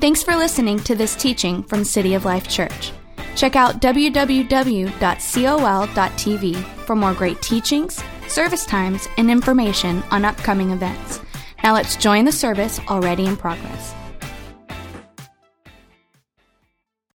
Thanks 0.00 0.22
for 0.22 0.34
listening 0.34 0.80
to 0.84 0.94
this 0.94 1.14
teaching 1.14 1.62
from 1.62 1.84
City 1.84 2.14
of 2.14 2.24
Life 2.24 2.48
Church. 2.48 2.92
Check 3.36 3.54
out 3.54 3.82
www.col.tv 3.82 4.94
for 6.86 6.96
more 6.96 7.12
great 7.12 7.42
teachings, 7.42 8.02
service 8.26 8.64
times, 8.64 9.06
and 9.18 9.30
information 9.30 10.02
on 10.10 10.24
upcoming 10.24 10.70
events. 10.70 11.20
Now 11.62 11.74
let's 11.74 11.96
join 11.96 12.24
the 12.24 12.32
service 12.32 12.80
already 12.88 13.26
in 13.26 13.36
progress. 13.36 13.94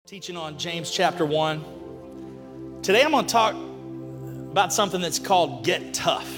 Teaching 0.07 0.35
on 0.35 0.57
James 0.57 0.89
chapter 0.89 1.23
1. 1.23 2.79
Today 2.81 3.03
I'm 3.03 3.11
going 3.11 3.27
to 3.27 3.31
talk 3.31 3.53
about 4.51 4.73
something 4.73 5.01
that's 5.01 5.19
called 5.19 5.63
get 5.63 5.93
tough. 5.93 6.33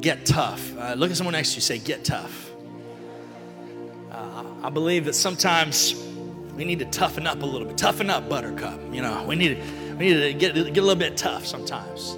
Get 0.00 0.24
tough. 0.24 0.74
Uh, 0.78 0.94
look 0.94 1.10
at 1.10 1.18
someone 1.18 1.34
next 1.34 1.50
to 1.50 1.56
you, 1.56 1.60
say, 1.60 1.76
get 1.78 2.02
tough. 2.02 2.49
I 4.62 4.68
believe 4.68 5.06
that 5.06 5.14
sometimes 5.14 5.94
we 6.54 6.64
need 6.64 6.80
to 6.80 6.84
toughen 6.86 7.26
up 7.26 7.42
a 7.42 7.46
little 7.46 7.66
bit. 7.66 7.78
Toughen 7.78 8.10
up, 8.10 8.28
Buttercup. 8.28 8.78
You 8.92 9.00
know, 9.00 9.24
we 9.26 9.34
need 9.34 9.56
to, 9.56 9.94
we 9.96 10.10
need 10.10 10.20
to 10.20 10.34
get, 10.34 10.54
get 10.54 10.76
a 10.76 10.86
little 10.86 10.94
bit 10.96 11.16
tough 11.16 11.46
sometimes. 11.46 12.16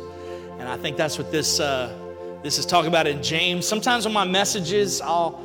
And 0.59 0.69
I 0.69 0.77
think 0.77 0.97
that's 0.97 1.19
what 1.19 1.31
this, 1.31 1.61
uh, 1.61 1.97
this 2.43 2.59
is 2.59 2.67
talking 2.67 2.89
about 2.89 3.07
in 3.07 3.23
James. 3.23 3.67
Sometimes 3.67 4.07
on 4.07 4.13
my 4.13 4.25
messages, 4.25 5.01
I'll, 5.01 5.41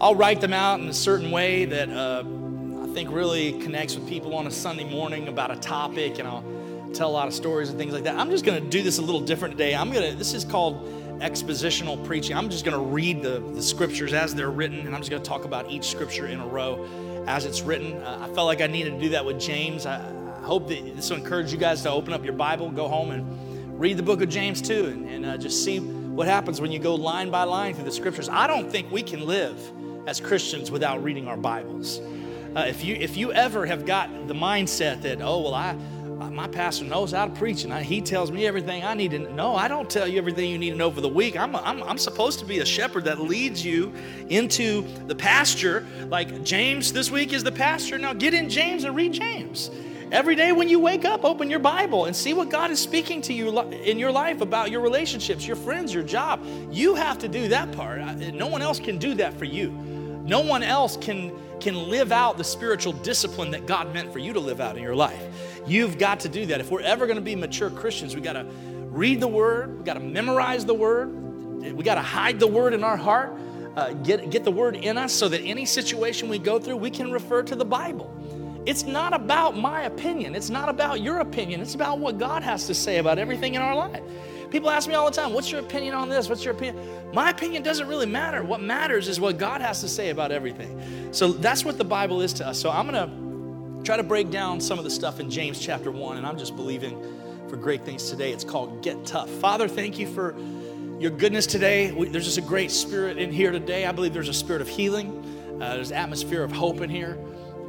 I'll 0.00 0.14
write 0.14 0.40
them 0.40 0.54
out 0.54 0.80
in 0.80 0.88
a 0.88 0.94
certain 0.94 1.30
way 1.30 1.66
that 1.66 1.90
uh, 1.90 2.24
I 2.82 2.86
think 2.94 3.10
really 3.10 3.58
connects 3.60 3.94
with 3.94 4.08
people 4.08 4.34
on 4.34 4.46
a 4.46 4.50
Sunday 4.50 4.88
morning 4.88 5.28
about 5.28 5.50
a 5.50 5.56
topic, 5.56 6.18
and 6.18 6.26
I'll 6.26 6.44
tell 6.94 7.10
a 7.10 7.12
lot 7.12 7.28
of 7.28 7.34
stories 7.34 7.68
and 7.68 7.78
things 7.78 7.92
like 7.92 8.04
that. 8.04 8.16
I'm 8.16 8.30
just 8.30 8.44
going 8.46 8.62
to 8.62 8.70
do 8.70 8.82
this 8.82 8.98
a 8.98 9.02
little 9.02 9.20
different 9.20 9.58
today. 9.58 9.74
I'm 9.74 9.90
going 9.90 10.10
to, 10.10 10.16
this 10.16 10.32
is 10.32 10.44
called 10.44 10.88
expositional 11.20 12.02
preaching. 12.04 12.36
I'm 12.36 12.50
just 12.50 12.64
going 12.64 12.76
to 12.76 12.84
read 12.84 13.22
the, 13.22 13.40
the 13.40 13.62
scriptures 13.62 14.12
as 14.12 14.34
they're 14.34 14.50
written, 14.50 14.80
and 14.80 14.94
I'm 14.94 15.00
just 15.00 15.10
going 15.10 15.22
to 15.22 15.28
talk 15.28 15.44
about 15.44 15.70
each 15.70 15.88
scripture 15.88 16.26
in 16.26 16.40
a 16.40 16.46
row 16.46 16.86
as 17.26 17.44
it's 17.44 17.62
written. 17.62 18.02
Uh, 18.02 18.18
I 18.22 18.34
felt 18.34 18.46
like 18.46 18.60
I 18.60 18.66
needed 18.66 18.94
to 18.94 19.00
do 19.00 19.08
that 19.10 19.24
with 19.24 19.40
James. 19.40 19.86
I, 19.86 19.96
I, 19.96 20.46
hope 20.46 20.68
that 20.68 20.94
this 20.94 21.08
will 21.08 21.16
encourage 21.16 21.50
you 21.52 21.58
guys 21.58 21.82
to 21.82 21.90
open 21.90 22.12
up 22.12 22.22
your 22.22 22.34
Bible, 22.34 22.70
go 22.70 22.86
home, 22.86 23.12
and 23.12 23.80
read 23.80 23.96
the 23.96 24.02
book 24.02 24.20
of 24.20 24.28
James 24.28 24.60
too, 24.60 24.86
and, 24.86 25.08
and 25.08 25.26
uh, 25.26 25.36
just 25.38 25.64
see 25.64 25.80
what 25.80 26.28
happens 26.28 26.60
when 26.60 26.70
you 26.70 26.78
go 26.78 26.94
line 26.94 27.30
by 27.30 27.44
line 27.44 27.74
through 27.74 27.84
the 27.84 27.92
scriptures. 27.92 28.28
I 28.28 28.46
don't 28.46 28.70
think 28.70 28.90
we 28.92 29.02
can 29.02 29.26
live 29.26 29.58
as 30.06 30.20
Christians 30.20 30.70
without 30.70 31.02
reading 31.02 31.26
our 31.28 31.36
Bibles. 31.36 32.00
Uh, 32.54 32.66
if 32.68 32.84
you 32.84 32.94
if 32.94 33.16
you 33.16 33.32
ever 33.32 33.66
have 33.66 33.84
got 33.84 34.28
the 34.28 34.34
mindset 34.34 35.02
that 35.02 35.20
oh 35.20 35.40
well 35.40 35.54
I 35.54 35.76
Uh, 36.20 36.30
my 36.30 36.46
pastor 36.46 36.84
knows 36.84 37.12
how 37.12 37.24
to 37.24 37.30
preach 37.32 37.64
and 37.64 37.72
I, 37.72 37.82
he 37.82 38.00
tells 38.00 38.30
me 38.30 38.46
everything 38.46 38.84
I 38.84 38.94
need 38.94 39.10
to 39.12 39.18
know. 39.18 39.56
I 39.56 39.66
don't 39.66 39.90
tell 39.90 40.06
you 40.06 40.18
everything 40.18 40.50
you 40.50 40.58
need 40.58 40.70
to 40.70 40.76
know 40.76 40.90
for 40.90 41.00
the 41.00 41.08
week. 41.08 41.36
I'm, 41.36 41.56
I'm, 41.56 41.82
I'm 41.82 41.98
supposed 41.98 42.38
to 42.38 42.44
be 42.44 42.60
a 42.60 42.64
shepherd 42.64 43.04
that 43.04 43.20
leads 43.20 43.64
you 43.64 43.92
into 44.28 44.82
the 45.06 45.14
pasture. 45.14 45.86
Like 46.08 46.44
James 46.44 46.92
this 46.92 47.10
week 47.10 47.32
is 47.32 47.42
the 47.42 47.52
pasture. 47.52 47.98
Now 47.98 48.12
get 48.12 48.32
in 48.32 48.48
James 48.48 48.84
and 48.84 48.94
read 48.94 49.12
James. 49.12 49.70
Every 50.12 50.36
day 50.36 50.52
when 50.52 50.68
you 50.68 50.78
wake 50.78 51.04
up, 51.04 51.24
open 51.24 51.50
your 51.50 51.58
Bible 51.58 52.04
and 52.04 52.14
see 52.14 52.34
what 52.34 52.48
God 52.48 52.70
is 52.70 52.78
speaking 52.78 53.20
to 53.22 53.32
you 53.32 53.58
in 53.60 53.98
your 53.98 54.12
life 54.12 54.40
about 54.40 54.70
your 54.70 54.82
relationships, 54.82 55.44
your 55.44 55.56
friends, 55.56 55.92
your 55.92 56.04
job. 56.04 56.44
You 56.70 56.94
have 56.94 57.18
to 57.18 57.28
do 57.28 57.48
that 57.48 57.72
part. 57.72 58.00
No 58.18 58.46
one 58.46 58.62
else 58.62 58.78
can 58.78 58.98
do 58.98 59.14
that 59.14 59.34
for 59.34 59.46
you. 59.46 59.70
No 60.24 60.40
one 60.40 60.62
else 60.62 60.96
can, 60.96 61.32
can 61.60 61.90
live 61.90 62.12
out 62.12 62.38
the 62.38 62.44
spiritual 62.44 62.92
discipline 62.92 63.50
that 63.50 63.66
God 63.66 63.92
meant 63.92 64.12
for 64.12 64.20
you 64.20 64.32
to 64.32 64.40
live 64.40 64.60
out 64.60 64.76
in 64.76 64.82
your 64.82 64.94
life. 64.94 65.22
You've 65.66 65.98
got 65.98 66.20
to 66.20 66.28
do 66.28 66.46
that. 66.46 66.60
If 66.60 66.70
we're 66.70 66.82
ever 66.82 67.06
going 67.06 67.16
to 67.16 67.22
be 67.22 67.34
mature 67.34 67.70
Christians, 67.70 68.14
we 68.14 68.20
got 68.20 68.34
to 68.34 68.44
read 68.90 69.20
the 69.20 69.28
Word, 69.28 69.78
we 69.78 69.84
got 69.84 69.94
to 69.94 70.00
memorize 70.00 70.64
the 70.64 70.74
Word, 70.74 71.12
we 71.74 71.82
got 71.82 71.96
to 71.96 72.02
hide 72.02 72.38
the 72.38 72.46
Word 72.46 72.74
in 72.74 72.84
our 72.84 72.96
heart, 72.96 73.34
uh, 73.76 73.92
get, 73.94 74.30
get 74.30 74.44
the 74.44 74.50
Word 74.50 74.76
in 74.76 74.98
us 74.98 75.12
so 75.12 75.28
that 75.28 75.40
any 75.40 75.64
situation 75.64 76.28
we 76.28 76.38
go 76.38 76.58
through, 76.58 76.76
we 76.76 76.90
can 76.90 77.10
refer 77.10 77.42
to 77.42 77.56
the 77.56 77.64
Bible. 77.64 78.14
It's 78.66 78.84
not 78.84 79.12
about 79.12 79.56
my 79.56 79.82
opinion. 79.82 80.34
It's 80.34 80.48
not 80.48 80.68
about 80.68 81.00
your 81.00 81.18
opinion. 81.18 81.60
It's 81.60 81.74
about 81.74 81.98
what 81.98 82.18
God 82.18 82.42
has 82.42 82.66
to 82.68 82.74
say 82.74 82.98
about 82.98 83.18
everything 83.18 83.54
in 83.54 83.62
our 83.62 83.74
life. 83.74 84.02
People 84.50 84.70
ask 84.70 84.88
me 84.88 84.94
all 84.94 85.04
the 85.04 85.14
time, 85.14 85.32
What's 85.32 85.50
your 85.50 85.60
opinion 85.60 85.94
on 85.94 86.08
this? 86.08 86.28
What's 86.28 86.44
your 86.44 86.54
opinion? 86.54 87.12
My 87.12 87.30
opinion 87.30 87.62
doesn't 87.62 87.88
really 87.88 88.06
matter. 88.06 88.42
What 88.42 88.62
matters 88.62 89.08
is 89.08 89.20
what 89.20 89.36
God 89.36 89.60
has 89.60 89.80
to 89.80 89.88
say 89.88 90.10
about 90.10 90.30
everything. 90.32 91.12
So 91.12 91.32
that's 91.32 91.64
what 91.64 91.76
the 91.76 91.84
Bible 91.84 92.22
is 92.22 92.32
to 92.34 92.46
us. 92.46 92.58
So 92.58 92.70
I'm 92.70 92.88
going 92.88 93.08
to 93.08 93.23
try 93.84 93.96
to 93.98 94.02
break 94.02 94.30
down 94.30 94.62
some 94.62 94.78
of 94.78 94.84
the 94.84 94.90
stuff 94.90 95.20
in 95.20 95.30
James 95.30 95.60
chapter 95.60 95.90
1, 95.90 96.16
and 96.16 96.26
I'm 96.26 96.38
just 96.38 96.56
believing 96.56 96.98
for 97.48 97.58
great 97.58 97.82
things 97.82 98.08
today. 98.08 98.32
It's 98.32 98.42
called 98.42 98.82
Get 98.82 99.04
Tough. 99.04 99.28
Father, 99.28 99.68
thank 99.68 99.98
you 99.98 100.06
for 100.06 100.34
your 100.98 101.10
goodness 101.10 101.44
today. 101.44 101.92
We, 101.92 102.08
there's 102.08 102.24
just 102.24 102.38
a 102.38 102.42
great 102.42 102.70
spirit 102.70 103.18
in 103.18 103.30
here 103.30 103.52
today. 103.52 103.84
I 103.84 103.92
believe 103.92 104.14
there's 104.14 104.30
a 104.30 104.34
spirit 104.34 104.62
of 104.62 104.68
healing, 104.68 105.58
uh, 105.60 105.74
there's 105.74 105.92
atmosphere 105.92 106.42
of 106.42 106.50
hope 106.50 106.80
in 106.80 106.88
here. 106.88 107.18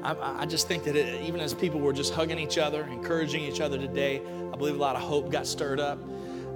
I, 0.04 0.44
I 0.44 0.46
just 0.46 0.70
think 0.70 0.86
that 0.86 0.96
it, 0.96 1.22
even 1.22 1.42
as 1.42 1.54
people 1.54 1.82
were 1.82 1.92
just 1.92 2.14
hugging 2.14 2.40
each 2.40 2.58
other, 2.58 2.84
encouraging 2.84 3.44
each 3.44 3.60
other 3.60 3.78
today, 3.78 4.22
I 4.54 4.56
believe 4.56 4.76
a 4.76 4.80
lot 4.80 4.96
of 4.96 5.02
hope 5.02 5.30
got 5.30 5.46
stirred 5.46 5.82
up. 5.82 6.00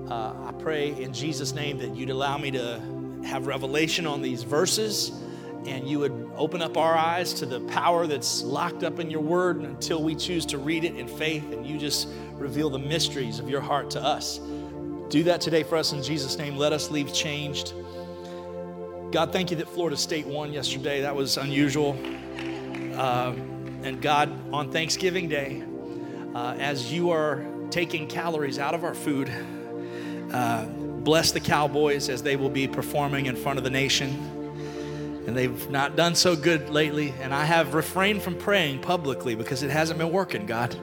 Uh, 0.10 0.34
I 0.46 0.54
pray 0.58 1.02
in 1.02 1.12
Jesus' 1.12 1.52
name 1.52 1.80
that 1.80 1.94
you'd 1.98 2.12
allow 2.12 2.38
me 2.38 2.50
to 2.52 2.82
have 3.26 3.46
revelation 3.46 4.08
on 4.08 4.22
these 4.22 4.44
verses 4.44 5.12
and 5.66 5.88
you 5.88 6.00
would 6.00 6.19
open 6.40 6.62
up 6.62 6.78
our 6.78 6.96
eyes 6.96 7.34
to 7.34 7.46
the 7.46 7.60
power 7.68 8.08
that's 8.08 8.42
locked 8.44 8.84
up 8.84 9.00
in 9.00 9.12
your 9.12 9.20
word 9.20 9.58
until 9.58 10.02
we 10.02 10.16
choose 10.16 10.46
to 10.46 10.58
read 10.58 10.86
it 10.86 10.96
in 10.96 11.06
faith 11.06 11.52
and 11.52 11.68
you 11.68 11.78
just 11.78 12.08
reveal 12.36 12.70
the 12.70 12.80
mysteries 12.80 13.40
of 13.40 13.50
your 13.50 13.60
heart 13.60 13.90
to 13.92 14.02
us. 14.02 14.40
Do 15.10 15.22
that 15.24 15.42
today 15.42 15.64
for 15.64 15.76
us 15.76 15.92
in 15.92 16.02
Jesus' 16.02 16.38
name. 16.38 16.56
Let 16.56 16.72
us 16.72 16.90
leave 16.90 17.14
changed. 17.14 17.74
God, 19.12 19.34
thank 19.34 19.52
you 19.52 19.58
that 19.58 19.68
Florida 19.68 19.98
State 19.98 20.26
won 20.26 20.54
yesterday. 20.54 21.02
That 21.02 21.14
was 21.14 21.36
unusual. 21.36 22.00
Uh, 22.96 23.34
and 23.84 24.02
God, 24.02 24.32
on 24.54 24.72
Thanksgiving 24.72 25.28
Day, 25.28 25.62
uh, 26.34 26.56
as 26.58 26.94
you 26.94 27.10
are 27.10 27.44
taking 27.70 28.08
calories 28.08 28.60
out 28.60 28.74
of 28.74 28.86
our 28.86 28.94
food, 28.94 29.30
uh, 30.32 30.66
bless 30.66 31.32
the 31.34 31.42
Cowboys 31.42 32.08
as 32.08 32.24
they 32.24 32.38
will 32.38 32.50
be 32.50 32.66
performing 32.66 33.26
in 33.26 33.36
front 33.36 33.58
of 33.58 33.66
the 33.66 33.70
nation 33.70 34.39
and 35.28 35.36
they've 35.36 35.70
not 35.70 35.96
done 35.96 36.16
so 36.16 36.36
good 36.36 36.70
lately. 36.70 37.14
And 37.22 37.34
I 37.34 37.46
have 37.46 37.74
refrained 37.74 38.22
from 38.22 38.36
praying 38.36 38.80
publicly 38.80 39.36
because 39.36 39.64
it 39.64 39.70
hasn't 39.70 40.00
been 40.00 40.12
working, 40.12 40.46
God. 40.46 40.76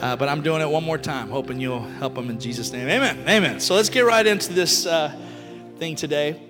Uh, 0.00 0.16
but 0.16 0.28
I'm 0.28 0.42
doing 0.42 0.60
it 0.60 0.68
one 0.68 0.84
more 0.84 0.98
time, 0.98 1.28
hoping 1.28 1.60
you'll 1.60 1.80
help 1.80 2.14
them 2.14 2.30
in 2.30 2.40
Jesus' 2.40 2.72
name. 2.72 2.88
Amen. 2.88 3.24
Amen. 3.28 3.60
So 3.60 3.74
let's 3.74 3.88
get 3.88 4.02
right 4.02 4.26
into 4.26 4.52
this 4.52 4.86
uh, 4.86 5.14
thing 5.78 5.96
today. 5.96 6.40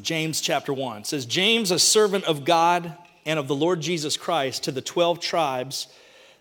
James 0.00 0.40
chapter 0.40 0.72
1 0.72 0.98
it 0.98 1.06
says, 1.06 1.26
James, 1.26 1.70
a 1.70 1.78
servant 1.78 2.24
of 2.24 2.44
God 2.44 2.96
and 3.26 3.38
of 3.38 3.48
the 3.48 3.54
Lord 3.54 3.80
Jesus 3.80 4.16
Christ, 4.16 4.64
to 4.64 4.72
the 4.72 4.80
12 4.80 5.20
tribes 5.20 5.88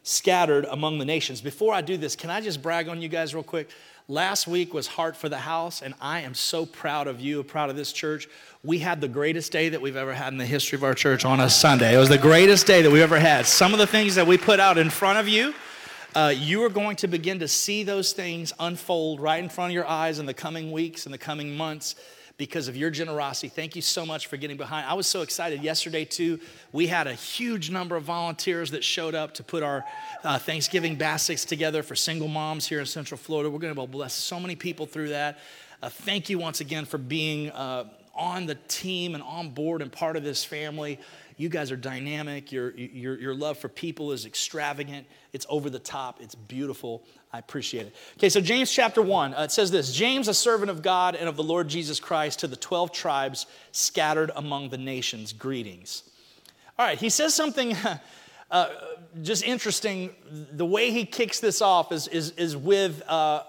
scattered 0.08 0.66
among 0.70 1.00
the 1.00 1.06
nations. 1.06 1.42
Before 1.42 1.74
I 1.74 1.82
do 1.82 1.98
this, 1.98 2.16
can 2.16 2.30
I 2.30 2.40
just 2.42 2.62
brag 2.62 2.88
on 2.88 3.02
you 3.02 3.10
guys 3.10 3.34
real 3.34 3.44
quick? 3.44 3.70
Last 4.08 4.48
week 4.48 4.74
was 4.74 4.88
Heart 4.88 5.18
for 5.18 5.28
the 5.28 5.40
House, 5.40 5.82
and 5.82 5.94
I 6.00 6.22
am 6.22 6.34
so 6.34 6.66
proud 6.66 7.08
of 7.08 7.20
you, 7.20 7.44
proud 7.44 7.70
of 7.70 7.76
this 7.76 7.92
church. 7.92 8.30
We 8.64 8.80
had 8.80 9.02
the 9.02 9.10
greatest 9.10 9.52
day 9.52 9.68
that 9.68 9.82
we've 9.82 9.98
ever 9.98 10.14
had 10.14 10.32
in 10.32 10.38
the 10.38 10.46
history 10.46 10.78
of 10.78 10.84
our 10.86 10.94
church 10.94 11.26
on 11.26 11.42
a 11.42 11.50
Sunday. 11.50 11.94
It 11.94 11.98
was 11.98 12.08
the 12.08 12.18
greatest 12.18 12.66
day 12.66 12.82
that 12.82 12.90
we've 12.90 13.02
ever 13.02 13.20
had. 13.20 13.46
Some 13.46 13.74
of 13.74 13.80
the 13.80 13.88
things 13.88 14.16
that 14.16 14.26
we 14.26 14.38
put 14.38 14.62
out 14.62 14.78
in 14.78 14.90
front 14.90 15.20
of 15.20 15.28
you, 15.28 15.54
uh, 16.16 16.34
you 16.34 16.64
are 16.64 16.70
going 16.70 16.96
to 16.98 17.08
begin 17.10 17.40
to 17.40 17.50
see 17.50 17.84
those 17.84 18.14
things 18.14 18.54
unfold 18.60 19.20
right 19.20 19.44
in 19.44 19.50
front 19.50 19.72
of 19.72 19.74
your 19.74 19.88
eyes 19.88 20.20
in 20.20 20.26
the 20.26 20.34
coming 20.34 20.72
weeks 20.72 21.06
and 21.06 21.14
the 21.14 21.18
coming 21.18 21.58
months 21.58 21.96
because 22.38 22.68
of 22.68 22.78
your 22.78 22.92
generosity. 22.92 23.50
Thank 23.50 23.76
you 23.76 23.82
so 23.82 24.06
much 24.06 24.28
for 24.28 24.38
getting 24.38 24.58
behind. 24.58 24.88
I 24.88 24.94
was 24.94 25.08
so 25.08 25.22
excited 25.22 25.64
yesterday, 25.64 26.06
too. 26.06 26.40
We 26.72 26.86
had 26.86 27.08
a 27.08 27.14
huge 27.14 27.72
number 27.72 27.96
of 27.96 28.04
volunteers 28.04 28.72
that 28.72 28.84
showed 28.84 29.16
up 29.16 29.34
to 29.36 29.44
put 29.44 29.64
our 29.64 29.84
uh, 30.24 30.38
Thanksgiving 30.38 30.96
baskets 30.96 31.46
together 31.46 31.82
for 31.82 31.96
single 31.96 32.28
moms 32.28 32.68
here 32.68 32.80
in 32.80 32.86
Central 32.86 33.18
Florida. 33.18 33.50
We're 33.50 33.60
going 33.60 33.74
to 33.74 33.88
bless 33.88 34.14
so 34.14 34.40
many 34.40 34.56
people 34.56 34.86
through 34.86 35.10
that. 35.10 35.40
Uh, 35.82 35.90
thank 35.90 36.30
you 36.30 36.38
once 36.38 36.62
again 36.62 36.86
for 36.86 37.00
being 37.00 37.52
uh, 37.52 37.86
on 38.14 38.46
the 38.46 38.56
team 38.68 39.16
and 39.16 39.24
on 39.24 39.50
board 39.50 39.82
and 39.82 39.92
part 39.92 40.16
of 40.16 40.24
this 40.24 40.44
family. 40.44 41.00
You 41.38 41.50
guys 41.50 41.72
are 41.72 41.78
dynamic. 41.78 42.52
Your, 42.52 42.72
your, 42.76 43.20
your 43.20 43.36
love 43.36 43.60
for 43.60 43.70
people 43.70 44.12
is 44.12 44.26
extravagant. 44.26 45.06
It's 45.34 45.46
over 45.50 45.70
the 45.70 45.80
top. 45.80 46.20
It's 46.20 46.34
beautiful. 46.34 47.04
I 47.32 47.38
appreciate 47.38 47.86
it. 47.86 47.96
Okay, 48.18 48.30
so 48.30 48.42
James 48.42 48.72
chapter 48.72 49.04
1, 49.04 49.36
uh, 49.36 49.44
it 49.44 49.52
says 49.52 49.70
this 49.70 49.94
James, 49.94 50.28
a 50.28 50.34
servant 50.34 50.72
of 50.72 50.82
God 50.82 51.16
and 51.16 51.30
of 51.30 51.36
the 51.36 51.44
Lord 51.44 51.68
Jesus 51.68 52.00
Christ, 52.00 52.40
to 52.40 52.48
the 52.48 52.56
12 52.56 52.92
tribes 52.92 53.46
scattered 53.72 54.32
among 54.36 54.70
the 54.70 54.80
nations, 54.80 55.32
greetings. 55.32 56.04
All 56.80 56.86
right, 56.86 56.98
he 56.98 57.10
says 57.10 57.36
something 57.36 57.76
uh, 58.52 58.70
just 59.22 59.44
interesting. 59.44 60.16
The 60.32 60.66
way 60.66 60.90
he 60.90 61.06
kicks 61.06 61.40
this 61.40 61.62
off 61.62 61.92
is, 61.92 62.08
is, 62.08 62.32
is 62.32 62.58
with, 62.58 63.08
uh, 63.08 63.44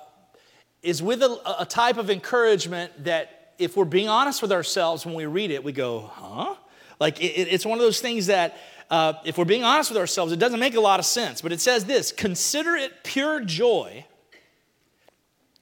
is 0.82 1.02
with 1.02 1.22
a, 1.22 1.40
a 1.60 1.64
type 1.64 1.96
of 1.96 2.10
encouragement 2.10 3.04
that, 3.04 3.34
if 3.58 3.76
we're 3.76 3.84
being 3.84 4.08
honest 4.08 4.40
with 4.40 4.52
ourselves 4.52 5.04
when 5.04 5.16
we 5.16 5.26
read 5.26 5.50
it, 5.50 5.64
we 5.64 5.72
go, 5.72 6.08
huh? 6.14 6.54
Like, 7.00 7.22
it, 7.22 7.48
it's 7.48 7.64
one 7.64 7.78
of 7.78 7.84
those 7.84 8.00
things 8.00 8.26
that, 8.26 8.56
uh, 8.90 9.14
if 9.24 9.38
we're 9.38 9.44
being 9.44 9.64
honest 9.64 9.90
with 9.90 9.98
ourselves, 9.98 10.32
it 10.32 10.38
doesn't 10.38 10.60
make 10.60 10.74
a 10.74 10.80
lot 10.80 10.98
of 10.98 11.06
sense. 11.06 11.40
But 11.40 11.52
it 11.52 11.60
says 11.60 11.84
this 11.84 12.12
Consider 12.12 12.76
it 12.76 13.04
pure 13.04 13.40
joy, 13.40 14.04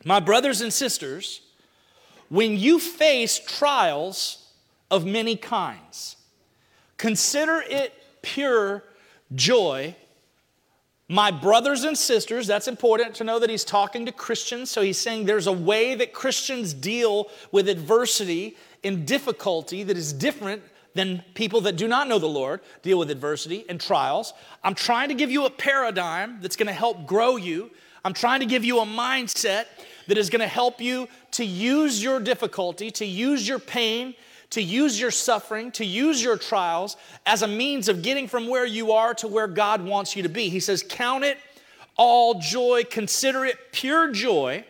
my 0.04 0.20
brothers 0.20 0.60
and 0.60 0.72
sisters, 0.72 1.42
when 2.28 2.56
you 2.56 2.78
face 2.78 3.38
trials 3.38 4.46
of 4.90 5.04
many 5.04 5.36
kinds. 5.36 6.16
Consider 6.96 7.62
it 7.68 7.92
pure 8.22 8.84
joy. 9.34 9.94
My 11.08 11.30
brothers 11.30 11.84
and 11.84 11.96
sisters, 11.96 12.46
that's 12.46 12.66
important 12.66 13.14
to 13.16 13.24
know 13.24 13.38
that 13.38 13.48
he's 13.50 13.64
talking 13.64 14.06
to 14.06 14.12
Christians. 14.12 14.70
So 14.70 14.82
he's 14.82 14.98
saying 14.98 15.26
there's 15.26 15.46
a 15.46 15.52
way 15.52 15.94
that 15.94 16.12
Christians 16.12 16.74
deal 16.74 17.30
with 17.52 17.68
adversity 17.68 18.56
and 18.82 19.06
difficulty 19.06 19.82
that 19.84 19.96
is 19.96 20.12
different 20.12 20.62
than 20.96 21.22
people 21.34 21.60
that 21.62 21.76
do 21.76 21.86
not 21.86 22.08
know 22.08 22.18
the 22.18 22.26
Lord 22.26 22.60
deal 22.82 22.98
with 22.98 23.10
adversity 23.10 23.64
and 23.68 23.80
trials. 23.80 24.32
I'm 24.64 24.74
trying 24.74 25.08
to 25.08 25.14
give 25.14 25.30
you 25.30 25.46
a 25.46 25.50
paradigm 25.50 26.38
that's 26.40 26.56
going 26.56 26.66
to 26.66 26.72
help 26.72 27.06
grow 27.06 27.36
you. 27.36 27.70
I'm 28.04 28.14
trying 28.14 28.40
to 28.40 28.46
give 28.46 28.64
you 28.64 28.80
a 28.80 28.84
mindset 28.84 29.66
that 30.08 30.18
is 30.18 30.30
going 30.30 30.40
to 30.40 30.46
help 30.48 30.80
you 30.80 31.08
to 31.32 31.44
use 31.44 32.02
your 32.02 32.20
difficulty, 32.20 32.90
to 32.92 33.04
use 33.04 33.46
your 33.46 33.58
pain, 33.58 34.14
to 34.50 34.62
use 34.62 34.98
your 35.00 35.10
suffering, 35.10 35.70
to 35.72 35.84
use 35.84 36.22
your 36.22 36.36
trials 36.36 36.96
as 37.26 37.42
a 37.42 37.48
means 37.48 37.88
of 37.88 38.02
getting 38.02 38.28
from 38.28 38.48
where 38.48 38.64
you 38.64 38.92
are 38.92 39.14
to 39.14 39.28
where 39.28 39.48
God 39.48 39.84
wants 39.84 40.16
you 40.16 40.22
to 40.22 40.28
be. 40.28 40.48
He 40.48 40.60
says, 40.60 40.84
Count 40.88 41.24
it 41.24 41.38
all 41.96 42.40
joy, 42.40 42.84
consider 42.88 43.44
it 43.44 43.72
pure 43.72 44.12
joy. 44.12 44.64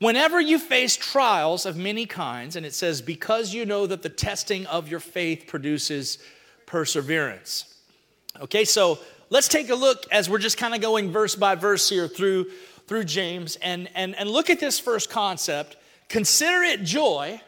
Whenever 0.00 0.40
you 0.40 0.58
face 0.60 0.96
trials 0.96 1.66
of 1.66 1.76
many 1.76 2.06
kinds, 2.06 2.54
and 2.54 2.64
it 2.64 2.72
says, 2.72 3.02
because 3.02 3.52
you 3.52 3.66
know 3.66 3.86
that 3.86 4.02
the 4.02 4.08
testing 4.08 4.64
of 4.66 4.88
your 4.88 5.00
faith 5.00 5.46
produces 5.48 6.18
perseverance. 6.66 7.74
Okay, 8.40 8.64
so 8.64 9.00
let's 9.30 9.48
take 9.48 9.70
a 9.70 9.74
look 9.74 10.04
as 10.12 10.30
we're 10.30 10.38
just 10.38 10.56
kind 10.56 10.72
of 10.74 10.80
going 10.80 11.10
verse 11.10 11.34
by 11.34 11.56
verse 11.56 11.88
here 11.88 12.06
through, 12.06 12.46
through 12.86 13.04
James 13.04 13.56
and, 13.56 13.88
and, 13.96 14.14
and 14.14 14.30
look 14.30 14.50
at 14.50 14.60
this 14.60 14.78
first 14.78 15.10
concept. 15.10 15.76
Consider 16.08 16.62
it 16.62 16.84
joy 16.84 17.40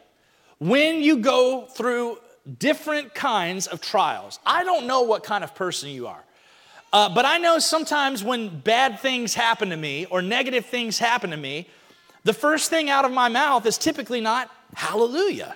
when 0.58 1.02
you 1.02 1.19
go 1.19 1.67
through 1.67 2.19
different 2.58 3.14
kinds 3.14 3.69
of 3.69 3.81
trials. 3.81 4.41
I 4.44 4.64
don't 4.64 4.88
know 4.88 5.02
what 5.02 5.23
kind 5.23 5.44
of 5.44 5.55
person 5.55 5.91
you 5.91 6.08
are. 6.08 6.25
Uh, 6.93 7.14
but 7.14 7.25
I 7.25 7.38
know 7.38 7.61
sometimes 7.61 8.25
when 8.25 8.61
bad 8.61 8.99
things 8.99 9.35
happen 9.35 9.70
to 9.70 9.76
me 9.76 10.06
or 10.06 10.20
negative 10.20 10.67
things 10.67 10.99
happen 10.99 11.31
to 11.31 11.37
me, 11.37 11.69
the 12.25 12.32
first 12.32 12.70
thing 12.70 12.90
out 12.90 13.05
of 13.05 13.12
my 13.12 13.28
mouth 13.28 13.67
is 13.67 13.78
typically 13.78 14.20
not 14.20 14.50
hallelujah. 14.75 15.55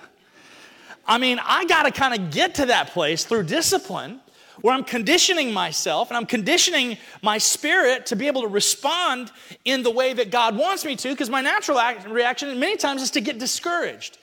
I 1.07 1.17
mean, 1.17 1.39
I 1.43 1.65
got 1.65 1.83
to 1.83 1.91
kind 1.91 2.19
of 2.19 2.31
get 2.31 2.55
to 2.55 2.65
that 2.67 2.89
place 2.89 3.25
through 3.25 3.43
discipline 3.43 4.19
where 4.61 4.73
I'm 4.73 4.83
conditioning 4.83 5.53
myself 5.53 6.09
and 6.09 6.17
I'm 6.17 6.25
conditioning 6.25 6.97
my 7.21 7.37
spirit 7.37 8.07
to 8.07 8.15
be 8.15 8.25
able 8.27 8.41
to 8.41 8.47
respond 8.47 9.31
in 9.65 9.83
the 9.83 9.91
way 9.91 10.13
that 10.13 10.31
God 10.31 10.57
wants 10.57 10.85
me 10.85 10.95
to, 10.95 11.09
because 11.09 11.29
my 11.29 11.41
natural 11.41 11.79
reaction 12.07 12.59
many 12.59 12.75
times 12.77 13.01
is 13.01 13.11
to 13.11 13.21
get 13.21 13.37
discouraged. 13.37 14.17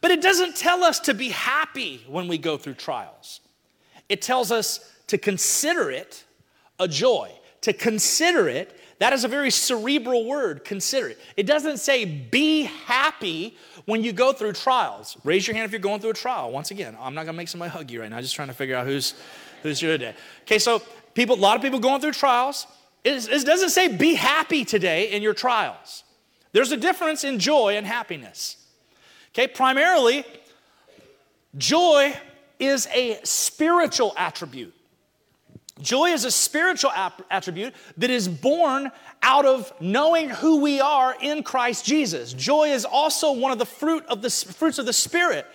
But 0.00 0.12
it 0.12 0.22
doesn't 0.22 0.54
tell 0.56 0.84
us 0.84 1.00
to 1.00 1.14
be 1.14 1.30
happy 1.30 2.04
when 2.06 2.28
we 2.28 2.38
go 2.38 2.56
through 2.56 2.74
trials. 2.74 3.40
It 4.08 4.22
tells 4.22 4.52
us 4.52 4.92
to 5.08 5.18
consider 5.18 5.90
it 5.90 6.24
a 6.78 6.86
joy, 6.86 7.32
to 7.62 7.72
consider 7.72 8.48
it. 8.48 8.77
That 8.98 9.12
is 9.12 9.24
a 9.24 9.28
very 9.28 9.50
cerebral 9.50 10.24
word, 10.24 10.64
consider 10.64 11.08
it. 11.08 11.18
It 11.36 11.46
doesn't 11.46 11.78
say 11.78 12.04
be 12.04 12.64
happy 12.64 13.56
when 13.84 14.02
you 14.02 14.12
go 14.12 14.32
through 14.32 14.54
trials. 14.54 15.16
Raise 15.22 15.46
your 15.46 15.54
hand 15.54 15.66
if 15.66 15.72
you're 15.72 15.80
going 15.80 16.00
through 16.00 16.10
a 16.10 16.14
trial. 16.14 16.50
Once 16.50 16.72
again, 16.72 16.96
I'm 17.00 17.14
not 17.14 17.24
gonna 17.24 17.36
make 17.36 17.48
somebody 17.48 17.70
hug 17.70 17.90
you 17.90 18.00
right 18.00 18.10
now, 18.10 18.16
I'm 18.16 18.22
just 18.22 18.34
trying 18.34 18.48
to 18.48 18.54
figure 18.54 18.76
out 18.76 18.86
who's 18.86 19.14
who's 19.62 19.80
here 19.80 19.90
today. 19.90 20.14
Okay, 20.42 20.58
so 20.58 20.82
people, 21.14 21.36
a 21.36 21.38
lot 21.38 21.56
of 21.56 21.62
people 21.62 21.78
going 21.78 22.00
through 22.00 22.12
trials. 22.12 22.66
It, 23.04 23.28
it 23.28 23.46
doesn't 23.46 23.70
say 23.70 23.88
be 23.88 24.14
happy 24.14 24.64
today 24.64 25.10
in 25.12 25.22
your 25.22 25.34
trials. 25.34 26.04
There's 26.52 26.72
a 26.72 26.76
difference 26.76 27.24
in 27.24 27.38
joy 27.38 27.76
and 27.76 27.86
happiness. 27.86 28.56
Okay, 29.32 29.46
primarily, 29.46 30.24
joy 31.56 32.14
is 32.58 32.88
a 32.92 33.20
spiritual 33.22 34.14
attribute. 34.16 34.74
Joy 35.80 36.10
is 36.10 36.24
a 36.24 36.30
spiritual 36.30 36.92
attribute 37.30 37.74
that 37.96 38.10
is 38.10 38.28
born 38.28 38.90
out 39.22 39.46
of 39.46 39.72
knowing 39.80 40.30
who 40.30 40.60
we 40.60 40.80
are 40.80 41.14
in 41.20 41.42
Christ 41.42 41.84
Jesus. 41.84 42.32
Joy 42.32 42.70
is 42.70 42.84
also 42.84 43.32
one 43.32 43.52
of 43.52 43.58
the 43.58 43.66
fruit 43.66 44.04
of 44.06 44.22
the 44.22 44.30
fruits 44.30 44.78
of 44.78 44.86
the 44.86 44.92
spirit 44.92 45.46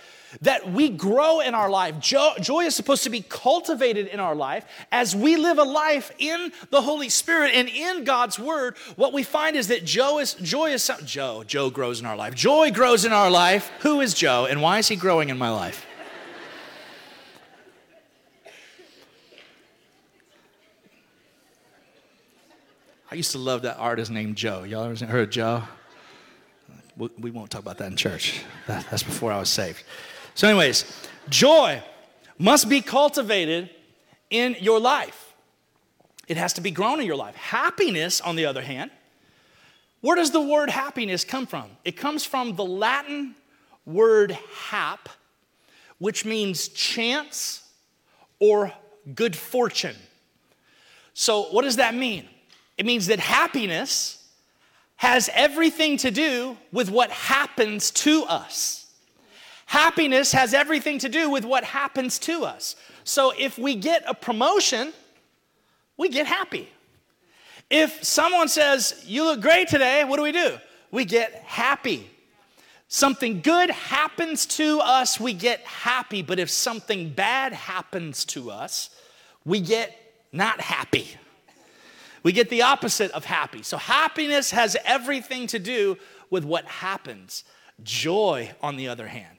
that 0.42 0.72
we 0.72 0.90
grow 0.90 1.40
in 1.40 1.54
our 1.54 1.70
life. 1.70 2.00
Joy, 2.00 2.34
joy, 2.42 2.62
is 2.62 2.76
supposed 2.76 3.04
to 3.04 3.10
be 3.10 3.22
cultivated 3.22 4.08
in 4.08 4.20
our 4.20 4.36
life 4.36 4.66
as 4.92 5.16
we 5.16 5.38
live 5.38 5.58
a 5.58 5.64
life 5.64 6.12
in 6.18 6.52
the 6.72 6.82
Holy 6.82 7.10
Spirit 7.10 7.52
and 7.54 7.70
in 7.70 8.04
God's 8.04 8.40
Word. 8.40 8.76
What 8.96 9.14
we 9.14 9.24
find 9.24 9.56
is 9.56 9.68
that 9.68 9.86
joy 9.86 10.20
is 10.20 10.34
joy 10.36 10.72
is 10.72 10.84
some, 10.84 11.06
Joe. 11.06 11.44
Joe 11.46 11.70
grows 11.70 12.00
in 12.00 12.06
our 12.06 12.16
life. 12.16 12.34
Joy 12.34 12.72
grows 12.72 13.06
in 13.06 13.14
our 13.14 13.30
life. 13.30 13.72
Who 13.82 14.02
is 14.02 14.14
Joe, 14.14 14.46
and 14.46 14.62
why 14.62 14.80
is 14.80 14.88
he 14.88 14.96
growing 14.96 15.30
in 15.30 15.38
my 15.38 15.50
life? 15.50 15.86
I 23.14 23.16
used 23.16 23.34
to 23.34 23.38
love 23.38 23.62
that 23.62 23.78
artist 23.78 24.10
named 24.10 24.36
Joe. 24.38 24.64
Y'all 24.64 24.86
ever 24.86 25.06
heard 25.06 25.26
of 25.26 25.30
Joe? 25.30 25.62
We 26.98 27.30
won't 27.30 27.52
talk 27.52 27.62
about 27.62 27.78
that 27.78 27.92
in 27.92 27.96
church. 27.96 28.42
That's 28.66 29.04
before 29.04 29.32
I 29.32 29.38
was 29.38 29.50
saved. 29.50 29.84
So, 30.34 30.48
anyways, 30.48 30.84
joy 31.30 31.84
must 32.40 32.68
be 32.70 32.82
cultivated 32.82 33.70
in 34.32 34.56
your 34.60 34.80
life. 34.80 35.36
It 36.28 36.38
has 36.38 36.54
to 36.54 36.62
be 36.62 36.72
grown 36.72 37.02
in 37.02 37.06
your 37.06 37.16
life. 37.16 37.36
Happiness, 37.36 38.20
on 38.20 38.36
the 38.36 38.48
other 38.48 38.64
hand, 38.64 38.90
where 40.02 40.16
does 40.16 40.32
the 40.32 40.42
word 40.42 40.72
happiness 40.72 41.24
come 41.24 41.46
from? 41.46 41.66
It 41.86 41.96
comes 41.96 42.26
from 42.26 42.56
the 42.56 42.66
Latin 42.66 43.36
word 43.86 44.32
hap, 44.56 45.08
which 46.00 46.26
means 46.26 46.68
chance 46.68 47.62
or 48.40 48.74
good 49.14 49.36
fortune. 49.36 49.98
So, 51.14 51.44
what 51.52 51.62
does 51.62 51.76
that 51.76 51.94
mean? 51.94 52.28
It 52.78 52.86
means 52.86 53.08
that 53.08 53.20
happiness 53.20 54.24
has 54.98 55.30
everything 55.34 55.98
to 55.98 56.12
do 56.12 56.58
with 56.72 56.90
what 56.90 57.12
happens 57.12 57.92
to 57.92 58.24
us. 58.24 58.88
Happiness 59.66 60.32
has 60.32 60.54
everything 60.54 61.00
to 61.00 61.10
do 61.10 61.30
with 61.30 61.46
what 61.46 61.64
happens 61.64 62.20
to 62.20 62.46
us. 62.46 62.76
So 63.04 63.34
if 63.38 63.58
we 63.58 63.76
get 63.76 64.04
a 64.08 64.14
promotion, 64.14 64.94
we 65.98 66.10
get 66.10 66.26
happy. 66.26 66.70
If 67.70 68.04
someone 68.04 68.50
says, 68.50 69.04
You 69.06 69.24
look 69.24 69.42
great 69.42 69.68
today, 69.68 70.04
what 70.04 70.18
do 70.18 70.24
we 70.24 70.32
do? 70.32 70.58
We 70.92 71.06
get 71.06 71.34
happy. 71.46 72.10
Something 72.88 73.42
good 73.42 73.72
happens 73.72 74.46
to 74.46 74.80
us, 74.80 75.20
we 75.20 75.34
get 75.34 75.62
happy. 75.62 76.22
But 76.22 76.38
if 76.38 76.50
something 76.50 77.10
bad 77.10 77.52
happens 77.52 78.26
to 78.26 78.52
us, 78.52 78.92
we 79.44 79.60
get 79.60 79.98
not 80.32 80.62
happy. 80.62 81.18
We 82.24 82.32
get 82.32 82.50
the 82.50 82.62
opposite 82.62 83.12
of 83.12 83.26
happy. 83.26 83.64
So 83.64 83.78
happiness 83.78 84.52
has 84.52 84.78
everything 84.86 85.48
to 85.48 85.60
do 85.60 85.98
with 86.30 86.46
what 86.46 86.66
happens. 86.66 87.44
Joy, 87.84 88.52
on 88.62 88.78
the 88.78 88.88
other 88.88 89.08
hand, 89.08 89.38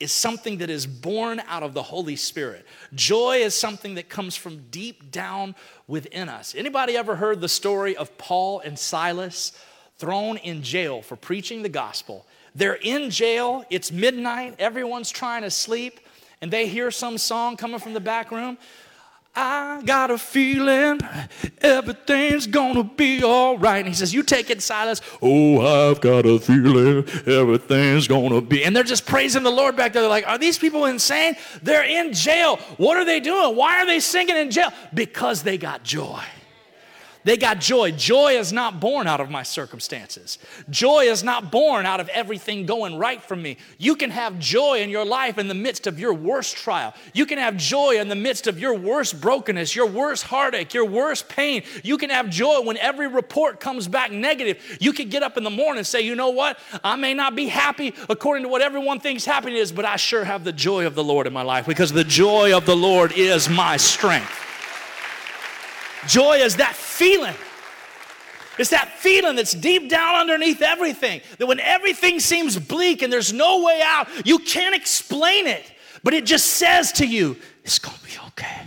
is 0.00 0.12
something 0.12 0.58
that 0.58 0.70
is 0.70 0.86
born 0.86 1.40
out 1.46 1.62
of 1.62 1.74
the 1.74 1.82
Holy 1.82 2.16
Spirit. 2.16 2.66
Joy 2.94 3.36
is 3.36 3.54
something 3.54 3.94
that 3.94 4.08
comes 4.08 4.34
from 4.34 4.64
deep 4.70 5.12
down 5.12 5.54
within 5.86 6.28
us. 6.28 6.54
Anybody 6.56 6.96
ever 6.96 7.14
heard 7.14 7.40
the 7.40 7.48
story 7.48 7.96
of 7.96 8.16
Paul 8.18 8.60
and 8.60 8.76
Silas 8.78 9.52
thrown 9.98 10.38
in 10.38 10.62
jail 10.62 11.02
for 11.02 11.14
preaching 11.14 11.62
the 11.62 11.68
gospel? 11.68 12.26
They're 12.54 12.74
in 12.74 13.10
jail, 13.10 13.64
it's 13.70 13.92
midnight, 13.92 14.56
everyone's 14.58 15.10
trying 15.10 15.42
to 15.42 15.50
sleep, 15.50 16.00
and 16.40 16.50
they 16.50 16.66
hear 16.66 16.90
some 16.90 17.16
song 17.16 17.56
coming 17.56 17.78
from 17.78 17.94
the 17.94 18.00
back 18.00 18.30
room. 18.32 18.58
I 19.34 19.80
got 19.86 20.10
a 20.10 20.18
feeling 20.18 21.00
everything's 21.62 22.46
gonna 22.46 22.84
be 22.84 23.22
all 23.22 23.56
right. 23.56 23.78
And 23.78 23.88
he 23.88 23.94
says, 23.94 24.12
You 24.12 24.22
take 24.22 24.50
it, 24.50 24.60
Silas. 24.60 25.00
Oh, 25.22 25.90
I've 25.90 26.02
got 26.02 26.26
a 26.26 26.38
feeling 26.38 27.08
everything's 27.26 28.06
gonna 28.06 28.42
be. 28.42 28.62
And 28.64 28.76
they're 28.76 28.82
just 28.82 29.06
praising 29.06 29.42
the 29.42 29.50
Lord 29.50 29.74
back 29.74 29.94
there. 29.94 30.02
They're 30.02 30.10
like, 30.10 30.28
Are 30.28 30.36
these 30.36 30.58
people 30.58 30.84
insane? 30.84 31.36
They're 31.62 31.84
in 31.84 32.12
jail. 32.12 32.56
What 32.76 32.98
are 32.98 33.06
they 33.06 33.20
doing? 33.20 33.56
Why 33.56 33.78
are 33.78 33.86
they 33.86 34.00
singing 34.00 34.36
in 34.36 34.50
jail? 34.50 34.70
Because 34.92 35.42
they 35.42 35.56
got 35.56 35.82
joy. 35.82 36.22
They 37.24 37.36
got 37.36 37.60
joy. 37.60 37.92
Joy 37.92 38.32
is 38.32 38.52
not 38.52 38.80
born 38.80 39.06
out 39.06 39.20
of 39.20 39.30
my 39.30 39.42
circumstances. 39.42 40.38
Joy 40.70 41.04
is 41.04 41.22
not 41.22 41.52
born 41.52 41.86
out 41.86 42.00
of 42.00 42.08
everything 42.08 42.66
going 42.66 42.98
right 42.98 43.22
for 43.22 43.36
me. 43.36 43.58
You 43.78 43.94
can 43.94 44.10
have 44.10 44.38
joy 44.38 44.80
in 44.80 44.90
your 44.90 45.04
life 45.04 45.38
in 45.38 45.48
the 45.48 45.54
midst 45.54 45.86
of 45.86 46.00
your 46.00 46.14
worst 46.14 46.56
trial. 46.56 46.94
You 47.14 47.26
can 47.26 47.38
have 47.38 47.56
joy 47.56 48.00
in 48.00 48.08
the 48.08 48.16
midst 48.16 48.46
of 48.46 48.58
your 48.58 48.74
worst 48.74 49.20
brokenness, 49.20 49.76
your 49.76 49.86
worst 49.86 50.24
heartache, 50.24 50.74
your 50.74 50.84
worst 50.84 51.28
pain. 51.28 51.62
You 51.84 51.96
can 51.96 52.10
have 52.10 52.28
joy 52.28 52.60
when 52.62 52.76
every 52.78 53.06
report 53.06 53.60
comes 53.60 53.86
back 53.86 54.10
negative. 54.10 54.78
You 54.80 54.92
can 54.92 55.08
get 55.08 55.22
up 55.22 55.36
in 55.36 55.44
the 55.44 55.50
morning 55.50 55.78
and 55.78 55.86
say, 55.86 56.00
you 56.00 56.16
know 56.16 56.30
what? 56.30 56.58
I 56.82 56.96
may 56.96 57.14
not 57.14 57.36
be 57.36 57.46
happy 57.46 57.94
according 58.08 58.42
to 58.44 58.48
what 58.48 58.62
everyone 58.62 58.98
thinks 59.00 59.24
happiness 59.24 59.52
is, 59.52 59.72
but 59.72 59.84
I 59.84 59.96
sure 59.96 60.24
have 60.24 60.44
the 60.44 60.52
joy 60.52 60.86
of 60.86 60.94
the 60.94 61.04
Lord 61.04 61.26
in 61.26 61.32
my 61.32 61.42
life 61.42 61.66
because 61.66 61.92
the 61.92 62.04
joy 62.04 62.56
of 62.56 62.66
the 62.66 62.76
Lord 62.76 63.12
is 63.12 63.48
my 63.48 63.76
strength. 63.76 64.51
Joy 66.06 66.38
is 66.38 66.56
that 66.56 66.74
feeling. 66.74 67.34
It's 68.58 68.70
that 68.70 68.98
feeling 68.98 69.36
that's 69.36 69.54
deep 69.54 69.88
down 69.88 70.16
underneath 70.16 70.60
everything. 70.60 71.22
That 71.38 71.46
when 71.46 71.60
everything 71.60 72.20
seems 72.20 72.58
bleak 72.58 73.02
and 73.02 73.12
there's 73.12 73.32
no 73.32 73.62
way 73.62 73.80
out, 73.82 74.08
you 74.26 74.38
can't 74.38 74.74
explain 74.74 75.46
it, 75.46 75.72
but 76.02 76.12
it 76.12 76.26
just 76.26 76.46
says 76.46 76.92
to 76.92 77.06
you, 77.06 77.36
it's 77.64 77.78
gonna 77.78 77.96
be 78.04 78.18
okay. 78.28 78.61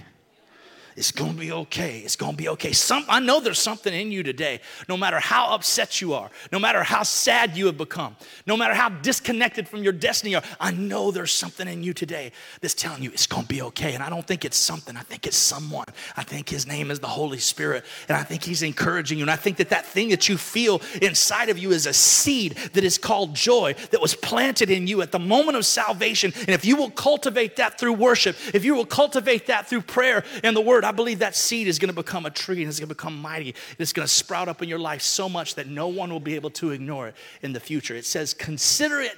It's 0.98 1.12
going 1.12 1.34
to 1.34 1.38
be 1.38 1.52
okay. 1.52 2.00
It's 2.00 2.16
going 2.16 2.32
to 2.32 2.38
be 2.38 2.48
okay. 2.50 2.72
Some, 2.72 3.04
I 3.10 3.20
know 3.20 3.42
there's 3.42 3.60
something 3.60 3.94
in 3.94 4.12
you 4.12 4.24
today, 4.24 4.62
no 4.88 4.96
matter 4.96 5.20
how 5.20 5.54
upset 5.54 6.00
you 6.00 6.14
are, 6.14 6.30
no 6.54 6.60
matter 6.60 6.84
how 6.84 7.04
sad 7.04 7.58
you 7.58 7.66
have 7.66 7.78
become, 7.78 8.16
no 8.48 8.56
matter 8.56 8.74
how 8.74 8.88
disconnected 8.88 9.68
from 9.68 9.84
your 9.84 9.92
destiny 9.92 10.32
you 10.32 10.38
are. 10.38 10.44
I 10.58 10.72
know 10.72 11.12
there's 11.12 11.34
something 11.34 11.68
in 11.68 11.84
you 11.84 11.94
today 11.94 12.32
that's 12.62 12.74
telling 12.74 13.04
you 13.04 13.12
it's 13.12 13.28
going 13.28 13.44
to 13.44 13.50
be 13.50 13.62
okay. 13.64 13.94
And 13.94 14.02
I 14.02 14.10
don't 14.10 14.26
think 14.26 14.46
it's 14.46 14.56
something, 14.56 14.96
I 14.96 15.02
think 15.02 15.28
it's 15.28 15.36
someone. 15.36 15.86
I 16.16 16.24
think 16.24 16.48
his 16.48 16.66
name 16.66 16.90
is 16.90 17.02
the 17.02 17.08
Holy 17.08 17.40
Spirit. 17.40 17.84
And 18.08 18.18
I 18.18 18.24
think 18.24 18.44
he's 18.44 18.64
encouraging 18.64 19.18
you. 19.18 19.26
And 19.26 19.32
I 19.32 19.36
think 19.36 19.58
that 19.58 19.70
that 19.72 19.86
thing 19.86 20.10
that 20.10 20.30
you 20.30 20.38
feel 20.38 20.82
inside 21.02 21.50
of 21.50 21.58
you 21.58 21.72
is 21.72 21.88
a 21.88 21.94
seed 21.94 22.56
that 22.72 22.86
is 22.86 22.98
called 22.98 23.36
joy 23.36 23.76
that 23.92 24.00
was 24.00 24.16
planted 24.16 24.70
in 24.70 24.88
you 24.88 25.02
at 25.02 25.12
the 25.12 25.20
moment 25.20 25.58
of 25.58 25.66
salvation. 25.66 26.32
And 26.40 26.50
if 26.50 26.64
you 26.64 26.78
will 26.78 26.92
cultivate 26.92 27.58
that 27.58 27.78
through 27.78 27.94
worship, 27.94 28.38
if 28.54 28.64
you 28.64 28.76
will 28.76 28.86
cultivate 28.86 29.48
that 29.48 29.68
through 29.68 29.82
prayer 29.82 30.24
and 30.42 30.56
the 30.56 30.62
word, 30.62 30.85
I 30.86 30.92
believe 30.92 31.20
that 31.20 31.36
seed 31.36 31.68
is 31.68 31.80
going 31.80 31.90
to 31.90 31.96
become 31.96 32.26
a 32.26 32.30
tree 32.30 32.62
and 32.62 32.70
it's 32.70 32.80
going 32.80 32.90
to 32.90 32.96
become 32.96 33.20
mighty. 33.22 33.56
It's 33.78 33.94
going 33.94 34.08
to 34.08 34.14
sprout 34.14 34.48
up 34.48 34.62
in 34.62 34.70
your 34.70 34.80
life 34.80 35.02
so 35.02 35.28
much 35.28 35.56
that 35.56 35.68
no 35.68 35.88
one 35.88 36.12
will 36.12 36.20
be 36.20 36.36
able 36.36 36.52
to 36.52 36.72
ignore 36.72 37.08
it 37.08 37.16
in 37.42 37.54
the 37.54 37.60
future. 37.60 37.96
It 37.96 38.06
says, 38.06 38.34
Consider 38.34 39.02
it 39.02 39.16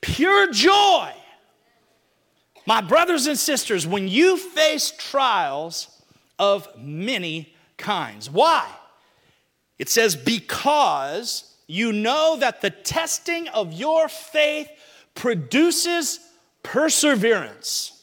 pure 0.00 0.52
joy. 0.52 1.12
My 2.66 2.80
brothers 2.80 3.26
and 3.26 3.38
sisters, 3.38 3.86
when 3.86 4.08
you 4.08 4.36
face 4.36 4.92
trials 4.96 5.88
of 6.38 6.68
many 6.78 7.54
kinds. 7.76 8.30
Why? 8.30 8.66
It 9.78 9.88
says, 9.88 10.14
Because 10.16 11.56
you 11.66 11.92
know 11.92 12.36
that 12.40 12.60
the 12.60 12.70
testing 12.70 13.48
of 13.48 13.72
your 13.72 14.08
faith 14.08 14.68
produces 15.14 16.20
perseverance. 16.62 18.02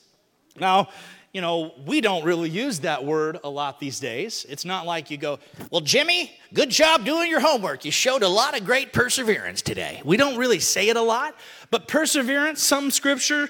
Now, 0.59 0.89
you 1.35 1.41
know, 1.41 1.73
we 1.85 1.99
don't 1.99 2.23
really 2.23 2.49
use 2.49 2.79
that 2.79 3.03
word 3.03 3.39
a 3.43 3.49
lot 3.49 3.77
these 3.77 3.99
days. 3.99 4.45
It's 4.47 4.63
not 4.63 4.85
like 4.85 5.11
you 5.11 5.17
go, 5.17 5.39
Well, 5.69 5.81
Jimmy, 5.81 6.31
good 6.53 6.69
job 6.69 7.03
doing 7.03 7.29
your 7.29 7.41
homework. 7.41 7.83
You 7.83 7.91
showed 7.91 8.23
a 8.23 8.27
lot 8.29 8.57
of 8.57 8.65
great 8.65 8.93
perseverance 8.93 9.61
today. 9.61 10.01
We 10.05 10.15
don't 10.15 10.37
really 10.37 10.59
say 10.59 10.87
it 10.87 10.95
a 10.95 11.01
lot, 11.01 11.35
but 11.71 11.89
perseverance, 11.89 12.63
some 12.63 12.89
scripture 12.89 13.49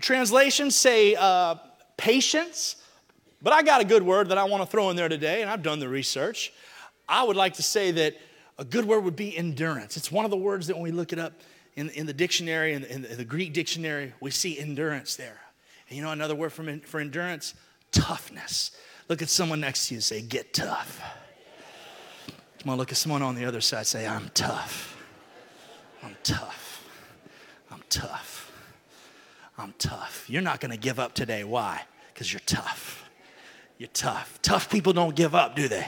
translations 0.00 0.76
say 0.76 1.14
uh, 1.14 1.56
patience. 1.98 2.76
But 3.42 3.52
I 3.52 3.62
got 3.62 3.82
a 3.82 3.84
good 3.84 4.02
word 4.02 4.30
that 4.30 4.38
I 4.38 4.44
want 4.44 4.62
to 4.62 4.66
throw 4.66 4.88
in 4.88 4.96
there 4.96 5.10
today, 5.10 5.42
and 5.42 5.50
I've 5.50 5.62
done 5.62 5.78
the 5.78 5.90
research. 5.90 6.54
I 7.06 7.22
would 7.22 7.36
like 7.36 7.52
to 7.54 7.62
say 7.62 7.90
that 7.90 8.14
a 8.56 8.64
good 8.64 8.86
word 8.86 9.04
would 9.04 9.14
be 9.14 9.36
endurance. 9.36 9.98
It's 9.98 10.10
one 10.10 10.24
of 10.24 10.30
the 10.30 10.38
words 10.38 10.68
that 10.68 10.74
when 10.74 10.84
we 10.84 10.90
look 10.90 11.12
it 11.12 11.18
up 11.18 11.34
in, 11.74 11.90
in 11.90 12.06
the 12.06 12.14
dictionary, 12.14 12.72
in, 12.72 12.84
in 12.84 13.02
the 13.02 13.26
Greek 13.26 13.52
dictionary, 13.52 14.14
we 14.20 14.30
see 14.30 14.58
endurance 14.58 15.16
there. 15.16 15.38
And 15.88 15.96
you 15.96 16.02
know 16.02 16.10
another 16.10 16.34
word 16.34 16.52
for, 16.52 16.78
for 16.80 17.00
endurance? 17.00 17.54
Toughness. 17.92 18.72
Look 19.08 19.22
at 19.22 19.28
someone 19.28 19.60
next 19.60 19.88
to 19.88 19.94
you 19.94 19.98
and 19.98 20.04
say, 20.04 20.20
Get 20.22 20.52
tough. 20.52 21.00
Come 22.66 22.72
on, 22.72 22.78
look 22.78 22.90
at 22.90 22.96
someone 22.96 23.22
on 23.22 23.36
the 23.36 23.44
other 23.44 23.60
side 23.60 23.86
say, 23.86 24.08
I'm 24.08 24.28
tough. 24.34 24.96
I'm 26.02 26.16
tough. 26.24 26.84
I'm 27.70 27.82
tough. 27.88 28.50
I'm 29.56 29.72
tough. 29.78 30.24
You're 30.28 30.42
not 30.42 30.60
going 30.60 30.72
to 30.72 30.76
give 30.76 30.98
up 30.98 31.14
today. 31.14 31.44
Why? 31.44 31.82
Because 32.12 32.32
you're 32.32 32.40
tough. 32.44 33.08
You're 33.78 33.88
tough. 33.92 34.40
Tough 34.42 34.68
people 34.68 34.92
don't 34.92 35.14
give 35.14 35.34
up, 35.34 35.54
do 35.54 35.68
they? 35.68 35.86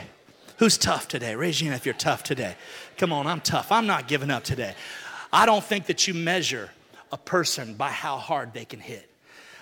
Who's 0.57 0.77
tough 0.77 1.07
today? 1.09 1.35
Raise 1.35 1.59
your 1.59 1.71
hand 1.71 1.79
if 1.81 1.85
you're 1.85 1.93
tough 1.95 2.23
today. 2.23 2.55
Come 2.97 3.11
on, 3.11 3.27
I'm 3.27 3.41
tough. 3.41 3.73
I'm 3.73 3.87
not 3.87 4.07
giving 4.07 4.29
up 4.29 4.43
today. 4.43 4.73
I 5.33 5.45
don't 5.45 5.63
think 5.63 5.87
that 5.87 6.07
you 6.07 6.13
measure 6.13 6.69
a 7.11 7.17
person 7.17 7.73
by 7.73 7.89
how 7.89 8.17
hard 8.17 8.53
they 8.53 8.65
can 8.65 8.79
hit. 8.79 9.08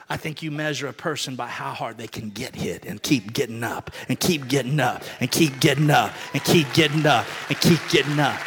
I 0.10 0.16
think 0.16 0.42
you 0.42 0.52
measure 0.52 0.88
a 0.88 0.94
person 0.94 1.36
by 1.36 1.48
how 1.48 1.74
hard 1.74 1.98
they 1.98 2.08
can 2.08 2.30
get 2.30 2.56
hit 2.56 2.86
and 2.86 3.02
keep 3.02 3.34
getting 3.34 3.64
up 3.64 3.92
and 4.08 4.18
keep 4.18 4.48
getting 4.48 4.80
up 4.80 5.04
and 5.20 5.30
keep 5.30 5.60
getting 5.60 5.90
up 5.90 6.14
and 6.34 6.44
keep 6.44 6.72
getting 6.74 7.06
up 7.06 7.26
and 7.50 7.60
keep 7.60 7.80
getting 7.90 8.20
up. 8.20 8.40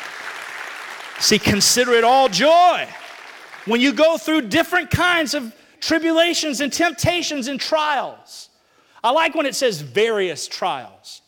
See, 1.18 1.38
consider 1.38 1.92
it 1.92 2.04
all 2.04 2.30
joy 2.30 2.88
when 3.66 3.82
you 3.82 3.92
go 3.92 4.16
through 4.16 4.42
different 4.42 4.90
kinds 4.90 5.34
of 5.34 5.54
tribulations 5.80 6.62
and 6.62 6.72
temptations 6.72 7.46
and 7.46 7.60
trials. 7.60 8.48
I 9.04 9.10
like 9.10 9.34
when 9.34 9.44
it 9.44 9.54
says 9.54 9.82
various 9.82 10.48
trials. 10.48 11.20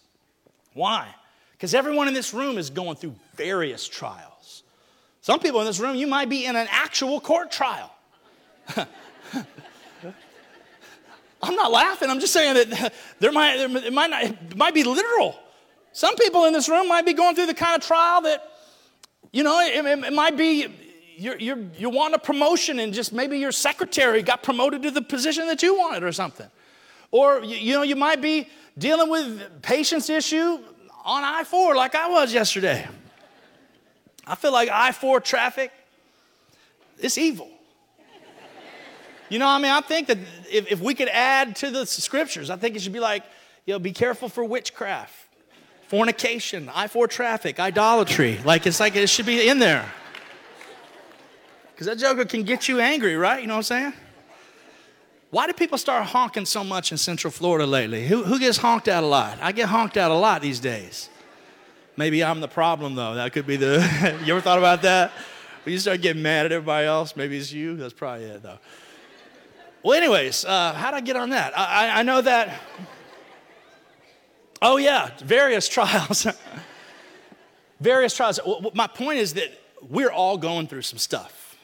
Why? 0.73 1.09
Because 1.53 1.75
everyone 1.75 2.09
in 2.09 2.15
this 2.15 2.33
room 2.33 2.57
is 2.57 2.71
going 2.71 2.97
through 2.97 3.15
various 3.37 3.87
trials. 3.87 4.63
Some 5.21 5.41
people 5.41 5.61
in 5.61 5.67
this 5.67 5.79
room, 5.79 5.95
you 5.95 6.07
might 6.07 6.31
be 6.31 6.47
in 6.47 6.57
an 6.57 6.67
actual 6.71 7.21
court 7.21 7.53
trial. 7.53 7.93
I'm 11.43 11.57
not 11.57 11.73
laughing. 11.73 12.09
I'm 12.09 12.21
just 12.21 12.33
saying 12.33 12.55
that 12.55 12.93
there 13.19 13.33
might, 13.33 13.57
there, 13.57 13.77
it, 13.77 13.93
might 13.93 14.11
not, 14.11 14.25
it 14.25 14.57
might 14.57 14.75
be 14.75 14.85
literal. 14.85 15.39
Some 15.93 16.17
people 16.17 16.45
in 16.45 16.53
this 16.53 16.69
room 16.69 16.89
might 16.89 17.05
be 17.05 17.13
going 17.13 17.35
through 17.35 17.47
the 17.47 17.55
kind 17.55 17.77
of 17.81 17.87
trial 17.87 18.23
that, 18.23 18.49
you 19.33 19.43
know, 19.43 19.61
it, 19.61 19.85
it, 19.85 20.05
it 20.05 20.13
might 20.13 20.37
be 20.37 20.69
you're, 21.17 21.39
you're, 21.39 21.59
you 21.77 21.91
want 21.91 22.15
a 22.15 22.19
promotion 22.19 22.79
and 22.79 22.93
just 22.93 23.13
maybe 23.13 23.39
your 23.39 23.53
secretary 23.53 24.23
got 24.23 24.43
promoted 24.43 24.83
to 24.83 24.91
the 24.91 25.03
position 25.03 25.47
that 25.47 25.63
you 25.63 25.79
wanted 25.79 26.03
or 26.03 26.13
something. 26.13 26.49
Or, 27.11 27.43
you, 27.43 27.57
you 27.57 27.75
know, 27.75 27.83
you 27.83 27.97
might 27.97 28.23
be 28.23 28.49
dealing 28.79 29.11
with 29.11 29.63
patience 29.63 30.09
issue 30.09 30.59
on 31.05 31.25
I 31.25 31.45
4 31.45 31.75
like 31.77 31.95
I 31.95 32.09
was 32.09 32.33
yesterday. 32.33 32.87
I 34.27 34.35
feel 34.35 34.53
like 34.53 34.69
I 34.71 34.93
4 34.93 35.21
traffic, 35.21 35.73
it's 36.99 37.19
evil. 37.19 37.51
You 39.33 39.39
know, 39.39 39.49
I 39.49 39.57
mean, 39.57 39.73
I 39.73 39.81
think 39.81 40.09
that 40.09 40.19
if, 40.51 40.71
if 40.71 40.81
we 40.83 40.95
could 40.95 41.09
add 41.09 41.57
to 41.57 41.71
the 41.71 41.87
scriptures, 41.87 42.51
I 42.51 42.57
think 42.57 42.77
it 42.77 42.83
should 42.83 42.93
be 42.93 43.01
like, 43.01 43.25
you 43.65 43.73
know, 43.73 43.79
be 43.79 43.93
careful 43.93 44.29
for 44.29 44.45
witchcraft, 44.45 45.15
fornication, 45.89 46.69
I 46.75 46.87
4 46.87 47.09
traffic, 47.09 47.59
idolatry. 47.59 48.41
Like, 48.45 48.67
it's 48.67 48.79
like 48.79 48.95
it 48.95 49.09
should 49.09 49.25
be 49.25 49.49
in 49.49 49.59
there. 49.59 49.91
Because 51.71 51.87
that 51.87 51.97
joker 51.97 52.27
can 52.27 52.43
get 52.43 52.69
you 52.69 52.79
angry, 52.79 53.17
right? 53.17 53.41
You 53.41 53.47
know 53.47 53.55
what 53.55 53.71
I'm 53.71 53.93
saying? 53.93 53.93
Why 55.31 55.47
do 55.47 55.55
people 55.55 55.79
start 55.79 56.05
honking 56.09 56.45
so 56.45 56.63
much 56.63 56.93
in 56.93 56.99
Central 56.99 57.31
Florida 57.31 57.67
lately? 57.67 58.07
Who, 58.07 58.25
who 58.25 58.39
gets 58.39 58.59
honked 58.59 58.87
at 58.87 59.03
a 59.03 59.07
lot? 59.07 59.39
I 59.41 59.53
get 59.53 59.71
honked 59.71 59.97
at 59.97 60.11
a 60.11 60.15
lot 60.15 60.43
these 60.43 60.61
days. 60.61 61.09
Maybe 61.97 62.23
I'm 62.23 62.43
the 62.43 62.49
problem, 62.49 62.97
though. 62.97 63.15
That 63.15 63.33
could 63.33 63.47
be 63.47 63.57
the. 63.57 64.21
you 64.27 64.35
ever 64.35 64.43
thought 64.43 64.59
about 64.59 64.83
that? 64.83 65.11
When 65.65 65.73
you 65.73 65.79
start 65.79 66.03
getting 66.03 66.23
mad 66.23 66.45
at 66.45 66.53
everybody 66.53 66.87
else, 66.87 67.17
maybe 67.17 67.39
it's 67.39 67.51
you. 67.51 67.77
That's 67.79 67.95
probably 67.95 68.27
it, 68.27 68.43
though. 68.43 68.59
Well, 69.83 69.99
anyways, 69.99 70.45
uh, 70.45 70.75
how'd 70.75 70.95
I 70.95 71.01
get 71.01 71.17
on 71.17 71.31
that? 71.31 71.59
I, 71.59 71.89
I, 71.89 72.01
I 72.01 72.03
know 72.05 72.21
that. 72.21 72.61
Oh, 74.61 74.77
yeah, 74.77 75.11
various 75.25 75.69
trials. 75.69 76.27
various 77.81 78.15
trials. 78.15 78.39
My 78.75 78.87
point 78.87 79.19
is 79.19 79.35
that 79.35 79.51
we're 79.89 80.13
all 80.13 80.39
going 80.39 80.69
through 80.69 80.83
some 80.83 80.99
stuff. 80.99 81.57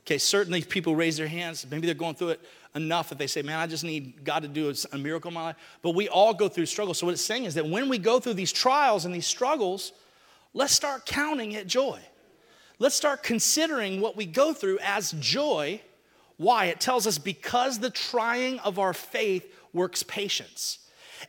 Okay, 0.00 0.16
certainly 0.16 0.62
people 0.62 0.96
raise 0.96 1.18
their 1.18 1.28
hands. 1.28 1.66
Maybe 1.70 1.84
they're 1.84 1.94
going 1.94 2.14
through 2.14 2.30
it 2.30 2.40
enough 2.74 3.10
that 3.10 3.18
they 3.18 3.26
say, 3.26 3.42
Man, 3.42 3.58
I 3.58 3.66
just 3.66 3.84
need 3.84 4.24
God 4.24 4.40
to 4.40 4.48
do 4.48 4.72
a 4.92 4.96
miracle 4.96 5.28
in 5.28 5.34
my 5.34 5.42
life. 5.42 5.56
But 5.82 5.94
we 5.94 6.08
all 6.08 6.32
go 6.32 6.48
through 6.48 6.64
struggles. 6.64 6.98
So, 6.98 7.04
what 7.04 7.12
it's 7.12 7.24
saying 7.24 7.44
is 7.44 7.54
that 7.54 7.66
when 7.66 7.90
we 7.90 7.98
go 7.98 8.18
through 8.18 8.34
these 8.34 8.52
trials 8.52 9.04
and 9.04 9.14
these 9.14 9.26
struggles, 9.26 9.92
let's 10.54 10.72
start 10.72 11.04
counting 11.04 11.52
it 11.52 11.66
joy. 11.66 12.00
Let's 12.78 12.94
start 12.94 13.22
considering 13.22 14.00
what 14.00 14.16
we 14.16 14.24
go 14.24 14.54
through 14.54 14.78
as 14.82 15.12
joy 15.20 15.82
why? 16.38 16.66
It 16.66 16.80
tells 16.80 17.06
us 17.06 17.18
because 17.18 17.78
the 17.78 17.90
trying 17.90 18.60
of 18.60 18.78
our 18.78 18.94
faith 18.94 19.44
works 19.72 20.02
patience. 20.02 20.78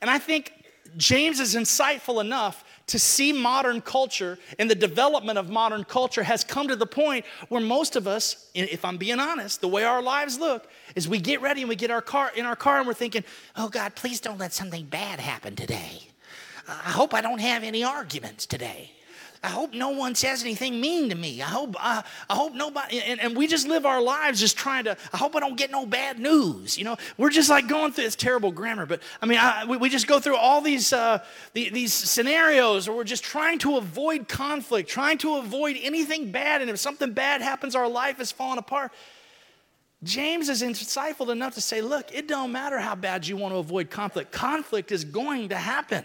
And 0.02 0.10
I 0.10 0.20
think 0.20 0.54
James 0.98 1.40
is 1.40 1.56
insightful 1.56 2.22
enough 2.22 2.64
to 2.88 2.98
see 2.98 3.32
modern 3.34 3.82
culture 3.82 4.40
and 4.58 4.70
the 4.70 4.76
development 4.76 5.38
of 5.38 5.50
modern 5.50 5.84
culture 5.84 6.24
has 6.24 6.44
come 6.44 6.68
to 6.68 6.76
the 6.76 6.86
point 6.86 7.26
where 7.50 7.62
most 7.62 7.96
of 7.96 8.08
us, 8.08 8.50
if 8.56 8.84
I'm 8.84 8.98
being 8.98 9.20
honest, 9.20 9.62
the 9.62 9.68
way 9.68 9.84
our 9.84 10.02
lives 10.02 10.40
look 10.40 10.68
is 10.96 11.08
we 11.08 11.20
get 11.20 11.42
ready 11.42 11.62
and 11.62 11.70
we 11.70 11.76
get 11.76 11.92
our 11.92 12.02
car 12.02 12.32
in 12.36 12.46
our 12.46 12.56
car 12.56 12.80
and 12.80 12.88
we're 12.88 12.94
thinking, 12.96 13.24
"Oh 13.56 13.70
God, 13.70 13.96
please 13.96 14.20
don't 14.20 14.40
let 14.40 14.54
something 14.54 14.86
bad 14.86 15.20
happen 15.20 15.56
today. 15.56 16.08
I 16.68 16.92
hope 16.92 17.14
I 17.14 17.22
don't 17.22 17.40
have 17.40 17.64
any 17.64 17.84
arguments 17.84 18.46
today." 18.46 18.92
I 19.42 19.48
hope 19.48 19.74
no 19.74 19.90
one 19.90 20.16
says 20.16 20.44
anything 20.44 20.82
mean 20.82 21.10
to 21.10 21.16
me. 21.16 21.42
I 21.42 21.46
hope, 21.46 21.76
I, 21.80 22.04
I 22.30 22.36
hope 22.36 22.54
nobody, 22.56 23.02
and, 23.02 23.22
and, 23.22 23.38
we 23.38 23.48
just 23.48 23.70
live 23.70 23.86
our 23.86 24.02
lives 24.02 24.38
just 24.38 24.58
trying 24.58 24.84
to, 24.84 24.98
I 25.14 25.18
hope 25.18 25.34
I 25.34 25.40
don't 25.40 25.56
get 25.56 25.72
no 25.72 25.86
bad 25.86 26.20
news. 26.20 26.78
You 26.78 26.84
know, 26.84 26.98
we're 27.18 27.30
just 27.30 27.50
like 27.50 27.70
going 27.70 27.94
through, 27.94 28.04
this 28.04 28.18
terrible 28.18 28.52
grammar, 28.52 28.86
but 28.86 29.02
I 29.22 29.26
mean, 29.26 29.38
I, 29.38 29.64
we, 29.64 29.78
we, 29.78 29.90
just 29.90 30.08
go 30.08 30.20
through 30.20 30.36
all 30.36 30.60
these, 30.60 30.92
uh, 30.92 31.24
the, 31.54 31.70
these 31.70 31.94
scenarios 31.94 32.90
where 32.90 32.98
we're 32.98 33.06
just 33.06 33.24
trying 33.24 33.60
to 33.60 33.78
avoid 33.78 34.28
conflict, 34.28 34.90
trying 34.90 35.18
to 35.20 35.38
avoid 35.38 35.78
anything 35.82 36.32
bad. 36.32 36.62
And 36.62 36.70
if 36.70 36.78
something 36.78 37.14
bad 37.14 37.42
happens, 37.42 37.76
our 37.76 37.88
life 37.88 38.20
is 38.20 38.34
falling 38.34 38.60
apart. 38.60 38.92
James 40.04 40.50
is 40.50 40.62
insightful 40.64 41.30
enough 41.32 41.56
to 41.56 41.62
say, 41.62 41.82
look, 41.82 42.14
it 42.14 42.28
don't 42.28 42.52
matter 42.52 42.80
how 42.80 42.96
bad 42.96 43.26
you 43.26 43.38
want 43.38 43.54
to 43.54 43.58
avoid 43.58 43.90
conflict. 43.90 44.34
Conflict 44.34 44.92
is 44.92 45.06
going 45.06 45.50
to 45.50 45.56
happen. 45.56 46.04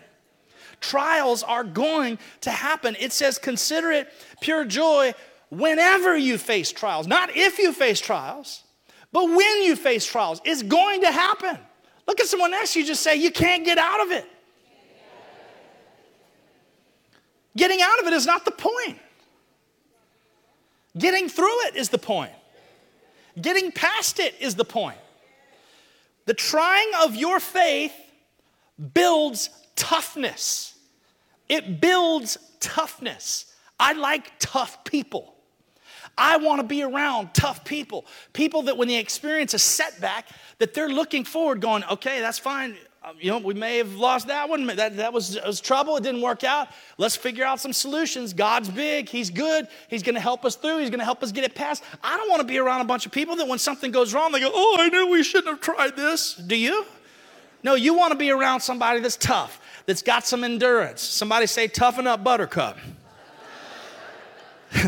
Trials 0.91 1.43
are 1.43 1.65
going 1.65 2.19
to 2.43 2.51
happen. 2.51 2.95
It 3.01 3.13
says, 3.13 3.39
consider 3.39 3.91
it 3.91 4.13
pure 4.41 4.65
joy 4.65 5.15
whenever 5.49 6.17
you 6.17 6.37
face 6.37 6.73
trials. 6.73 7.07
Not 7.07 7.35
if 7.35 7.59
you 7.59 7.73
face 7.73 8.01
trials, 8.01 8.65
but 9.11 9.25
when 9.25 9.63
you 9.63 9.77
face 9.77 10.05
trials. 10.05 10.43
It's 10.45 10.63
going 10.63 11.01
to 11.01 11.11
happen. 11.11 11.59
Look 12.07 12.21
at 12.21 12.27
someone 12.27 12.51
next 12.51 12.75
to 12.75 12.81
you, 12.81 12.87
just 12.87 13.03
say, 13.03 13.17
You 13.17 13.31
can't 13.31 13.65
get 13.65 13.79
out 13.79 14.03
of 14.03 14.13
it. 14.13 14.27
Getting 17.57 17.81
out 17.81 18.01
of 18.01 18.07
it 18.07 18.13
is 18.13 18.27
not 18.27 18.45
the 18.45 18.51
point. 18.51 18.99
Getting 20.99 21.29
through 21.29 21.67
it 21.67 21.77
is 21.77 21.89
the 21.89 21.99
point. 21.99 22.33
Getting 23.41 23.73
past 23.73 24.21
it 24.21 24.35
is 24.39 24.55
the 24.55 24.65
point. 24.65 24.99
The 26.27 26.35
trying 26.35 26.91
of 27.03 27.17
your 27.17 27.41
faith 27.41 27.95
builds 28.93 29.51
toughness. 29.77 30.74
It 31.49 31.81
builds 31.81 32.39
toughness. 32.61 33.53
I 33.79 33.93
like 33.93 34.33
tough 34.39 34.85
people. 34.85 35.35
I 36.17 36.37
want 36.37 36.61
to 36.61 36.67
be 36.67 36.83
around 36.83 37.35
tough 37.35 37.65
people. 37.65 38.07
People 38.33 38.63
that 38.63 38.77
when 38.77 38.89
they 38.89 38.97
experience 38.97 39.53
a 39.53 39.59
setback, 39.59 40.29
that 40.59 40.75
they're 40.75 40.89
looking 40.89 41.25
forward, 41.25 41.61
going, 41.61 41.85
okay, 41.85 42.21
that's 42.21 42.39
fine. 42.39 42.77
Um, 43.03 43.17
you 43.21 43.31
know, 43.31 43.39
we 43.39 43.53
may 43.53 43.79
have 43.79 43.95
lost 43.97 44.29
that 44.29 44.49
one. 44.49 44.67
That, 44.67 44.97
that 44.97 45.13
was, 45.13 45.39
was 45.45 45.61
trouble. 45.61 45.97
It 45.97 46.03
didn't 46.03 46.23
work 46.23 46.43
out. 46.45 46.69
Let's 46.97 47.17
figure 47.17 47.45
out 47.45 47.61
some 47.61 47.73
solutions. 47.73 48.33
God's 48.33 48.71
big. 48.71 49.11
He's 49.11 49.29
good. 49.29 49.69
He's 49.89 50.03
going 50.03 50.15
to 50.15 50.21
help 50.21 50.45
us 50.45 50.57
through. 50.57 50.79
He's 50.79 50.89
going 50.89 51.01
to 51.01 51.05
help 51.05 51.23
us 51.23 51.31
get 51.31 51.45
it 51.45 51.55
past. 51.55 51.83
I 52.03 52.17
don't 52.17 52.31
want 52.31 52.41
to 52.41 52.47
be 52.47 52.59
around 52.59 52.81
a 52.81 52.85
bunch 52.85 53.05
of 53.05 53.13
people 53.13 53.37
that 53.37 53.49
when 53.49 53.59
something 53.59 53.91
goes 53.91 54.15
wrong, 54.15 54.33
they 54.33 54.41
go, 54.41 54.51
oh, 54.55 54.77
I 54.81 54.89
knew 54.89 55.09
we 55.09 55.23
shouldn't 55.23 55.49
have 55.49 55.61
tried 55.61 55.97
this. 55.97 56.35
Do 56.35 56.57
you? 56.57 56.87
No, 57.63 57.75
you 57.75 57.95
want 57.95 58.13
to 58.13 58.19
be 58.19 58.31
around 58.31 58.61
somebody 58.61 59.01
that's 59.01 59.17
tough, 59.17 59.61
that's 59.87 60.03
got 60.03 60.27
some 60.27 60.45
endurance. 60.45 61.03
Somebody 61.03 61.47
say, 61.47 61.69
toughen 61.69 62.07
up, 62.07 62.25
buttercup. 62.25 62.79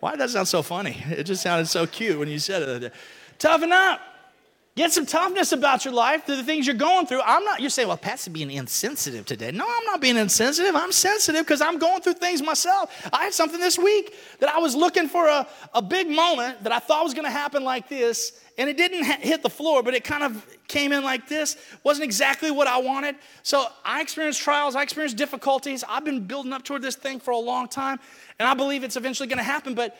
Why 0.00 0.12
did 0.12 0.20
that 0.20 0.30
sound 0.30 0.48
so 0.48 0.62
funny? 0.62 1.02
It 1.10 1.24
just 1.24 1.42
sounded 1.42 1.66
so 1.66 1.86
cute 1.86 2.18
when 2.18 2.28
you 2.28 2.38
said 2.38 2.82
it. 2.82 2.92
Toughen 3.38 3.72
up. 3.72 4.00
Get 4.76 4.92
some 4.92 5.06
toughness 5.06 5.52
about 5.52 5.86
your 5.86 5.94
life 5.94 6.26
to 6.26 6.36
the 6.36 6.42
things 6.42 6.66
you're 6.66 6.76
going 6.76 7.06
through. 7.06 7.22
I'm 7.22 7.42
not, 7.44 7.60
you're 7.60 7.70
saying, 7.70 7.88
well, 7.88 7.96
Pat's 7.96 8.28
being 8.28 8.50
insensitive 8.50 9.24
today. 9.24 9.50
No, 9.50 9.64
I'm 9.66 9.84
not 9.86 10.02
being 10.02 10.18
insensitive. 10.18 10.76
I'm 10.76 10.92
sensitive 10.92 11.46
because 11.46 11.62
I'm 11.62 11.78
going 11.78 12.02
through 12.02 12.14
things 12.14 12.42
myself. 12.42 13.08
I 13.10 13.24
had 13.24 13.32
something 13.32 13.58
this 13.58 13.78
week 13.78 14.14
that 14.40 14.50
I 14.50 14.58
was 14.58 14.76
looking 14.76 15.08
for 15.08 15.28
a, 15.28 15.48
a 15.72 15.80
big 15.80 16.10
moment 16.10 16.62
that 16.62 16.72
I 16.72 16.78
thought 16.78 17.04
was 17.04 17.14
going 17.14 17.24
to 17.24 17.30
happen 17.30 17.64
like 17.64 17.88
this, 17.88 18.38
and 18.58 18.70
it 18.70 18.76
didn't 18.76 19.04
hit 19.04 19.42
the 19.42 19.50
floor, 19.50 19.82
but 19.82 19.94
it 19.94 20.02
kind 20.02 20.22
of 20.22 20.46
came 20.66 20.92
in 20.92 21.04
like 21.04 21.28
this. 21.28 21.56
Wasn't 21.84 22.04
exactly 22.04 22.50
what 22.50 22.66
I 22.66 22.78
wanted. 22.78 23.16
So 23.42 23.66
I 23.84 24.00
experienced 24.00 24.40
trials, 24.40 24.74
I 24.74 24.82
experienced 24.82 25.16
difficulties. 25.16 25.84
I've 25.88 26.04
been 26.04 26.26
building 26.26 26.52
up 26.52 26.62
toward 26.62 26.82
this 26.82 26.96
thing 26.96 27.20
for 27.20 27.32
a 27.32 27.38
long 27.38 27.68
time, 27.68 28.00
and 28.38 28.48
I 28.48 28.54
believe 28.54 28.82
it's 28.82 28.96
eventually 28.96 29.28
going 29.28 29.38
to 29.38 29.44
happen. 29.44 29.74
But 29.74 29.96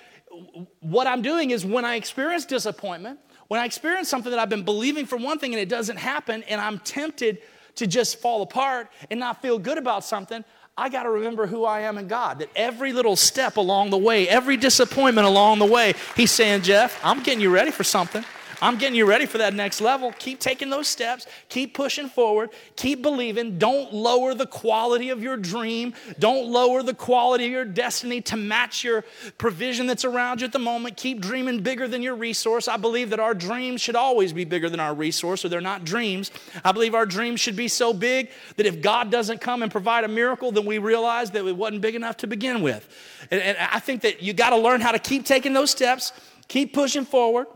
what 0.80 1.06
I'm 1.06 1.22
doing 1.22 1.50
is 1.50 1.64
when 1.64 1.84
I 1.84 1.96
experience 1.96 2.46
disappointment, 2.46 3.20
when 3.48 3.60
I 3.60 3.64
experience 3.64 4.08
something 4.08 4.30
that 4.30 4.40
I've 4.40 4.48
been 4.48 4.64
believing 4.64 5.06
for 5.06 5.16
one 5.16 5.38
thing 5.38 5.52
and 5.52 5.60
it 5.60 5.68
doesn't 5.68 5.98
happen, 5.98 6.42
and 6.44 6.60
I'm 6.60 6.78
tempted 6.80 7.38
to 7.76 7.86
just 7.86 8.20
fall 8.20 8.42
apart 8.42 8.88
and 9.10 9.20
not 9.20 9.42
feel 9.42 9.58
good 9.58 9.78
about 9.78 10.02
something, 10.02 10.44
I 10.78 10.88
got 10.88 11.04
to 11.04 11.10
remember 11.10 11.46
who 11.46 11.64
I 11.64 11.80
am 11.80 11.96
in 11.96 12.06
God. 12.06 12.40
That 12.40 12.50
every 12.56 12.92
little 12.92 13.16
step 13.16 13.56
along 13.56 13.90
the 13.90 13.98
way, 13.98 14.28
every 14.28 14.56
disappointment 14.56 15.26
along 15.26 15.58
the 15.58 15.66
way, 15.66 15.94
He's 16.16 16.30
saying, 16.30 16.62
Jeff, 16.62 16.98
I'm 17.04 17.22
getting 17.22 17.40
you 17.40 17.50
ready 17.50 17.70
for 17.70 17.84
something. 17.84 18.24
I'm 18.62 18.78
getting 18.78 18.94
you 18.94 19.06
ready 19.06 19.26
for 19.26 19.38
that 19.38 19.54
next 19.54 19.80
level. 19.80 20.12
Keep 20.18 20.40
taking 20.40 20.70
those 20.70 20.88
steps. 20.88 21.26
Keep 21.48 21.74
pushing 21.74 22.08
forward. 22.08 22.50
Keep 22.76 23.02
believing. 23.02 23.58
Don't 23.58 23.92
lower 23.92 24.34
the 24.34 24.46
quality 24.46 25.10
of 25.10 25.22
your 25.22 25.36
dream. 25.36 25.94
Don't 26.18 26.46
lower 26.50 26.82
the 26.82 26.94
quality 26.94 27.46
of 27.46 27.50
your 27.50 27.64
destiny 27.64 28.20
to 28.22 28.36
match 28.36 28.82
your 28.82 29.04
provision 29.36 29.86
that's 29.86 30.04
around 30.04 30.40
you 30.40 30.46
at 30.46 30.52
the 30.52 30.58
moment. 30.58 30.96
Keep 30.96 31.20
dreaming 31.20 31.62
bigger 31.62 31.86
than 31.86 32.02
your 32.02 32.14
resource. 32.14 32.68
I 32.68 32.76
believe 32.76 33.10
that 33.10 33.20
our 33.20 33.34
dreams 33.34 33.80
should 33.80 33.96
always 33.96 34.32
be 34.32 34.44
bigger 34.44 34.70
than 34.70 34.80
our 34.80 34.94
resource, 34.94 35.44
or 35.44 35.48
they're 35.48 35.60
not 35.60 35.84
dreams. 35.84 36.30
I 36.64 36.72
believe 36.72 36.94
our 36.94 37.06
dreams 37.06 37.40
should 37.40 37.56
be 37.56 37.68
so 37.68 37.92
big 37.92 38.30
that 38.56 38.66
if 38.66 38.80
God 38.80 39.10
doesn't 39.10 39.40
come 39.40 39.62
and 39.62 39.70
provide 39.70 40.04
a 40.04 40.08
miracle, 40.08 40.50
then 40.50 40.64
we 40.64 40.78
realize 40.78 41.30
that 41.32 41.44
it 41.44 41.56
wasn't 41.56 41.82
big 41.82 41.94
enough 41.94 42.16
to 42.18 42.26
begin 42.26 42.62
with. 42.62 42.88
And, 43.30 43.40
and 43.40 43.58
I 43.58 43.80
think 43.80 44.02
that 44.02 44.22
you 44.22 44.32
got 44.32 44.50
to 44.50 44.56
learn 44.56 44.80
how 44.80 44.92
to 44.92 44.98
keep 44.98 45.24
taking 45.24 45.52
those 45.52 45.70
steps, 45.70 46.12
keep 46.48 46.72
pushing 46.72 47.04
forward 47.04 47.46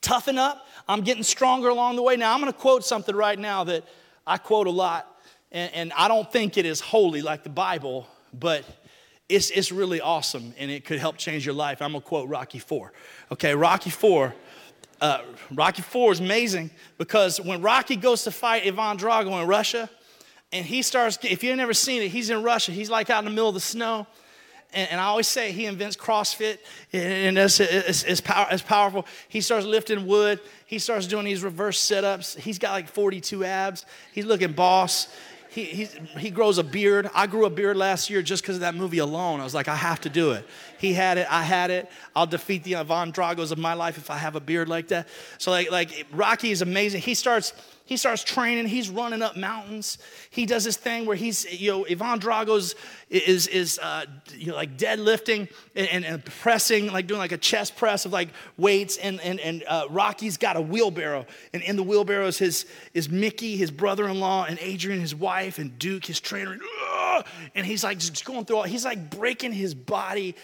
toughen 0.00 0.38
up. 0.38 0.66
I'm 0.88 1.02
getting 1.02 1.22
stronger 1.22 1.68
along 1.68 1.96
the 1.96 2.02
way. 2.02 2.16
Now, 2.16 2.34
I'm 2.34 2.40
going 2.40 2.52
to 2.52 2.58
quote 2.58 2.84
something 2.84 3.14
right 3.14 3.38
now 3.38 3.64
that 3.64 3.84
I 4.26 4.38
quote 4.38 4.66
a 4.66 4.70
lot, 4.70 5.20
and, 5.52 5.72
and 5.74 5.92
I 5.94 6.08
don't 6.08 6.30
think 6.30 6.56
it 6.56 6.66
is 6.66 6.80
holy 6.80 7.22
like 7.22 7.42
the 7.42 7.50
Bible, 7.50 8.06
but 8.32 8.64
it's, 9.28 9.50
it's 9.50 9.72
really 9.72 10.00
awesome 10.00 10.54
and 10.58 10.70
it 10.70 10.84
could 10.84 10.98
help 10.98 11.16
change 11.16 11.44
your 11.44 11.54
life. 11.54 11.82
I'm 11.82 11.92
going 11.92 12.02
to 12.02 12.06
quote 12.06 12.28
Rocky 12.28 12.58
4. 12.58 12.92
Okay, 13.32 13.54
Rocky 13.54 13.90
4. 13.90 14.34
Uh, 15.00 15.20
Rocky 15.52 15.82
4 15.82 16.12
is 16.12 16.20
amazing 16.20 16.70
because 16.96 17.40
when 17.40 17.60
Rocky 17.60 17.96
goes 17.96 18.24
to 18.24 18.30
fight 18.30 18.66
Ivan 18.66 18.96
Drago 18.96 19.40
in 19.40 19.48
Russia, 19.48 19.90
and 20.52 20.64
he 20.64 20.82
starts, 20.82 21.18
if 21.22 21.42
you've 21.42 21.56
never 21.56 21.74
seen 21.74 22.02
it, 22.02 22.08
he's 22.08 22.30
in 22.30 22.42
Russia. 22.42 22.70
He's 22.70 22.88
like 22.88 23.10
out 23.10 23.18
in 23.18 23.24
the 23.26 23.30
middle 23.30 23.48
of 23.48 23.54
the 23.54 23.60
snow 23.60 24.06
and, 24.72 24.90
and 24.92 25.00
I 25.00 25.04
always 25.04 25.26
say 25.26 25.52
he 25.52 25.66
invents 25.66 25.96
CrossFit, 25.96 26.58
and 26.92 27.38
it's, 27.38 27.60
it's, 27.60 28.04
it's, 28.04 28.20
power, 28.20 28.46
it's 28.50 28.62
powerful. 28.62 29.06
He 29.28 29.40
starts 29.40 29.66
lifting 29.66 30.06
wood. 30.06 30.40
He 30.66 30.78
starts 30.78 31.06
doing 31.06 31.24
these 31.24 31.42
reverse 31.42 31.78
sit-ups. 31.78 32.34
He's 32.36 32.58
got 32.58 32.72
like 32.72 32.88
42 32.88 33.44
abs. 33.44 33.86
He's 34.12 34.26
looking 34.26 34.52
boss. 34.52 35.08
He, 35.48 35.88
he 36.18 36.30
grows 36.30 36.58
a 36.58 36.64
beard. 36.64 37.08
I 37.14 37.26
grew 37.26 37.46
a 37.46 37.50
beard 37.50 37.78
last 37.78 38.10
year 38.10 38.20
just 38.20 38.42
because 38.42 38.56
of 38.56 38.60
that 38.60 38.74
movie 38.74 38.98
alone. 38.98 39.40
I 39.40 39.44
was 39.44 39.54
like, 39.54 39.68
I 39.68 39.74
have 39.74 40.02
to 40.02 40.10
do 40.10 40.32
it. 40.32 40.46
He 40.78 40.92
had 40.92 41.16
it. 41.16 41.26
I 41.30 41.42
had 41.42 41.70
it. 41.70 41.90
I'll 42.14 42.26
defeat 42.26 42.62
the 42.62 42.76
Ivan 42.76 43.10
Dragos 43.10 43.52
of 43.52 43.56
my 43.56 43.72
life 43.72 43.96
if 43.96 44.10
I 44.10 44.18
have 44.18 44.36
a 44.36 44.40
beard 44.40 44.68
like 44.68 44.88
that. 44.88 45.08
So 45.38 45.50
like, 45.50 45.70
like 45.70 46.06
Rocky 46.12 46.50
is 46.50 46.60
amazing. 46.60 47.00
He 47.00 47.14
starts 47.14 47.54
he 47.86 47.96
starts 47.96 48.24
training. 48.24 48.66
He's 48.66 48.90
running 48.90 49.22
up 49.22 49.36
mountains. 49.36 49.98
He 50.30 50.44
does 50.44 50.64
this 50.64 50.76
thing 50.76 51.06
where 51.06 51.16
he's, 51.16 51.44
you 51.52 51.70
know, 51.70 51.86
Ivan 51.88 52.18
Drago's 52.18 52.74
is, 53.08 53.46
is 53.46 53.78
uh, 53.78 54.06
you 54.34 54.48
know, 54.48 54.56
like 54.56 54.76
deadlifting 54.76 55.48
and, 55.76 55.88
and, 55.88 56.04
and, 56.04 56.24
pressing, 56.24 56.88
like 56.88 57.06
doing 57.06 57.20
like 57.20 57.30
a 57.30 57.38
chest 57.38 57.76
press 57.76 58.04
of 58.04 58.12
like 58.12 58.30
weights. 58.56 58.96
And, 58.96 59.20
and, 59.20 59.38
and 59.38 59.62
uh, 59.68 59.86
Rocky's 59.88 60.36
got 60.36 60.56
a 60.56 60.60
wheelbarrow. 60.60 61.26
And 61.52 61.62
in 61.62 61.76
the 61.76 61.84
wheelbarrow 61.84 62.26
is, 62.26 62.38
his, 62.38 62.66
is 62.92 63.08
Mickey, 63.08 63.56
his 63.56 63.70
brother 63.70 64.08
in 64.08 64.18
law, 64.18 64.44
and 64.44 64.58
Adrian, 64.60 65.00
his 65.00 65.14
wife, 65.14 65.60
and 65.60 65.78
Duke, 65.78 66.06
his 66.06 66.18
trainer. 66.18 66.52
And 66.52 66.62
he's 67.64 67.84
like 67.84 67.98
just 67.98 68.24
going 68.24 68.44
through 68.44 68.56
all, 68.56 68.62
he's 68.64 68.84
like 68.84 69.10
breaking 69.10 69.52
his 69.52 69.74
body 69.74 70.34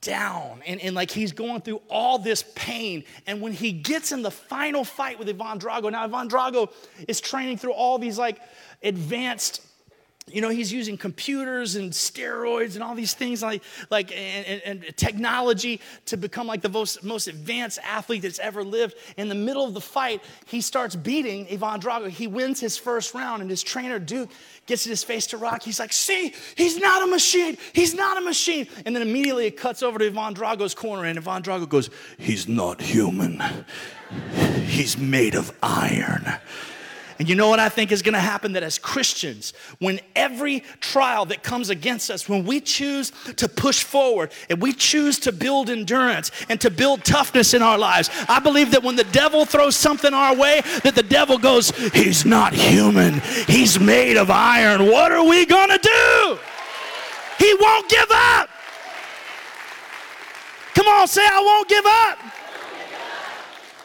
down 0.00 0.62
and, 0.66 0.80
and 0.80 0.94
like 0.94 1.10
he's 1.10 1.32
going 1.32 1.60
through 1.60 1.80
all 1.88 2.18
this 2.18 2.44
pain. 2.54 3.04
And 3.26 3.40
when 3.40 3.52
he 3.52 3.72
gets 3.72 4.12
in 4.12 4.22
the 4.22 4.30
final 4.30 4.84
fight 4.84 5.18
with 5.18 5.28
Ivan 5.28 5.58
Drago, 5.58 5.90
now 5.90 6.04
Ivan 6.04 6.28
Drago 6.28 6.72
is 7.08 7.20
training 7.20 7.58
through 7.58 7.72
all 7.72 7.98
these 7.98 8.18
like 8.18 8.40
advanced 8.82 9.62
you 10.30 10.40
know 10.40 10.50
he's 10.50 10.72
using 10.72 10.96
computers 10.96 11.74
and 11.74 11.92
steroids 11.92 12.74
and 12.74 12.82
all 12.82 12.94
these 12.94 13.12
things 13.12 13.42
like 13.42 13.62
like 13.90 14.12
and, 14.12 14.46
and, 14.46 14.84
and, 14.84 14.96
technology 14.96 15.80
to 16.06 16.16
become 16.16 16.46
like 16.46 16.62
the 16.62 16.68
most, 16.68 17.02
most 17.02 17.26
advanced 17.26 17.80
athlete 17.82 18.22
that's 18.22 18.38
ever 18.38 18.62
lived. 18.62 18.94
In 19.16 19.28
the 19.28 19.34
middle 19.34 19.64
of 19.64 19.74
the 19.74 19.80
fight 19.80 20.22
he 20.46 20.60
starts 20.60 20.94
beating 20.94 21.46
ivan 21.50 21.80
drago. 21.80 22.08
He 22.08 22.28
wins 22.28 22.60
his 22.60 22.76
first 22.76 23.14
round 23.14 23.42
and 23.42 23.50
his 23.50 23.62
trainer 23.62 23.98
duke 23.98 24.30
gets 24.66 24.84
his 24.84 25.02
face 25.02 25.26
to 25.28 25.38
rock. 25.38 25.62
He's 25.62 25.80
like 25.80 25.92
see 25.92 26.32
he's 26.54 26.78
not 26.78 27.02
a 27.02 27.06
machine. 27.06 27.58
He's 27.72 27.94
not 27.94 28.16
a 28.16 28.20
machine. 28.20 28.68
And 28.86 28.94
then 28.94 29.02
immediately 29.02 29.46
it 29.46 29.56
cuts 29.56 29.82
over 29.82 29.98
to 29.98 30.06
ivan 30.06 30.34
drago's 30.34 30.74
corner 30.74 31.04
and 31.04 31.18
ivan 31.18 31.42
drago 31.42 31.68
goes 31.68 31.90
he's 32.16 32.46
not 32.46 32.80
human. 32.80 33.42
He's 34.66 34.96
made 34.96 35.34
of 35.34 35.52
iron 35.62 36.38
and 37.22 37.28
you 37.28 37.36
know 37.36 37.48
what 37.48 37.60
I 37.60 37.68
think 37.68 37.92
is 37.92 38.02
going 38.02 38.14
to 38.14 38.18
happen? 38.18 38.54
That 38.54 38.64
as 38.64 38.80
Christians, 38.80 39.52
when 39.78 40.00
every 40.16 40.64
trial 40.80 41.24
that 41.26 41.44
comes 41.44 41.70
against 41.70 42.10
us, 42.10 42.28
when 42.28 42.44
we 42.44 42.60
choose 42.60 43.12
to 43.36 43.48
push 43.48 43.84
forward 43.84 44.32
and 44.50 44.60
we 44.60 44.72
choose 44.72 45.20
to 45.20 45.30
build 45.30 45.70
endurance 45.70 46.32
and 46.48 46.60
to 46.60 46.68
build 46.68 47.04
toughness 47.04 47.54
in 47.54 47.62
our 47.62 47.78
lives, 47.78 48.10
I 48.28 48.40
believe 48.40 48.72
that 48.72 48.82
when 48.82 48.96
the 48.96 49.04
devil 49.04 49.44
throws 49.44 49.76
something 49.76 50.12
our 50.12 50.34
way, 50.34 50.62
that 50.82 50.96
the 50.96 51.04
devil 51.04 51.38
goes, 51.38 51.70
He's 51.92 52.26
not 52.26 52.54
human, 52.54 53.20
he's 53.46 53.78
made 53.78 54.16
of 54.16 54.28
iron. 54.28 54.86
What 54.90 55.12
are 55.12 55.24
we 55.24 55.46
going 55.46 55.68
to 55.68 55.78
do? 55.78 56.38
He 57.38 57.54
won't 57.60 57.88
give 57.88 58.10
up. 58.10 58.48
Come 60.74 60.88
on, 60.88 61.06
say, 61.06 61.22
I 61.24 61.40
won't 61.40 61.68
give 61.68 61.86
up. 61.86 62.18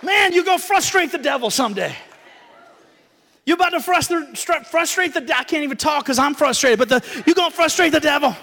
Man, 0.01 0.33
you're 0.33 0.43
going 0.43 0.57
to 0.57 0.65
frustrate 0.65 1.11
the 1.11 1.19
devil 1.19 1.51
someday. 1.51 1.95
You're 3.47 3.55
about 3.55 3.69
to 3.69 3.79
frustrate, 3.79 4.67
frustrate 4.67 5.13
the 5.13 5.21
I 5.33 5.43
can't 5.45 5.63
even 5.63 5.77
talk 5.77 6.03
because 6.03 6.19
I'm 6.19 6.35
frustrated, 6.35 6.79
but 6.79 6.89
the, 6.89 7.23
you're 7.25 7.33
going 7.33 7.49
to 7.49 7.55
frustrate 7.55 7.93
the 7.93 8.01
devil 8.01 8.35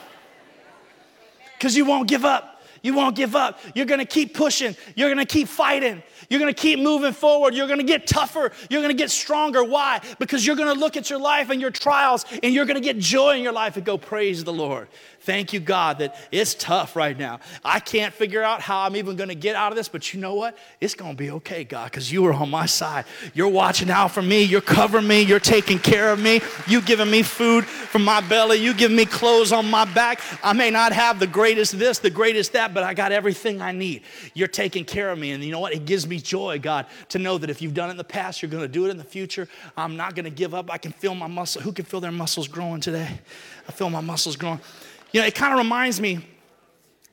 because 1.58 1.76
you 1.76 1.84
won't 1.84 2.08
give 2.08 2.24
up. 2.24 2.53
You 2.85 2.92
won't 2.92 3.16
give 3.16 3.35
up. 3.35 3.61
You're 3.75 3.87
gonna 3.87 4.05
keep 4.05 4.35
pushing. 4.35 4.77
You're 4.94 5.09
gonna 5.09 5.25
keep 5.25 5.49
fighting. 5.49 6.03
You're 6.29 6.38
gonna 6.38 6.53
keep 6.53 6.79
moving 6.79 7.14
forward. 7.14 7.55
You're 7.55 7.66
gonna 7.66 7.83
get 7.83 8.07
tougher. 8.07 8.53
You're 8.68 8.83
gonna 8.83 8.92
get 8.92 9.11
stronger. 9.11 9.64
Why? 9.64 10.03
Because 10.18 10.47
you're 10.47 10.55
gonna 10.55 10.75
look 10.75 10.99
at 10.99 11.09
your 11.09 11.18
life 11.18 11.49
and 11.49 11.62
your 11.62 11.70
trials 11.70 12.27
and 12.42 12.53
you're 12.53 12.66
gonna 12.66 12.81
get 12.81 12.99
joy 12.99 13.38
in 13.38 13.42
your 13.42 13.55
life 13.55 13.77
and 13.77 13.87
go, 13.87 13.97
Praise 13.97 14.44
the 14.44 14.53
Lord. 14.53 14.88
Thank 15.20 15.55
you, 15.55 15.61
God, 15.61 16.01
that 16.01 16.16
it's 16.31 16.53
tough 16.53 16.94
right 16.94 17.18
now. 17.18 17.40
I 17.64 17.81
can't 17.81 18.12
figure 18.12 18.42
out 18.42 18.61
how 18.61 18.83
I'm 18.83 18.97
even 18.97 19.16
gonna 19.16 19.35
get 19.35 19.57
out 19.57 19.73
of 19.73 19.77
this, 19.77 19.88
but 19.88 20.12
you 20.12 20.20
know 20.20 20.35
what? 20.35 20.59
It's 20.83 20.94
gonna 20.94 21.14
be 21.14 21.31
okay, 21.31 21.64
God, 21.64 21.90
because 21.90 22.12
you 22.12 22.27
are 22.27 22.35
on 22.35 22.51
my 22.51 22.66
side. 22.66 23.07
You're 23.33 23.49
watching 23.49 23.90
out 23.90 24.11
for 24.11 24.20
me. 24.20 24.42
You're 24.42 24.61
covering 24.61 25.09
me. 25.09 25.23
You're 25.23 25.40
taking 25.40 25.79
care 25.79 26.12
of 26.12 26.20
me. 26.20 26.42
You 26.66 26.83
giving 26.83 27.11
me 27.11 27.23
food 27.23 27.64
from 27.64 28.05
my 28.05 28.20
belly. 28.20 28.59
You 28.59 28.75
giving 28.75 28.99
me 28.99 29.07
clothes 29.07 29.53
on 29.53 29.70
my 29.70 29.87
back. 29.87 30.20
I 30.42 30.53
may 30.53 30.68
not 30.68 30.92
have 30.92 31.18
the 31.18 31.27
greatest 31.27 31.79
this, 31.79 31.99
the 31.99 32.11
greatest 32.11 32.53
that, 32.53 32.73
but 32.74 32.82
I 32.82 32.92
got 32.92 33.12
everything 33.12 33.62
I 33.62 33.72
need. 33.72 34.02
You're 34.34 34.48
taking 34.48 34.84
care 34.84 35.10
of 35.10 35.18
me. 35.18 35.30
And 35.30 35.42
you 35.42 35.52
know 35.52 35.60
what? 35.60 35.72
It 35.72 35.87
gives 35.87 36.06
me 36.06 36.18
joy, 36.18 36.58
God, 36.58 36.87
to 37.10 37.18
know 37.18 37.38
that 37.38 37.48
if 37.48 37.62
you've 37.62 37.74
done 37.74 37.88
it 37.88 37.92
in 37.92 37.96
the 37.96 38.04
past, 38.04 38.42
you're 38.42 38.50
gonna 38.50 38.68
do 38.68 38.87
it 38.87 38.90
in 38.90 38.98
the 38.98 39.04
future. 39.04 39.48
I'm 39.76 39.96
not 39.96 40.14
gonna 40.14 40.30
give 40.30 40.54
up. 40.54 40.70
I 40.70 40.78
can 40.78 40.92
feel 40.92 41.14
my 41.14 41.26
muscle. 41.26 41.62
Who 41.62 41.72
can 41.72 41.84
feel 41.84 42.00
their 42.00 42.12
muscles 42.12 42.48
growing 42.48 42.80
today? 42.80 43.20
I 43.68 43.72
feel 43.72 43.88
my 43.88 44.00
muscles 44.00 44.37
growing. 44.37 44.60
You 45.12 45.20
know, 45.20 45.26
it 45.26 45.34
kind 45.34 45.52
of 45.52 45.58
reminds 45.58 46.00
me, 46.00 46.26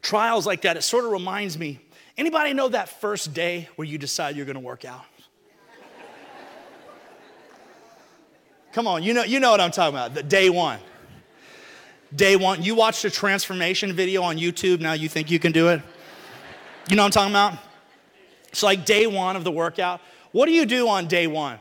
trials 0.02 0.48
like 0.48 0.62
that, 0.64 0.76
it 0.76 0.82
sort 0.82 1.06
of 1.06 1.12
reminds 1.12 1.58
me. 1.58 1.80
Anybody 2.18 2.54
know 2.54 2.68
that 2.70 2.90
first 2.90 3.34
day 3.34 3.70
where 3.76 3.88
you 3.88 3.98
decide 3.98 4.36
you're 4.36 4.46
gonna 4.46 4.60
work 4.60 4.84
out? 4.84 5.06
Come 8.74 8.88
on, 8.88 9.04
you 9.04 9.14
know, 9.14 9.24
you 9.24 9.40
know 9.40 9.52
what 9.52 9.60
I'm 9.60 9.72
talking 9.72 9.96
about. 9.96 10.14
The 10.14 10.24
day 10.24 10.50
one. 10.50 10.80
Day 12.16 12.36
one. 12.36 12.62
You 12.62 12.76
watched 12.76 13.06
a 13.06 13.10
transformation 13.10 13.94
video 13.94 14.22
on 14.22 14.38
YouTube, 14.38 14.82
now 14.82 14.94
you 14.94 15.08
think 15.08 15.32
you 15.32 15.40
can 15.40 15.52
do 15.52 15.70
it? 15.70 15.82
You 16.90 16.96
know 16.96 17.04
what 17.04 17.18
I'm 17.18 17.32
talking 17.32 17.32
about? 17.32 17.60
It's 18.50 18.64
like 18.64 18.86
day 18.86 19.08
one 19.08 19.36
of 19.36 19.44
the 19.44 19.52
workout. 19.52 20.02
What 20.34 20.46
do 20.46 20.52
you 20.52 20.66
do 20.66 20.90
on 20.90 21.08
day 21.08 21.28
one? 21.28 21.60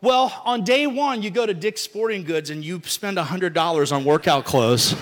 Well, 0.00 0.42
on 0.44 0.64
day 0.64 0.86
one, 0.86 1.22
you 1.22 1.30
go 1.30 1.44
to 1.44 1.52
Dick's 1.52 1.80
Sporting 1.80 2.22
Goods 2.22 2.50
and 2.50 2.64
you 2.64 2.80
spend 2.84 3.18
$100 3.18 3.92
on 3.92 4.04
workout 4.04 4.44
clothes. 4.44 4.94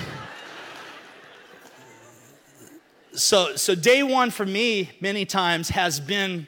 so, 3.13 3.55
so 3.57 3.75
day 3.75 4.03
one 4.03 4.31
for 4.31 4.47
me, 4.47 4.91
many 5.01 5.25
times, 5.27 5.69
has 5.69 6.01
been 6.01 6.47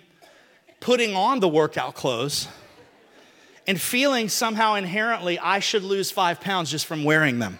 putting 0.81 1.14
on 1.14 1.40
the 1.40 1.48
workout 1.48 1.94
clothes 1.94 2.48
and 3.66 3.78
feeling 3.78 4.28
somehow 4.28 4.74
inherently 4.74 5.38
I 5.38 5.59
should 5.59 5.85
lose 5.85 6.11
five 6.11 6.40
pounds 6.40 6.70
just 6.70 6.87
from 6.87 7.04
wearing 7.04 7.38
them. 7.38 7.59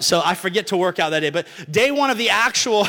So 0.00 0.22
I 0.24 0.34
forget 0.34 0.68
to 0.68 0.76
work 0.76 0.98
out 0.98 1.10
that 1.10 1.20
day. 1.20 1.30
But 1.30 1.46
day 1.70 1.90
one 1.90 2.10
of 2.10 2.18
the 2.18 2.30
actual, 2.30 2.86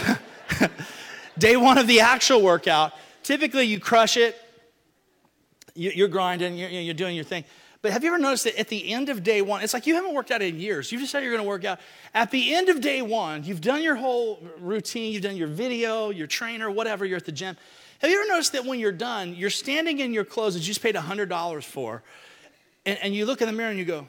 day 1.38 1.58
one 1.58 1.78
of 1.78 1.88
the 1.88 2.02
actual 2.02 2.42
workout, 2.42 2.94
typically 3.24 3.66
you 3.66 3.80
crush 3.80 4.18
it, 4.18 4.40
you're 5.76 6.08
grinding, 6.08 6.58
you're 6.58 6.94
doing 6.94 7.16
your 7.16 7.26
thing. 7.26 7.44
But 7.82 7.92
have 7.92 8.04
you 8.04 8.10
ever 8.10 8.18
noticed 8.18 8.46
that 8.46 8.60
at 8.60 8.68
the 8.68 8.92
end 8.92 9.10
of 9.10 9.22
day 9.22 9.44
one, 9.44 9.62
it's 9.62 9.74
like 9.74 9.86
you 9.86 9.94
haven't 9.94 10.16
worked 10.16 10.32
out 10.32 10.42
in 10.42 10.60
years. 10.60 10.92
You 10.92 10.98
just 10.98 11.12
said 11.12 11.22
you're 11.22 11.32
going 11.32 11.44
to 11.44 11.48
work 11.48 11.66
out. 11.66 11.80
At 12.16 12.32
the 12.32 12.56
end 12.56 12.70
of 12.70 12.82
day 12.82 13.04
one, 13.04 13.44
you've 13.44 13.62
done 13.62 13.84
your 13.84 13.96
whole 13.96 14.42
routine, 14.60 15.14
you've 15.14 15.22
done 15.22 15.38
your 15.38 15.48
video, 15.48 16.10
your 16.10 16.26
trainer, 16.26 16.72
whatever, 16.72 17.06
you're 17.06 17.18
at 17.18 17.26
the 17.26 17.32
gym. 17.32 17.56
Have 18.00 18.10
you 18.10 18.20
ever 18.20 18.28
noticed 18.28 18.54
that 18.54 18.66
when 18.66 18.80
you're 18.80 18.92
done, 18.92 19.36
you're 19.36 19.52
standing 19.52 20.00
in 20.00 20.14
your 20.14 20.26
clothes 20.26 20.56
that 20.56 20.62
you 20.62 20.66
just 20.66 20.82
paid 20.82 20.96
$100 20.96 21.64
for, 21.64 22.02
and, 22.88 22.98
and 23.04 23.14
you 23.14 23.26
look 23.26 23.42
in 23.42 23.48
the 23.48 23.54
mirror 23.54 23.70
and 23.70 23.78
you 23.78 23.86
go, 23.86 24.08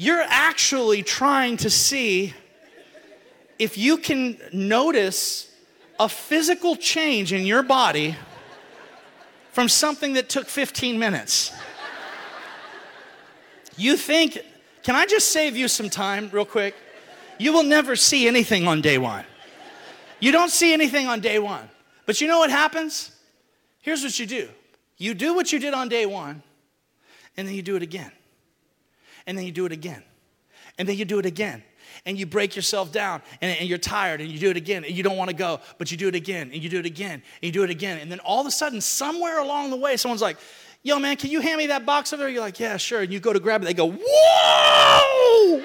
You're 0.00 0.24
actually 0.28 1.02
trying 1.02 1.56
to 1.56 1.68
see 1.68 2.32
if 3.58 3.76
you 3.76 3.96
can 3.96 4.38
notice 4.52 5.52
a 5.98 6.08
physical 6.08 6.76
change 6.76 7.32
in 7.32 7.44
your 7.44 7.64
body 7.64 8.14
from 9.50 9.68
something 9.68 10.12
that 10.12 10.28
took 10.28 10.46
15 10.46 11.00
minutes. 11.00 11.52
You 13.76 13.96
think, 13.96 14.38
can 14.84 14.94
I 14.94 15.04
just 15.04 15.30
save 15.30 15.56
you 15.56 15.66
some 15.66 15.90
time 15.90 16.30
real 16.32 16.44
quick? 16.44 16.76
You 17.36 17.52
will 17.52 17.64
never 17.64 17.96
see 17.96 18.28
anything 18.28 18.68
on 18.68 18.80
day 18.80 18.98
one. 18.98 19.24
You 20.20 20.30
don't 20.30 20.52
see 20.52 20.72
anything 20.72 21.08
on 21.08 21.18
day 21.18 21.40
one. 21.40 21.68
But 22.06 22.20
you 22.20 22.28
know 22.28 22.38
what 22.38 22.50
happens? 22.50 23.10
Here's 23.80 24.04
what 24.04 24.16
you 24.16 24.26
do 24.26 24.48
you 24.96 25.14
do 25.14 25.34
what 25.34 25.52
you 25.52 25.58
did 25.58 25.74
on 25.74 25.88
day 25.88 26.06
one, 26.06 26.44
and 27.36 27.48
then 27.48 27.56
you 27.56 27.62
do 27.62 27.74
it 27.74 27.82
again. 27.82 28.12
And 29.28 29.38
then 29.38 29.44
you 29.44 29.52
do 29.52 29.66
it 29.66 29.72
again. 29.72 30.02
And 30.78 30.88
then 30.88 30.96
you 30.96 31.04
do 31.04 31.20
it 31.20 31.26
again 31.26 31.62
and 32.06 32.18
you 32.18 32.26
break 32.26 32.56
yourself 32.56 32.92
down 32.92 33.22
and, 33.40 33.58
and, 33.58 33.68
you're 33.68 33.78
tired 33.78 34.20
and 34.20 34.30
you 34.30 34.38
do 34.38 34.50
it 34.50 34.56
again 34.56 34.84
and 34.84 34.94
you 34.94 35.02
don't 35.02 35.16
want 35.16 35.30
to 35.30 35.36
go, 35.36 35.60
but 35.76 35.90
you 35.90 35.96
do 35.96 36.08
it 36.08 36.14
again 36.14 36.50
and 36.52 36.62
you 36.62 36.68
do 36.68 36.78
it 36.78 36.86
again 36.86 37.14
and 37.14 37.22
you 37.42 37.52
do 37.52 37.62
it 37.64 37.70
again. 37.70 37.98
And 37.98 38.10
then 38.10 38.20
all 38.20 38.40
of 38.40 38.46
a 38.46 38.50
sudden, 38.50 38.80
somewhere 38.80 39.40
along 39.40 39.70
the 39.70 39.76
way, 39.76 39.96
someone's 39.96 40.22
like, 40.22 40.38
Yo, 40.84 40.98
man, 40.98 41.16
can 41.16 41.30
you 41.30 41.40
hand 41.40 41.58
me 41.58 41.66
that 41.66 41.84
box 41.84 42.12
over 42.12 42.22
there? 42.22 42.30
You're 42.30 42.40
like, 42.40 42.58
Yeah, 42.58 42.76
sure. 42.76 43.02
And 43.02 43.12
you 43.12 43.20
go 43.20 43.32
to 43.32 43.40
grab 43.40 43.62
it. 43.62 43.66
They 43.66 43.74
go, 43.74 43.90
Whoa! 43.90 45.64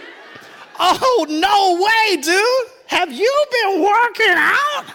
Oh, 0.79 1.25
no 1.29 1.83
way, 1.85 2.21
dude. 2.21 2.71
Have 2.87 3.11
you 3.11 3.45
been 3.51 3.81
working 3.81 4.33
out? 4.35 4.85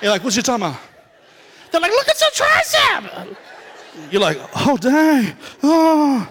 You're 0.00 0.10
like, 0.10 0.24
What's 0.24 0.36
you 0.36 0.42
talking 0.42 0.64
about? 0.64 0.80
They're 1.70 1.80
like, 1.80 1.92
Look 1.92 2.08
at 2.08 2.20
your 2.20 2.30
tricep. 2.30 3.36
You're 4.10 4.22
like, 4.22 4.38
Oh, 4.56 4.76
dang. 4.78 5.36
Oh. 5.62 6.28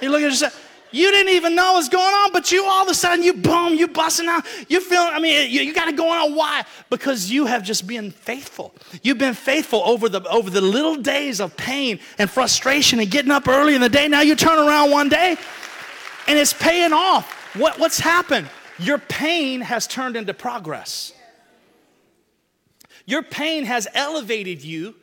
You 0.00 0.10
look 0.10 0.22
at 0.22 0.30
yourself. 0.30 0.63
You 0.94 1.10
didn't 1.10 1.32
even 1.32 1.56
know 1.56 1.72
what's 1.72 1.88
going 1.88 2.14
on, 2.14 2.30
but 2.30 2.52
you 2.52 2.64
all 2.64 2.84
of 2.84 2.88
a 2.88 2.94
sudden, 2.94 3.24
you 3.24 3.32
boom, 3.32 3.74
you 3.74 3.88
busting 3.88 4.28
out. 4.28 4.46
You 4.68 4.80
feeling, 4.80 5.12
I 5.12 5.18
mean, 5.18 5.50
you, 5.50 5.62
you 5.62 5.74
got 5.74 5.88
it 5.88 5.96
going 5.96 6.20
on. 6.20 6.36
Why? 6.36 6.62
Because 6.88 7.28
you 7.28 7.46
have 7.46 7.64
just 7.64 7.88
been 7.88 8.12
faithful. 8.12 8.72
You've 9.02 9.18
been 9.18 9.34
faithful 9.34 9.82
over 9.84 10.08
the, 10.08 10.22
over 10.28 10.50
the 10.50 10.60
little 10.60 10.94
days 10.94 11.40
of 11.40 11.56
pain 11.56 11.98
and 12.16 12.30
frustration 12.30 13.00
and 13.00 13.10
getting 13.10 13.32
up 13.32 13.48
early 13.48 13.74
in 13.74 13.80
the 13.80 13.88
day. 13.88 14.06
Now 14.06 14.20
you 14.20 14.36
turn 14.36 14.56
around 14.56 14.92
one 14.92 15.08
day 15.08 15.36
and 16.28 16.38
it's 16.38 16.52
paying 16.52 16.92
off. 16.92 17.28
What, 17.56 17.80
what's 17.80 17.98
happened? 17.98 18.48
Your 18.78 18.98
pain 18.98 19.62
has 19.62 19.88
turned 19.88 20.14
into 20.14 20.32
progress. 20.32 21.12
Your 23.04 23.24
pain 23.24 23.64
has 23.64 23.88
elevated 23.94 24.62
you 24.62 24.94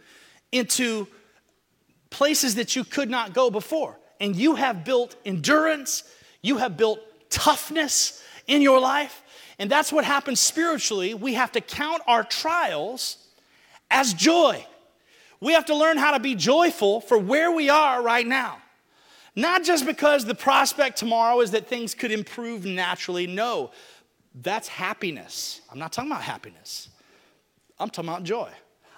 into 0.54 1.10
places 2.10 2.56
that 2.56 2.78
you 2.78 2.86
could 2.86 3.10
not 3.10 3.34
go 3.34 3.50
before 3.50 3.98
and 4.22 4.36
you 4.36 4.56
have 4.56 4.86
built 4.86 5.16
endurance, 5.26 6.04
you 6.42 6.58
have 6.58 6.78
built 6.78 7.00
toughness 7.30 8.24
in 8.48 8.62
your 8.62 8.80
life. 8.80 9.24
And 9.58 9.70
that's 9.70 9.92
what 9.92 10.06
happens 10.06 10.40
spiritually. 10.40 11.14
We 11.14 11.34
have 11.34 11.52
to 11.54 11.62
count 11.62 12.04
our 12.08 12.24
trials 12.24 13.18
as 13.90 14.14
joy. 14.14 14.66
We 15.42 15.54
have 15.54 15.66
to 15.66 15.76
learn 15.76 15.98
how 15.98 16.12
to 16.12 16.20
be 16.20 16.36
joyful 16.36 17.02
for 17.02 17.18
where 17.18 17.52
we 17.52 17.70
are 17.70 18.02
right 18.02 18.26
now. 18.26 18.60
Not 19.36 19.64
just 19.64 19.86
because 19.86 20.24
the 20.24 20.36
prospect 20.36 20.98
tomorrow 20.98 21.40
is 21.42 21.52
that 21.52 21.68
things 21.68 21.96
could 21.96 22.12
improve 22.12 22.64
naturally. 22.64 23.26
No, 23.26 23.72
that's 24.36 24.68
happiness. 24.68 25.62
I'm 25.72 25.80
not 25.80 25.92
talking 25.92 26.12
about 26.12 26.24
happiness, 26.24 26.90
I'm 27.80 27.90
talking 27.90 28.10
about 28.10 28.24
joy. 28.24 28.52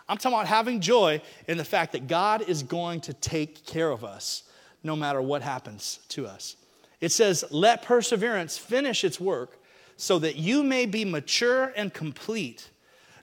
I'm 0.09 0.17
talking 0.17 0.37
about 0.37 0.47
having 0.47 0.81
joy 0.81 1.21
in 1.47 1.57
the 1.57 1.63
fact 1.63 1.93
that 1.93 2.07
God 2.07 2.41
is 2.41 2.61
going 2.61 2.99
to 3.01 3.13
take 3.13 3.65
care 3.65 3.89
of 3.89 4.03
us 4.03 4.43
no 4.83 4.95
matter 4.95 5.21
what 5.21 5.41
happens 5.41 5.99
to 6.09 6.27
us. 6.27 6.55
It 6.99 7.11
says, 7.11 7.43
Let 7.49 7.81
perseverance 7.81 8.57
finish 8.57 9.03
its 9.03 9.19
work 9.19 9.57
so 9.97 10.19
that 10.19 10.35
you 10.35 10.63
may 10.63 10.85
be 10.85 11.05
mature 11.05 11.71
and 11.75 11.93
complete, 11.93 12.69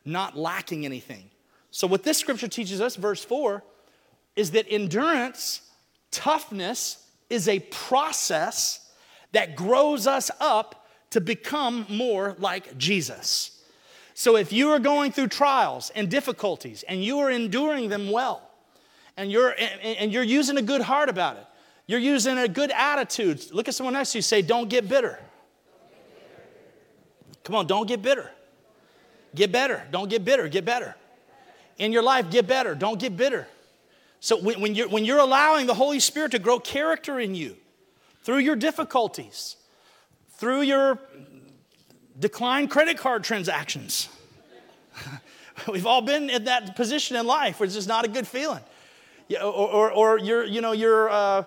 not 0.05 0.37
lacking 0.37 0.85
anything. 0.85 1.31
So, 1.71 1.87
what 1.87 2.03
this 2.03 2.19
scripture 2.19 2.49
teaches 2.49 2.81
us, 2.81 2.97
verse 2.97 3.25
4, 3.25 3.63
is 4.37 4.53
that 4.53 4.67
endurance, 4.69 5.63
toughness, 6.11 7.07
is 7.29 7.49
a 7.49 7.61
process 7.61 8.91
that 9.33 9.57
grows 9.57 10.07
us 10.07 10.31
up 10.41 10.87
to 11.11 11.21
become 11.21 11.87
more 11.89 12.37
like 12.39 12.77
Jesus. 12.77 13.63
So, 14.15 14.37
if 14.37 14.53
you 14.53 14.71
are 14.71 14.79
going 14.79 15.13
through 15.13 15.29
trials 15.29 15.91
and 15.95 16.11
difficulties 16.11 16.83
and 16.89 17.05
you 17.05 17.21
are 17.21 17.31
enduring 17.31 17.89
them 17.89 18.11
well, 18.11 18.43
and 19.17 19.31
you're, 19.31 19.55
and 19.83 20.13
you're 20.13 20.23
using 20.23 20.57
a 20.57 20.63
good 20.63 20.81
heart 20.81 21.09
about 21.09 21.37
it, 21.37 21.47
you're 21.91 21.99
using 21.99 22.39
a 22.39 22.47
good 22.47 22.71
attitude. 22.71 23.51
Look 23.51 23.67
at 23.67 23.75
someone 23.75 23.95
next 23.95 24.13
to 24.13 24.19
you, 24.19 24.23
say, 24.23 24.43
Don't 24.43 24.69
get 24.69 24.89
bitter. 24.89 25.19
Come 27.43 27.57
on, 27.57 27.67
don't 27.67 27.89
get 27.89 28.01
bitter. 28.01 28.31
Get 29.35 29.51
better. 29.51 29.83
Don't 29.91 30.09
get 30.09 30.25
bitter. 30.25 30.47
Get 30.47 30.65
better. 30.65 30.95
In 31.79 31.91
your 31.91 32.05
life, 32.05 32.31
get 32.31 32.47
better. 32.47 32.77
Don't 32.77 33.01
get 33.01 33.17
bitter. 33.17 33.49
So 34.21 34.41
when, 34.41 34.61
when, 34.61 34.77
you're, 34.77 34.89
when 34.89 35.05
you're 35.05 35.19
allowing 35.19 35.67
the 35.67 35.75
Holy 35.75 35.99
Spirit 35.99 36.31
to 36.31 36.39
grow 36.39 36.61
character 36.61 37.19
in 37.19 37.35
you 37.35 37.57
through 38.23 38.39
your 38.39 38.55
difficulties, 38.55 39.57
through 40.35 40.61
your 40.61 41.01
declined 42.17 42.71
credit 42.71 42.99
card 42.99 43.25
transactions, 43.25 44.09
we've 45.69 45.87
all 45.87 46.03
been 46.03 46.31
in 46.31 46.45
that 46.45 46.77
position 46.77 47.17
in 47.17 47.27
life 47.27 47.59
where 47.59 47.65
it's 47.65 47.75
just 47.75 47.89
not 47.89 48.05
a 48.05 48.09
good 48.09 48.29
feeling. 48.29 48.63
or, 49.43 49.43
or, 49.43 49.91
or 49.91 50.19
you're, 50.21 50.45
you 50.45 50.61
know, 50.61 50.71
you're, 50.71 51.11
uh, 51.11 51.43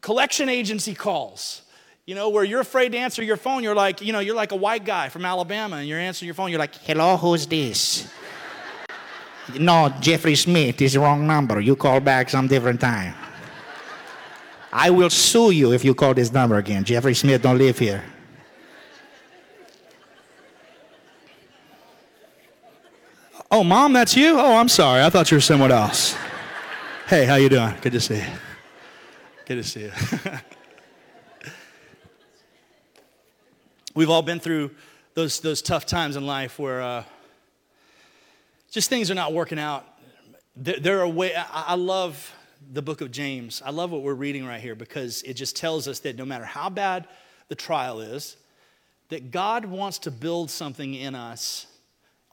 collection 0.00 0.48
agency 0.48 0.94
calls. 0.94 1.62
You 2.06 2.14
know, 2.14 2.28
where 2.30 2.42
you're 2.42 2.60
afraid 2.60 2.92
to 2.92 2.98
answer 2.98 3.22
your 3.22 3.36
phone, 3.36 3.62
you're 3.62 3.74
like, 3.74 4.00
you 4.00 4.12
know, 4.12 4.18
you're 4.18 4.34
like 4.34 4.52
a 4.52 4.56
white 4.56 4.84
guy 4.84 5.10
from 5.10 5.24
Alabama 5.24 5.76
and 5.76 5.88
you're 5.88 5.98
answering 5.98 6.26
your 6.26 6.34
phone, 6.34 6.50
you're 6.50 6.58
like, 6.58 6.74
Hello, 6.74 7.16
who's 7.16 7.46
this? 7.46 8.12
no, 9.60 9.92
Jeffrey 10.00 10.34
Smith 10.34 10.80
is 10.82 10.94
the 10.94 11.00
wrong 11.00 11.26
number. 11.26 11.60
You 11.60 11.76
call 11.76 12.00
back 12.00 12.28
some 12.30 12.48
different 12.48 12.80
time. 12.80 13.14
I 14.72 14.90
will 14.90 15.10
sue 15.10 15.50
you 15.50 15.72
if 15.72 15.84
you 15.84 15.94
call 15.94 16.14
this 16.14 16.32
number 16.32 16.56
again. 16.56 16.84
Jeffrey 16.84 17.14
Smith 17.14 17.42
don't 17.42 17.58
live 17.58 17.78
here. 17.78 18.02
Oh, 23.52 23.64
mom, 23.64 23.92
that's 23.92 24.16
you? 24.16 24.38
Oh, 24.38 24.56
I'm 24.56 24.68
sorry. 24.68 25.02
I 25.02 25.10
thought 25.10 25.30
you 25.30 25.36
were 25.36 25.40
someone 25.40 25.72
else. 25.72 26.16
Hey, 27.08 27.24
how 27.24 27.34
you 27.34 27.48
doing? 27.48 27.74
Good 27.80 27.92
to 27.92 28.00
see 28.00 28.18
you. 28.18 28.49
Good 29.50 29.56
to 29.56 29.64
see 29.64 29.80
you. 29.80 29.92
We've 33.96 34.08
all 34.08 34.22
been 34.22 34.38
through 34.38 34.70
those, 35.14 35.40
those 35.40 35.60
tough 35.60 35.86
times 35.86 36.14
in 36.14 36.24
life 36.24 36.56
where 36.56 36.80
uh, 36.80 37.02
just 38.70 38.88
things 38.88 39.10
are 39.10 39.16
not 39.16 39.32
working 39.32 39.58
out. 39.58 39.84
There, 40.54 40.78
there 40.78 41.00
are 41.00 41.08
way, 41.08 41.34
I, 41.34 41.64
I 41.66 41.74
love 41.74 42.32
the 42.72 42.80
book 42.80 43.00
of 43.00 43.10
James. 43.10 43.60
I 43.66 43.72
love 43.72 43.90
what 43.90 44.02
we're 44.02 44.14
reading 44.14 44.46
right 44.46 44.60
here 44.60 44.76
because 44.76 45.24
it 45.24 45.34
just 45.34 45.56
tells 45.56 45.88
us 45.88 45.98
that 45.98 46.16
no 46.16 46.24
matter 46.24 46.44
how 46.44 46.70
bad 46.70 47.08
the 47.48 47.56
trial 47.56 48.00
is, 48.00 48.36
that 49.08 49.32
God 49.32 49.64
wants 49.64 49.98
to 49.98 50.12
build 50.12 50.48
something 50.52 50.94
in 50.94 51.16
us 51.16 51.66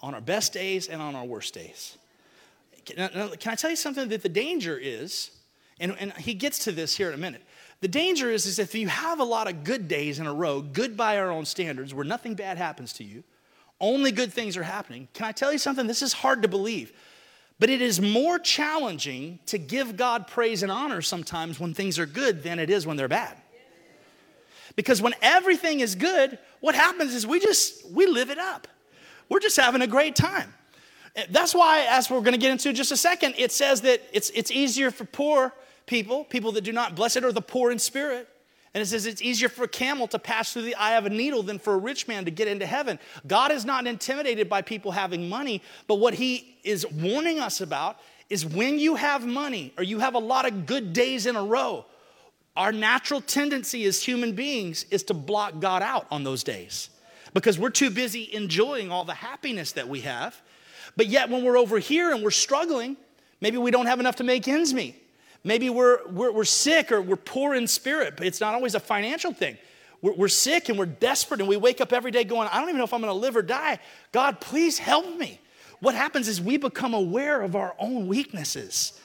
on 0.04 0.14
our 0.14 0.22
best 0.22 0.54
days 0.54 0.88
and 0.88 1.02
on 1.02 1.16
our 1.16 1.26
worst 1.26 1.56
days. 1.56 1.98
Can, 2.86 3.10
can 3.10 3.54
I 3.54 3.56
tell 3.56 3.72
you 3.72 3.76
something 3.76 4.08
that 4.10 4.22
the 4.22 4.30
danger 4.30 4.78
is, 4.80 5.32
and, 5.80 5.96
and 6.00 6.14
he 6.14 6.34
gets 6.34 6.60
to 6.66 6.72
this 6.72 6.98
here 6.98 7.10
in 7.10 7.14
a 7.14 7.18
minute. 7.18 7.44
The 7.82 7.88
danger 7.88 8.32
is, 8.32 8.46
is 8.46 8.58
if 8.58 8.74
you 8.74 8.88
have 8.88 9.20
a 9.20 9.24
lot 9.24 9.48
of 9.48 9.64
good 9.64 9.88
days 9.88 10.20
in 10.20 10.26
a 10.26 10.34
row, 10.34 10.62
good 10.62 10.98
by 10.98 11.20
our 11.20 11.30
own 11.30 11.46
standards, 11.46 11.94
where 11.94 12.06
nothing 12.06 12.34
bad 12.34 12.58
happens 12.58 12.94
to 12.94 13.04
you, 13.04 13.24
only 13.80 14.12
good 14.12 14.34
things 14.34 14.58
are 14.58 14.64
happening. 14.64 15.08
Can 15.14 15.26
I 15.28 15.32
tell 15.32 15.52
you 15.52 15.60
something? 15.60 15.86
This 15.86 16.02
is 16.02 16.14
hard 16.14 16.42
to 16.42 16.48
believe. 16.48 16.92
But 17.60 17.70
it 17.70 17.82
is 17.82 18.02
more 18.02 18.40
challenging 18.40 19.40
to 19.48 19.58
give 19.58 19.98
God 19.98 20.28
praise 20.28 20.64
and 20.64 20.72
honor 20.72 21.02
sometimes 21.02 21.60
when 21.60 21.74
things 21.74 22.00
are 22.00 22.06
good 22.06 22.44
than 22.44 22.60
it 22.60 22.70
is 22.70 22.88
when 22.88 22.98
they're 22.98 23.08
bad. 23.08 23.38
Because 24.76 25.02
when 25.02 25.14
everything 25.22 25.80
is 25.80 25.96
good, 25.96 26.38
what 26.60 26.76
happens 26.76 27.14
is 27.14 27.26
we 27.26 27.40
just 27.40 27.90
we 27.92 28.06
live 28.06 28.30
it 28.30 28.38
up. 28.38 28.68
We're 29.30 29.40
just 29.40 29.58
having 29.58 29.82
a 29.82 29.88
great 29.88 30.16
time. 30.16 30.54
That's 31.30 31.56
why, 31.56 31.88
as 31.90 32.12
we're 32.12 32.22
going 32.22 32.34
to 32.34 32.40
get 32.40 32.52
into 32.52 32.70
in 32.70 32.76
just 32.76 32.92
a 32.92 32.98
second, 32.98 33.34
it 33.38 33.52
says 33.52 33.82
that 33.82 34.04
it's, 34.14 34.30
it's 34.32 34.52
easier 34.52 34.92
for 34.92 35.06
poor 35.06 35.52
people, 35.88 36.24
people 36.24 36.52
that 36.52 36.62
do 36.62 36.72
not, 36.72 36.96
blessed 36.96 37.24
are 37.24 37.32
the 37.32 37.42
poor 37.42 37.72
in 37.72 37.80
spirit. 37.80 38.30
And 38.74 38.82
it 38.84 38.86
says 38.86 39.08
it's 39.08 39.24
easier 39.24 39.50
for 39.50 39.64
a 39.64 39.68
camel 39.68 40.08
to 40.10 40.20
pass 40.20 40.54
through 40.54 40.62
the 40.64 40.76
eye 40.76 40.98
of 40.98 41.08
a 41.08 41.10
needle 41.10 41.42
than 41.42 41.58
for 41.58 41.74
a 41.74 41.78
rich 41.78 42.08
man 42.08 42.26
to 42.26 42.32
get 42.32 42.48
into 42.48 42.68
heaven. 42.68 43.00
God 43.26 43.52
is 43.52 43.66
not 43.66 43.88
intimidated 43.88 44.48
by 44.48 44.62
people 44.62 44.92
having 44.92 45.28
money, 45.30 45.64
but 45.88 45.96
what 45.96 46.14
he 46.14 46.56
is 46.64 46.86
warning 46.86 47.40
us 47.40 47.60
about 47.60 47.98
is 48.30 48.46
when 48.46 48.78
you 48.78 48.96
have 48.96 49.26
money 49.26 49.74
or 49.78 49.84
you 49.84 49.98
have 49.98 50.14
a 50.14 50.20
lot 50.20 50.46
of 50.46 50.68
good 50.68 50.94
days 50.94 51.26
in 51.26 51.36
a 51.36 51.44
row, 51.44 51.86
our 52.56 52.72
natural 52.72 53.22
tendency 53.22 53.86
as 53.86 54.04
human 54.04 54.34
beings 54.34 54.86
is 54.92 55.04
to 55.04 55.14
block 55.14 55.60
God 55.60 55.82
out 55.82 56.06
on 56.12 56.24
those 56.24 56.44
days 56.44 56.90
because 57.34 57.58
we're 57.58 57.70
too 57.70 57.90
busy 57.90 58.30
enjoying 58.34 58.92
all 58.92 59.06
the 59.06 59.14
happiness 59.14 59.72
that 59.74 59.88
we 59.88 60.02
have. 60.02 60.40
But 60.96 61.08
yet, 61.08 61.30
when 61.30 61.44
we're 61.44 61.58
over 61.58 61.80
here 61.80 62.12
and 62.12 62.24
we're 62.24 62.32
struggling, 62.32 62.98
maybe 63.42 63.58
we 63.58 63.72
don't 63.72 63.86
have 63.86 64.00
enough 64.00 64.18
to 64.18 64.24
make 64.24 64.48
ends 64.48 64.74
meet. 64.74 65.07
Maybe 65.44 65.70
we're, 65.70 66.08
we're, 66.08 66.32
we're 66.32 66.44
sick 66.44 66.92
or 66.92 67.02
we're 67.02 67.16
poor 67.16 67.56
in 67.56 67.68
spirit, 67.68 68.16
but 68.18 68.28
it's 68.28 68.42
not 68.42 68.54
always 68.54 68.76
a 68.76 68.80
financial 68.80 69.34
thing. 69.34 69.58
We're, 70.02 70.14
we're 70.14 70.28
sick 70.28 70.70
and 70.70 70.78
we're 70.78 70.86
desperate 70.86 71.40
and 71.40 71.50
we 71.50 71.58
wake 71.58 71.82
up 71.82 71.94
every 71.94 72.12
day 72.12 72.24
going, 72.24 72.50
I 72.52 72.60
don't 72.60 72.70
even 72.70 72.78
know 72.78 72.84
if 72.84 72.94
I'm 72.94 73.02
gonna 73.02 73.14
live 73.14 73.36
or 73.36 73.42
die. 73.42 73.80
God, 74.12 74.40
please 74.40 74.78
help 74.78 75.18
me. 75.18 75.40
What 75.80 75.96
happens 75.96 76.28
is 76.28 76.42
we 76.42 76.58
become 76.58 76.94
aware 76.94 77.42
of 77.42 77.56
our 77.56 77.76
own 77.80 78.08
weaknesses. 78.08 79.00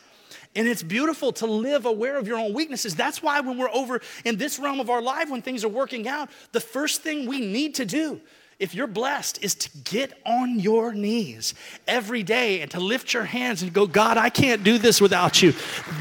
And 0.55 0.69
it's 0.69 0.83
beautiful 0.83 1.33
to 1.35 1.47
live 1.47 1.87
aware 1.87 2.19
of 2.19 2.27
your 2.27 2.39
own 2.39 2.53
weaknesses. 2.53 2.95
That's 2.95 3.23
why 3.23 3.41
when 3.41 3.57
we're 3.57 3.71
over 3.71 4.01
in 4.25 4.37
this 4.37 4.59
realm 4.59 4.81
of 4.81 4.91
our 4.91 5.01
life, 5.01 5.31
when 5.31 5.41
things 5.41 5.65
are 5.65 5.69
working 5.69 6.07
out, 6.07 6.29
the 6.53 6.61
first 6.61 7.03
thing 7.03 7.27
we 7.27 7.41
need 7.41 7.75
to 7.77 7.87
do 7.87 8.21
if 8.63 8.77
you're 8.77 8.87
blessed, 8.87 9.43
is 9.43 9.57
to 9.57 9.69
get 9.83 10.17
on 10.25 10.61
your 10.61 10.95
knees 10.95 11.53
every 11.89 12.23
day 12.23 12.61
and 12.61 12.71
to 12.71 12.79
lift 12.79 13.13
your 13.13 13.25
hands 13.25 13.61
and 13.63 13.73
go, 13.73 13.89
God, 13.89 14.17
I 14.17 14.31
can't 14.31 14.63
do 14.63 14.79
this 14.79 15.01
without 15.01 15.43
you. 15.43 15.53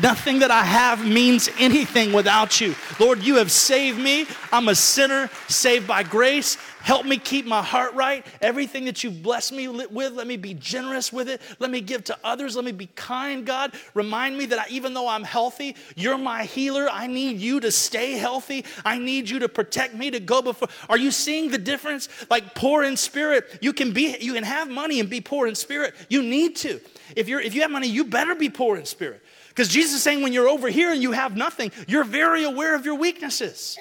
Nothing 0.03 0.39
that 0.39 0.51
I 0.51 0.63
have 0.63 1.03
means 1.03 1.49
anything 1.57 2.13
without 2.13 2.61
you. 2.61 2.75
Lord, 2.99 3.23
you 3.23 3.37
have 3.37 3.51
saved 3.51 3.97
me. 3.97 4.27
I'm 4.51 4.67
a 4.67 4.75
sinner 4.75 5.31
saved 5.47 5.87
by 5.87 6.03
grace. 6.03 6.55
Help 6.81 7.05
me 7.05 7.17
keep 7.17 7.45
my 7.45 7.61
heart 7.61 7.93
right. 7.93 8.25
Everything 8.41 8.85
that 8.85 9.03
you've 9.03 9.21
blessed 9.21 9.53
me 9.53 9.67
with, 9.67 10.13
let 10.13 10.25
me 10.25 10.35
be 10.35 10.55
generous 10.55 11.13
with 11.13 11.29
it. 11.29 11.41
Let 11.59 11.69
me 11.69 11.79
give 11.79 12.03
to 12.05 12.17
others. 12.23 12.55
Let 12.55 12.65
me 12.65 12.71
be 12.71 12.87
kind, 12.95 13.45
God. 13.45 13.73
Remind 13.93 14.35
me 14.37 14.47
that 14.47 14.59
I, 14.59 14.65
even 14.69 14.93
though 14.93 15.07
I'm 15.07 15.23
healthy, 15.23 15.75
you're 15.95 16.17
my 16.17 16.43
healer. 16.43 16.89
I 16.91 17.05
need 17.05 17.37
you 17.37 17.59
to 17.59 17.71
stay 17.71 18.13
healthy. 18.13 18.65
I 18.83 18.97
need 18.97 19.29
you 19.29 19.39
to 19.39 19.49
protect 19.49 19.93
me 19.93 20.09
to 20.11 20.19
go 20.19 20.41
before. 20.41 20.69
Are 20.89 20.97
you 20.97 21.11
seeing 21.11 21.51
the 21.51 21.59
difference? 21.59 22.09
Like 22.29 22.55
poor 22.55 22.83
in 22.83 22.97
spirit, 22.97 23.59
you 23.61 23.73
can 23.73 23.93
be 23.93 24.17
you 24.19 24.33
can 24.33 24.43
have 24.43 24.69
money 24.69 24.99
and 24.99 25.09
be 25.09 25.21
poor 25.21 25.47
in 25.47 25.55
spirit. 25.55 25.93
You 26.09 26.23
need 26.23 26.55
to. 26.57 26.81
If 27.15 27.27
you're 27.27 27.41
if 27.41 27.53
you 27.53 27.61
have 27.61 27.71
money, 27.71 27.87
you 27.87 28.05
better 28.05 28.33
be 28.33 28.49
poor 28.49 28.77
in 28.77 28.85
spirit. 28.85 29.21
Because 29.49 29.67
Jesus 29.67 29.95
is 29.95 30.03
saying 30.03 30.23
when 30.23 30.33
you're 30.33 30.47
over 30.47 30.69
here 30.69 30.91
and 30.91 31.01
you 31.01 31.11
have 31.11 31.35
nothing, 31.35 31.71
you're 31.87 32.05
very 32.05 32.43
aware 32.43 32.73
of 32.73 32.85
your 32.85 32.95
weaknesses. 32.95 33.77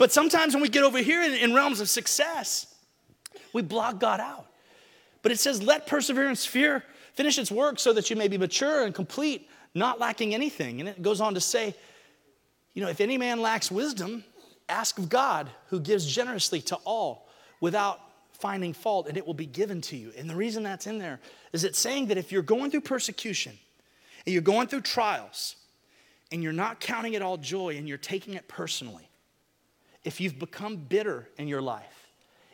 But 0.00 0.12
sometimes 0.12 0.54
when 0.54 0.62
we 0.62 0.70
get 0.70 0.82
over 0.82 0.96
here 0.96 1.22
in, 1.22 1.34
in 1.34 1.52
realms 1.52 1.78
of 1.78 1.90
success, 1.90 2.74
we 3.52 3.60
block 3.60 4.00
God 4.00 4.18
out. 4.18 4.46
But 5.20 5.30
it 5.30 5.38
says, 5.38 5.62
let 5.62 5.86
perseverance 5.86 6.46
fear 6.46 6.82
finish 7.12 7.38
its 7.38 7.52
work 7.52 7.78
so 7.78 7.92
that 7.92 8.08
you 8.08 8.16
may 8.16 8.26
be 8.26 8.38
mature 8.38 8.86
and 8.86 8.94
complete, 8.94 9.50
not 9.74 10.00
lacking 10.00 10.32
anything. 10.32 10.80
And 10.80 10.88
it 10.88 11.02
goes 11.02 11.20
on 11.20 11.34
to 11.34 11.40
say, 11.40 11.74
you 12.72 12.82
know, 12.82 12.88
if 12.88 13.02
any 13.02 13.18
man 13.18 13.42
lacks 13.42 13.70
wisdom, 13.70 14.24
ask 14.70 14.98
of 14.98 15.10
God 15.10 15.50
who 15.66 15.78
gives 15.78 16.06
generously 16.06 16.62
to 16.62 16.76
all 16.76 17.28
without 17.60 18.00
finding 18.32 18.72
fault, 18.72 19.06
and 19.06 19.18
it 19.18 19.26
will 19.26 19.34
be 19.34 19.44
given 19.44 19.82
to 19.82 19.98
you. 19.98 20.14
And 20.16 20.30
the 20.30 20.34
reason 20.34 20.62
that's 20.62 20.86
in 20.86 20.98
there 20.98 21.20
is 21.52 21.62
it's 21.62 21.78
saying 21.78 22.06
that 22.06 22.16
if 22.16 22.32
you're 22.32 22.40
going 22.40 22.70
through 22.70 22.80
persecution 22.80 23.52
and 24.24 24.32
you're 24.32 24.40
going 24.40 24.66
through 24.66 24.80
trials 24.80 25.56
and 26.32 26.42
you're 26.42 26.54
not 26.54 26.80
counting 26.80 27.12
it 27.12 27.20
all 27.20 27.36
joy 27.36 27.76
and 27.76 27.86
you're 27.86 27.98
taking 27.98 28.32
it 28.32 28.48
personally, 28.48 29.09
if 30.04 30.20
you've 30.20 30.38
become 30.38 30.76
bitter 30.76 31.28
in 31.36 31.48
your 31.48 31.62
life, 31.62 32.00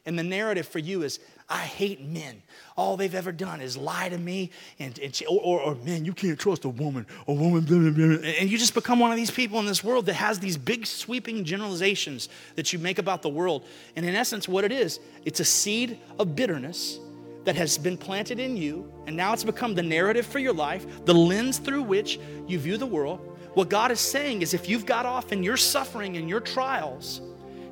and 0.06 0.16
the 0.16 0.22
narrative 0.22 0.68
for 0.68 0.78
you 0.78 1.02
is, 1.02 1.18
I 1.48 1.58
hate 1.58 2.00
men. 2.00 2.42
All 2.76 2.96
they've 2.96 3.14
ever 3.14 3.32
done 3.32 3.60
is 3.60 3.76
lie 3.76 4.08
to 4.08 4.18
me, 4.18 4.50
and, 4.78 4.96
and 5.00 5.22
or, 5.28 5.40
or, 5.40 5.60
or, 5.60 5.74
man, 5.76 6.04
you 6.04 6.12
can't 6.12 6.38
trust 6.38 6.64
a 6.64 6.68
woman. 6.68 7.06
A 7.26 7.32
woman, 7.32 7.64
blah, 7.64 7.78
blah, 7.78 7.90
blah. 7.90 8.28
and 8.28 8.48
you 8.48 8.56
just 8.56 8.74
become 8.74 9.00
one 9.00 9.10
of 9.10 9.16
these 9.16 9.32
people 9.32 9.58
in 9.58 9.66
this 9.66 9.82
world 9.82 10.06
that 10.06 10.14
has 10.14 10.38
these 10.38 10.56
big 10.56 10.86
sweeping 10.86 11.44
generalizations 11.44 12.28
that 12.54 12.72
you 12.72 12.78
make 12.78 12.98
about 12.98 13.22
the 13.22 13.28
world. 13.28 13.64
And 13.96 14.06
in 14.06 14.14
essence, 14.14 14.48
what 14.48 14.64
it 14.64 14.70
is, 14.70 15.00
it's 15.24 15.40
a 15.40 15.44
seed 15.44 15.98
of 16.20 16.36
bitterness 16.36 17.00
that 17.44 17.56
has 17.56 17.78
been 17.78 17.96
planted 17.96 18.38
in 18.38 18.56
you, 18.56 18.92
and 19.06 19.16
now 19.16 19.32
it's 19.32 19.44
become 19.44 19.74
the 19.74 19.82
narrative 19.82 20.26
for 20.26 20.38
your 20.40 20.52
life, 20.52 21.04
the 21.04 21.14
lens 21.14 21.58
through 21.58 21.82
which 21.82 22.18
you 22.46 22.58
view 22.58 22.76
the 22.76 22.86
world. 22.86 23.20
What 23.54 23.70
God 23.70 23.90
is 23.90 24.00
saying 24.00 24.42
is, 24.42 24.52
if 24.52 24.68
you've 24.68 24.86
got 24.86 25.06
off 25.06 25.32
in 25.32 25.42
your 25.42 25.56
suffering 25.56 26.16
and 26.16 26.28
your 26.28 26.40
trials, 26.40 27.20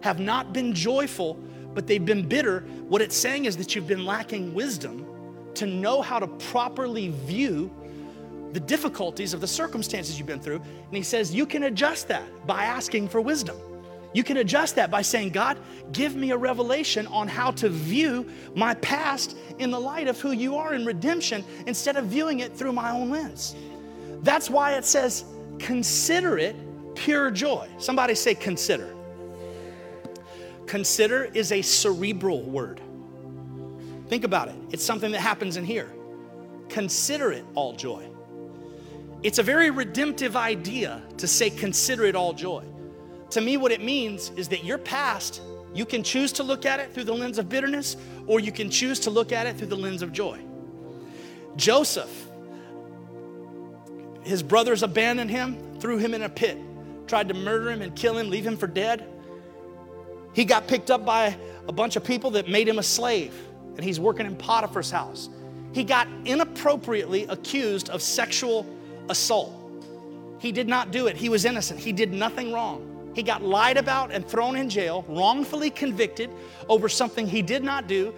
have 0.05 0.21
not 0.21 0.53
been 0.53 0.75
joyful, 0.75 1.41
but 1.73 1.87
they've 1.87 2.05
been 2.05 2.29
bitter, 2.29 2.61
what 2.89 3.01
it's 3.01 3.17
saying 3.17 3.47
is 3.47 3.57
that 3.57 3.75
you've 3.75 3.87
been 3.87 4.05
lacking 4.05 4.53
wisdom 4.53 5.07
to 5.55 5.65
know 5.65 6.03
how 6.03 6.19
to 6.19 6.27
properly 6.27 7.09
view 7.09 7.73
the 8.53 8.61
difficulties 8.61 9.33
of 9.33 9.41
the 9.41 9.47
circumstances 9.47 10.19
you've 10.19 10.27
been 10.27 10.41
through. 10.41 10.57
And 10.59 10.95
he 10.95 11.03
says, 11.03 11.35
You 11.35 11.47
can 11.47 11.63
adjust 11.63 12.09
that 12.09 12.47
by 12.47 12.65
asking 12.65 13.09
for 13.09 13.23
wisdom. 13.23 13.57
You 14.13 14.23
can 14.23 14.37
adjust 14.37 14.75
that 14.75 14.91
by 14.91 15.01
saying, 15.01 15.31
God, 15.31 15.57
give 15.93 16.15
me 16.15 16.33
a 16.33 16.37
revelation 16.37 17.07
on 17.07 17.27
how 17.27 17.53
to 17.53 17.71
view 17.71 18.31
my 18.55 18.75
past 18.75 19.39
in 19.59 19.71
the 19.71 19.81
light 19.81 20.07
of 20.07 20.21
who 20.21 20.33
you 20.33 20.55
are 20.57 20.75
in 20.75 20.85
redemption 20.85 21.43
instead 21.67 21.97
of 21.97 22.05
viewing 22.05 22.41
it 22.41 22.55
through 22.55 22.75
my 22.75 22.91
own 22.91 23.09
lens. 23.09 23.57
That's 24.21 24.51
why 24.51 24.75
it 24.75 24.85
says, 24.85 25.25
Consider 25.59 26.37
it 26.37 26.57
pure 26.95 27.31
joy. 27.31 27.71
Somebody 27.79 28.15
say, 28.15 28.35
Consider. 28.35 28.95
Consider 30.67 31.25
is 31.25 31.53
a 31.53 31.63
cerebral 31.63 32.43
word. 32.43 32.81
Think 34.09 34.25
about 34.25 34.49
it. 34.49 34.55
It's 34.71 34.85
something 34.85 35.13
that 35.13 35.21
happens 35.21 35.57
in 35.57 35.65
here. 35.65 35.91
Consider 36.69 37.33
it 37.33 37.45
all 37.55 37.75
joy. 37.75 38.07
It's 39.23 39.39
a 39.39 39.43
very 39.43 39.71
redemptive 39.71 40.37
idea 40.37 41.03
to 41.17 41.27
say, 41.27 41.49
consider 41.51 42.05
it 42.05 42.15
all 42.15 42.33
joy. 42.33 42.65
To 43.31 43.41
me, 43.41 43.57
what 43.57 43.73
it 43.73 43.83
means 43.83 44.31
is 44.37 44.49
that 44.49 44.65
your 44.65 44.79
past, 44.79 45.41
you 45.73 45.87
can 45.87 46.03
choose 46.03 46.31
to 46.33 46.43
look 46.43 46.67
at 46.67 46.79
it 46.79 46.93
through 46.93 47.05
the 47.05 47.15
lens 47.15 47.39
of 47.39 47.49
bitterness, 47.49 47.97
or 48.27 48.39
you 48.39 48.53
can 48.53 48.71
choose 48.71 49.01
to 49.01 49.11
look 49.11 49.33
at 49.33 49.47
it 49.47 49.57
through 49.57 49.69
the 49.69 49.77
lens 49.77 50.03
of 50.03 50.13
joy. 50.13 50.39
Joseph, 51.57 52.29
his 54.23 54.43
brothers 54.43 54.83
abandoned 54.83 55.31
him, 55.31 55.79
threw 55.81 55.99
him 55.99 56.15
in 56.15 56.23
a 56.23 56.29
pit, 56.29 56.59
tried 57.07 57.29
to 57.29 57.35
murder 57.35 57.71
him 57.71 57.83
and 57.83 57.97
kill 57.97 58.17
him, 58.19 58.29
leave 58.29 58.47
him 58.47 58.57
for 58.57 58.67
dead. 58.67 59.07
He 60.35 60.45
got 60.45 60.67
picked 60.67 60.91
up 60.91 61.05
by 61.05 61.37
a 61.67 61.73
bunch 61.73 61.97
of 61.97 62.05
people 62.05 62.31
that 62.33 62.49
made 62.49 62.69
him 62.69 62.79
a 62.79 62.83
slave, 62.83 63.33
and 63.77 63.85
he's 63.85 63.99
working 63.99 64.27
in 64.27 64.37
Potiphar's 64.37 64.91
house. 64.91 65.31
He 65.73 65.85
got 65.85 66.09
inappropriately 66.25 67.25
accused 67.29 67.89
of 67.89 68.03
sexual 68.03 68.67
assault. 69.09 69.53
He 70.39 70.53
did 70.53 70.69
not 70.69 70.91
do 70.91 71.07
it, 71.07 71.17
he 71.17 71.29
was 71.29 71.45
innocent, 71.45 71.81
he 71.81 71.93
did 71.93 72.13
nothing 72.13 72.53
wrong. 72.53 73.13
He 73.15 73.23
got 73.23 73.43
lied 73.43 73.77
about 73.77 74.11
and 74.11 74.27
thrown 74.27 74.57
in 74.57 74.69
jail, 74.69 75.05
wrongfully 75.09 75.71
convicted 75.71 76.31
over 76.69 76.89
something 76.89 77.27
he 77.27 77.43
did 77.43 77.63
not 77.63 77.87
do. 77.87 78.13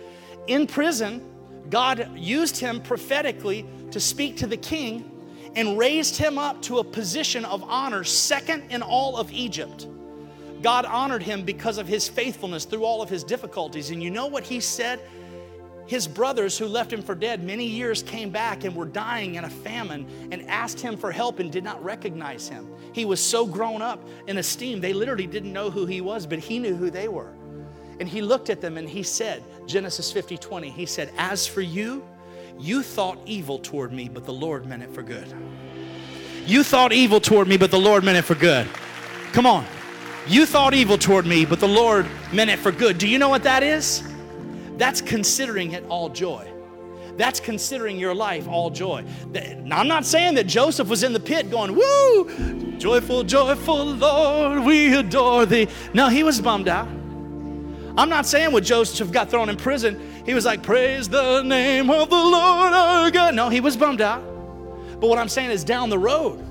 In 0.47 0.67
prison, 0.67 1.23
God 1.69 2.11
used 2.17 2.59
him 2.59 2.81
prophetically 2.81 3.67
to 3.91 4.01
speak 4.01 4.39
to 4.39 4.47
the 4.47 4.57
king 4.57 5.11
and 5.55 5.79
raised 5.79 6.17
him 6.17 6.39
up 6.39 6.63
to 6.63 6.79
a 6.79 6.85
position 6.85 7.45
of 7.45 7.63
honor, 7.65 8.05
second 8.05 8.65
in 8.71 8.83
all 8.83 9.17
of 9.17 9.31
Egypt. 9.33 9.87
God 10.63 10.85
honored 10.85 11.23
him 11.23 11.43
because 11.43 11.79
of 11.79 11.87
his 11.87 12.09
faithfulness 12.09 12.65
through 12.65 12.85
all 12.85 13.03
of 13.03 13.09
his 13.09 13.23
difficulties. 13.25 13.91
And 13.91 14.03
you 14.03 14.11
know 14.11 14.27
what 14.27 14.45
he 14.45 14.61
said? 14.61 15.01
His 15.87 16.09
brothers 16.09 16.59
who 16.59 16.67
left 16.67 16.93
him 16.93 17.01
for 17.01 17.15
dead 17.15 17.45
many 17.45 17.65
years 17.65 18.03
came 18.03 18.31
back 18.31 18.65
and 18.65 18.75
were 18.75 18.87
dying 18.87 19.37
in 19.37 19.45
a 19.45 19.51
famine 19.51 20.07
and 20.33 20.43
asked 20.49 20.81
him 20.81 20.97
for 20.97 21.13
help 21.13 21.39
and 21.39 21.51
did 21.51 21.63
not 21.63 21.83
recognize 21.85 22.49
him. 22.49 22.69
He 22.93 23.05
was 23.05 23.21
so 23.23 23.47
grown 23.47 23.83
up 23.83 24.03
in 24.27 24.39
esteem, 24.39 24.81
they 24.81 24.93
literally 24.93 25.29
didn't 25.29 25.53
know 25.53 25.71
who 25.71 25.87
he 25.87 26.01
was, 26.01 26.27
but 26.27 26.41
he 26.41 26.59
knew 26.59 26.75
who 26.75 26.91
they 26.91 27.07
were. 27.07 27.33
And 28.01 28.09
he 28.09 28.21
looked 28.21 28.51
at 28.51 28.61
them 28.61 28.77
and 28.77 28.89
he 28.89 29.03
said, 29.03 29.43
Genesis 29.67 30.11
50 30.11 30.37
20, 30.37 30.71
he 30.71 30.87
said, 30.87 31.11
As 31.17 31.47
for 31.47 31.61
you, 31.61 32.05
you 32.59 32.83
thought 32.83 33.19
evil 33.25 33.59
toward 33.59 33.93
me, 33.93 34.09
but 34.09 34.25
the 34.25 34.33
Lord 34.33 34.67
meant 34.67 34.83
it 34.83 34.91
for 34.91 35.03
good. 35.03 35.33
You 36.47 36.63
thought 36.63 36.93
evil 36.93 37.21
toward 37.21 37.49
me, 37.49 37.57
but 37.57 37.71
the 37.71 37.79
Lord 37.79 38.03
meant 38.05 38.19
it 38.19 38.23
for 38.23 38.35
good. 38.35 38.67
Come 39.33 39.47
on. 39.47 39.67
You 40.29 40.45
thought 40.45 40.75
evil 40.75 40.99
toward 40.99 41.25
me, 41.25 41.45
but 41.45 41.61
the 41.61 41.69
Lord 41.69 42.07
meant 42.33 42.51
it 42.51 42.59
for 42.59 42.73
good. 42.73 42.99
Do 42.99 43.07
you 43.07 43.19
know 43.19 43.29
what 43.29 43.45
that 43.45 43.63
is? 43.63 44.03
That's 44.77 45.01
considering 45.01 45.73
it 45.73 45.85
all 45.89 46.09
joy. 46.09 46.51
That's 47.17 47.39
considering 47.39 47.97
your 47.97 48.15
life 48.15 48.49
all 48.49 48.71
joy. 48.71 49.05
Now, 49.33 49.79
I'm 49.79 49.89
not 49.89 50.05
saying 50.05 50.35
that 50.35 50.47
Joseph 50.47 50.89
was 50.89 51.03
in 51.03 51.13
the 51.13 51.21
pit 51.21 51.51
going, 51.51 51.75
Woo, 51.75 52.77
joyful, 52.77 53.23
joyful 53.23 53.85
Lord, 53.85 54.65
we 54.65 54.95
adore 54.97 55.47
thee. 55.47 55.69
No, 55.95 56.09
he 56.09 56.25
was 56.25 56.41
bummed 56.41 56.69
out. 56.69 56.89
I'm 57.99 58.11
not 58.11 58.27
saying 58.27 58.53
when 58.53 58.65
Joseph 58.65 59.11
got 59.11 59.31
thrown 59.31 59.49
in 59.49 59.57
prison, 59.57 59.99
he 60.27 60.35
was 60.35 60.45
like, 60.45 60.63
Praise 60.63 61.09
the 61.09 61.43
name 61.43 61.89
of 61.89 62.11
the 62.11 62.17
Lord 62.17 62.73
our 62.73 63.11
God. 63.11 63.35
No, 63.35 63.49
he 63.49 63.61
was 63.61 63.77
bummed 63.77 64.03
out. 64.03 64.23
But 65.01 65.09
what 65.09 65.19
I'm 65.19 65.29
saying 65.29 65.51
is 65.51 65.63
down 65.63 65.89
the 65.89 65.99
road, 65.99 66.45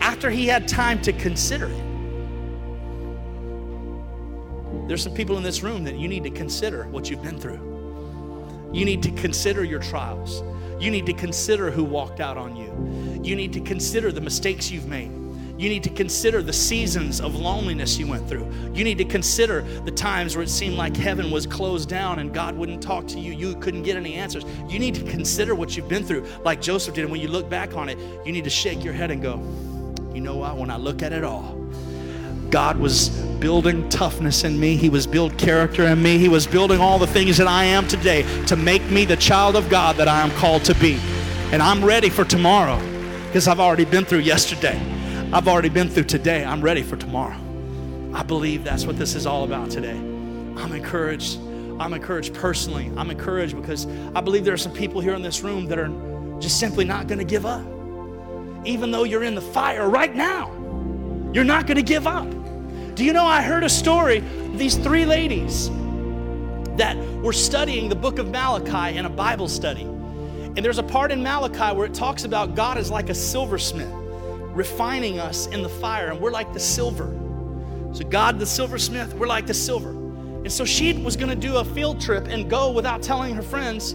after 0.00 0.30
he 0.30 0.46
had 0.46 0.68
time 0.68 1.00
to 1.02 1.12
consider 1.12 1.66
it, 1.66 1.89
there's 4.90 5.04
some 5.04 5.14
people 5.14 5.36
in 5.36 5.44
this 5.44 5.62
room 5.62 5.84
that 5.84 6.00
you 6.00 6.08
need 6.08 6.24
to 6.24 6.30
consider 6.30 6.82
what 6.88 7.08
you've 7.08 7.22
been 7.22 7.38
through. 7.38 8.70
You 8.72 8.84
need 8.84 9.04
to 9.04 9.12
consider 9.12 9.62
your 9.62 9.78
trials. 9.78 10.42
You 10.82 10.90
need 10.90 11.06
to 11.06 11.12
consider 11.12 11.70
who 11.70 11.84
walked 11.84 12.18
out 12.18 12.36
on 12.36 12.56
you. 12.56 13.22
You 13.22 13.36
need 13.36 13.52
to 13.52 13.60
consider 13.60 14.10
the 14.10 14.20
mistakes 14.20 14.68
you've 14.68 14.88
made. 14.88 15.12
You 15.56 15.68
need 15.68 15.84
to 15.84 15.90
consider 15.90 16.42
the 16.42 16.52
seasons 16.52 17.20
of 17.20 17.36
loneliness 17.36 17.98
you 17.98 18.08
went 18.08 18.28
through. 18.28 18.50
You 18.74 18.82
need 18.82 18.98
to 18.98 19.04
consider 19.04 19.62
the 19.84 19.92
times 19.92 20.34
where 20.34 20.42
it 20.42 20.48
seemed 20.48 20.74
like 20.74 20.96
heaven 20.96 21.30
was 21.30 21.46
closed 21.46 21.88
down 21.88 22.18
and 22.18 22.34
God 22.34 22.56
wouldn't 22.56 22.82
talk 22.82 23.06
to 23.08 23.20
you. 23.20 23.32
You 23.32 23.54
couldn't 23.60 23.84
get 23.84 23.94
any 23.96 24.14
answers. 24.14 24.44
You 24.68 24.80
need 24.80 24.96
to 24.96 25.04
consider 25.04 25.54
what 25.54 25.76
you've 25.76 25.88
been 25.88 26.02
through, 26.02 26.26
like 26.42 26.60
Joseph 26.60 26.96
did. 26.96 27.02
And 27.02 27.12
when 27.12 27.20
you 27.20 27.28
look 27.28 27.48
back 27.48 27.76
on 27.76 27.88
it, 27.88 27.96
you 28.26 28.32
need 28.32 28.42
to 28.42 28.50
shake 28.50 28.82
your 28.82 28.94
head 28.94 29.12
and 29.12 29.22
go, 29.22 29.36
you 30.12 30.20
know 30.20 30.38
what? 30.38 30.56
When 30.56 30.68
I 30.68 30.78
look 30.78 31.00
at 31.00 31.12
it 31.12 31.22
all, 31.22 31.54
God 32.50 32.76
was 32.76 33.29
building 33.40 33.88
toughness 33.88 34.44
in 34.44 34.60
me. 34.60 34.76
He 34.76 34.88
was 34.88 35.06
building 35.06 35.38
character 35.38 35.86
in 35.86 36.02
me. 36.02 36.18
He 36.18 36.28
was 36.28 36.46
building 36.46 36.78
all 36.78 36.98
the 36.98 37.06
things 37.06 37.38
that 37.38 37.48
I 37.48 37.64
am 37.64 37.88
today 37.88 38.22
to 38.44 38.54
make 38.54 38.84
me 38.90 39.04
the 39.06 39.16
child 39.16 39.56
of 39.56 39.68
God 39.68 39.96
that 39.96 40.06
I 40.06 40.20
am 40.20 40.30
called 40.32 40.64
to 40.64 40.74
be. 40.74 41.00
And 41.52 41.62
I'm 41.62 41.84
ready 41.84 42.10
for 42.10 42.24
tomorrow 42.24 42.78
because 43.26 43.48
I've 43.48 43.58
already 43.58 43.86
been 43.86 44.04
through 44.04 44.20
yesterday. 44.20 44.78
I've 45.32 45.48
already 45.48 45.68
been 45.68 45.88
through 45.88 46.04
today. 46.04 46.44
I'm 46.44 46.60
ready 46.60 46.82
for 46.82 46.96
tomorrow. 46.96 47.36
I 48.12 48.22
believe 48.22 48.62
that's 48.62 48.84
what 48.84 48.98
this 48.98 49.14
is 49.14 49.26
all 49.26 49.44
about 49.44 49.70
today. 49.70 49.96
I'm 49.96 50.72
encouraged. 50.72 51.38
I'm 51.78 51.94
encouraged 51.94 52.34
personally. 52.34 52.92
I'm 52.96 53.10
encouraged 53.10 53.56
because 53.56 53.86
I 54.14 54.20
believe 54.20 54.44
there 54.44 54.54
are 54.54 54.58
some 54.58 54.72
people 54.72 55.00
here 55.00 55.14
in 55.14 55.22
this 55.22 55.42
room 55.42 55.66
that 55.66 55.78
are 55.78 55.88
just 56.40 56.60
simply 56.60 56.84
not 56.84 57.06
going 57.06 57.18
to 57.18 57.24
give 57.24 57.46
up. 57.46 57.64
Even 58.66 58.90
though 58.90 59.04
you're 59.04 59.22
in 59.22 59.34
the 59.34 59.40
fire 59.40 59.88
right 59.88 60.14
now, 60.14 60.50
you're 61.32 61.44
not 61.44 61.66
going 61.66 61.76
to 61.76 61.82
give 61.82 62.06
up. 62.06 62.26
Do 62.94 63.04
you 63.04 63.12
know 63.12 63.24
I 63.24 63.42
heard 63.42 63.64
a 63.64 63.68
story 63.68 64.20
these 64.54 64.76
three 64.76 65.06
ladies 65.06 65.70
that 66.76 66.96
were 67.22 67.32
studying 67.32 67.90
the 67.90 67.94
book 67.94 68.18
of 68.18 68.30
Malachi 68.30 68.96
in 68.96 69.04
a 69.04 69.10
Bible 69.10 69.48
study. 69.48 69.82
And 69.82 70.58
there's 70.58 70.78
a 70.78 70.82
part 70.82 71.12
in 71.12 71.22
Malachi 71.22 71.76
where 71.76 71.86
it 71.86 71.92
talks 71.92 72.24
about 72.24 72.54
God 72.54 72.78
is 72.78 72.90
like 72.90 73.10
a 73.10 73.14
silversmith, 73.14 73.92
refining 74.54 75.18
us 75.18 75.46
in 75.48 75.62
the 75.62 75.68
fire, 75.68 76.10
and 76.10 76.18
we're 76.18 76.30
like 76.30 76.52
the 76.54 76.60
silver. 76.60 77.14
So, 77.92 78.04
God, 78.04 78.38
the 78.38 78.46
silversmith, 78.46 79.12
we're 79.14 79.26
like 79.26 79.46
the 79.46 79.54
silver. 79.54 79.90
And 79.90 80.50
so, 80.50 80.64
she 80.64 80.94
was 80.94 81.16
going 81.16 81.28
to 81.28 81.36
do 81.36 81.58
a 81.58 81.64
field 81.64 82.00
trip 82.00 82.28
and 82.28 82.48
go 82.48 82.70
without 82.70 83.02
telling 83.02 83.34
her 83.34 83.42
friends. 83.42 83.94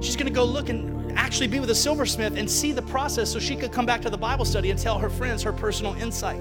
She's 0.00 0.14
going 0.14 0.28
to 0.28 0.34
go 0.34 0.44
look 0.44 0.68
and 0.68 1.12
actually 1.18 1.46
be 1.46 1.58
with 1.58 1.70
a 1.70 1.74
silversmith 1.74 2.36
and 2.36 2.50
see 2.50 2.72
the 2.72 2.82
process 2.82 3.32
so 3.32 3.38
she 3.38 3.56
could 3.56 3.72
come 3.72 3.86
back 3.86 4.02
to 4.02 4.10
the 4.10 4.18
Bible 4.18 4.44
study 4.44 4.70
and 4.70 4.78
tell 4.78 4.98
her 4.98 5.08
friends 5.08 5.42
her 5.42 5.54
personal 5.54 5.94
insight. 5.94 6.40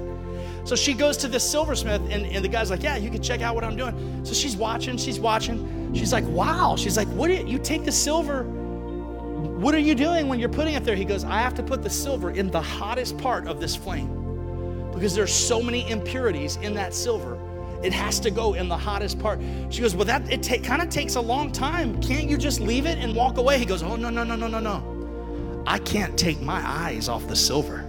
So 0.66 0.76
she 0.76 0.94
goes 0.94 1.16
to 1.18 1.28
this 1.28 1.50
silversmith, 1.50 2.02
and, 2.10 2.26
and 2.26 2.44
the 2.44 2.50
guy's 2.50 2.70
like, 2.72 2.84
Yeah, 2.84 2.98
you 2.98 3.10
can 3.10 3.22
check 3.22 3.42
out 3.42 3.56
what 3.56 3.64
I'm 3.64 3.76
doing. 3.76 4.26
So 4.26 4.34
she's 4.34 4.58
watching, 4.58 4.98
she's 4.98 5.20
watching. 5.20 5.94
She's 5.94 6.12
like, 6.12 6.26
Wow. 6.26 6.76
She's 6.78 6.98
like, 6.98 7.08
What 7.10 7.28
do 7.28 7.36
you, 7.36 7.46
you 7.46 7.60
take 7.60 7.86
the 7.86 7.92
silver? 7.92 8.44
What 8.44 9.74
are 9.74 9.80
you 9.80 9.96
doing 9.96 10.28
when 10.28 10.40
you're 10.40 10.50
putting 10.50 10.74
it 10.74 10.84
there? 10.84 10.96
He 10.96 11.06
goes, 11.06 11.24
I 11.24 11.38
have 11.38 11.54
to 11.56 11.64
put 11.64 11.84
the 11.84 11.90
silver 11.90 12.32
in 12.32 12.50
the 12.50 12.62
hottest 12.62 13.18
part 13.18 13.48
of 13.48 13.62
this 13.62 13.76
flame 13.76 14.92
because 14.92 15.14
there's 15.14 15.34
so 15.34 15.62
many 15.62 15.90
impurities 15.90 16.56
in 16.58 16.74
that 16.74 16.94
silver. 16.94 17.38
It 17.84 17.94
has 17.94 18.20
to 18.22 18.32
go 18.32 18.54
in 18.56 18.68
the 18.68 18.78
hottest 18.78 19.20
part. 19.20 19.40
She 19.70 19.82
goes, 19.82 19.96
Well, 19.96 20.06
that 20.06 20.32
it 20.32 20.42
ta- 20.42 20.58
kind 20.64 20.82
of 20.82 20.90
takes 20.90 21.16
a 21.16 21.22
long 21.22 21.52
time. 21.52 22.02
Can't 22.02 22.28
you 22.28 22.38
just 22.38 22.60
leave 22.60 22.88
it 22.88 22.98
and 22.98 23.16
walk 23.16 23.38
away? 23.38 23.60
He 23.60 23.66
goes, 23.66 23.84
Oh, 23.84 23.96
no, 23.96 24.10
no, 24.10 24.24
no, 24.24 24.36
no, 24.36 24.48
no, 24.48 24.60
no. 24.60 25.64
I 25.68 25.78
can't 25.80 26.18
take 26.18 26.42
my 26.42 26.62
eyes 26.68 27.08
off 27.08 27.28
the 27.28 27.36
silver. 27.36 27.85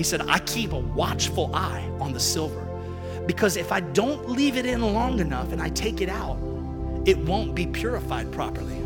He 0.00 0.04
said, 0.04 0.22
I 0.30 0.38
keep 0.38 0.72
a 0.72 0.78
watchful 0.78 1.54
eye 1.54 1.86
on 2.00 2.14
the 2.14 2.20
silver 2.20 2.66
because 3.26 3.58
if 3.58 3.70
I 3.70 3.80
don't 3.80 4.30
leave 4.30 4.56
it 4.56 4.64
in 4.64 4.80
long 4.80 5.20
enough 5.20 5.52
and 5.52 5.60
I 5.60 5.68
take 5.68 6.00
it 6.00 6.08
out, 6.08 6.38
it 7.04 7.18
won't 7.18 7.54
be 7.54 7.66
purified 7.66 8.32
properly. 8.32 8.80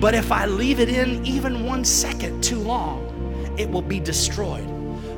But 0.00 0.14
if 0.14 0.32
I 0.32 0.46
leave 0.46 0.80
it 0.80 0.88
in 0.88 1.22
even 1.26 1.66
one 1.66 1.84
second 1.84 2.42
too 2.42 2.60
long, 2.60 3.54
it 3.58 3.70
will 3.70 3.82
be 3.82 4.00
destroyed. 4.00 4.66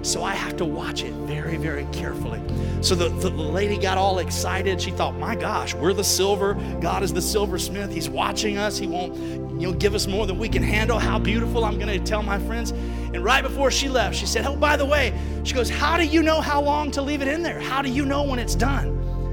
So 0.07 0.23
I 0.23 0.35
have 0.35 0.57
to 0.59 0.64
watch 0.64 1.03
it 1.03 1.12
very, 1.12 1.57
very 1.57 1.85
carefully. 1.92 2.40
So 2.81 2.95
the, 2.95 3.09
the 3.09 3.31
lady 3.31 3.77
got 3.77 3.99
all 3.99 4.19
excited. 4.21 4.81
She 4.81 4.92
thought, 4.92 5.16
my 5.16 5.35
gosh, 5.35 5.75
we're 5.75 5.92
the 5.92 6.05
silver. 6.05 6.55
God 6.81 7.03
is 7.03 7.12
the 7.12 7.21
silversmith. 7.21 7.92
He's 7.92 8.09
watching 8.09 8.57
us. 8.57 8.79
He 8.79 8.87
won't 8.87 9.16
you 9.61 9.69
know, 9.69 9.73
give 9.73 9.95
us 9.95 10.07
more 10.07 10.27
than 10.27 10.38
we 10.38 10.49
can 10.49 10.62
handle. 10.62 10.99
How 10.99 11.19
beautiful. 11.19 11.64
I'm 11.64 11.79
going 11.79 11.88
to 11.88 11.99
tell 11.99 12.23
my 12.23 12.38
friends. 12.38 12.71
And 12.71 13.25
right 13.25 13.42
before 13.42 13.71
she 13.71 13.88
left, 13.88 14.14
she 14.14 14.27
said, 14.27 14.47
Oh, 14.47 14.55
by 14.55 14.77
the 14.77 14.85
way, 14.85 15.12
she 15.42 15.55
goes, 15.55 15.69
How 15.69 15.97
do 15.97 16.05
you 16.05 16.23
know 16.23 16.40
how 16.40 16.61
long 16.61 16.92
to 16.92 17.03
leave 17.03 17.21
it 17.21 17.29
in 17.29 17.42
there? 17.42 17.61
How 17.61 17.83
do 17.83 17.90
you 17.90 18.05
know 18.05 18.23
when 18.23 18.38
it's 18.38 18.55
done? 18.55 18.88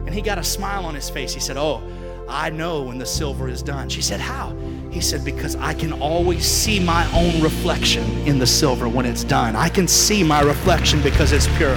And 0.06 0.14
he 0.14 0.22
got 0.22 0.40
a 0.40 0.44
smile 0.44 0.86
on 0.86 0.96
his 0.96 1.10
face. 1.10 1.34
He 1.34 1.40
said, 1.40 1.58
Oh, 1.58 1.84
I 2.28 2.50
know 2.50 2.82
when 2.82 2.98
the 2.98 3.06
silver 3.06 3.48
is 3.48 3.62
done. 3.62 3.90
She 3.90 4.02
said, 4.02 4.20
How? 4.20 4.58
He 4.94 5.02
said, 5.02 5.26
Because 5.26 5.56
I 5.56 5.74
can 5.74 5.92
always 5.92 6.46
see 6.46 6.80
my 6.80 7.12
own 7.14 7.42
reflection 7.42 8.04
in 8.28 8.38
the 8.38 8.46
silver 8.46 8.88
when 8.88 9.08
it's 9.08 9.24
done. 9.24 9.56
I 9.56 9.68
can 9.68 9.88
see 9.88 10.24
my 10.24 10.42
reflection 10.42 11.02
because 11.02 11.32
it's 11.32 11.48
pure. 11.58 11.76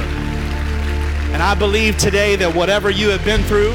And 1.32 1.42
I 1.42 1.54
believe 1.54 1.96
today 1.96 2.36
that 2.36 2.54
whatever 2.54 2.90
you 2.90 3.08
have 3.08 3.24
been 3.24 3.42
through 3.44 3.72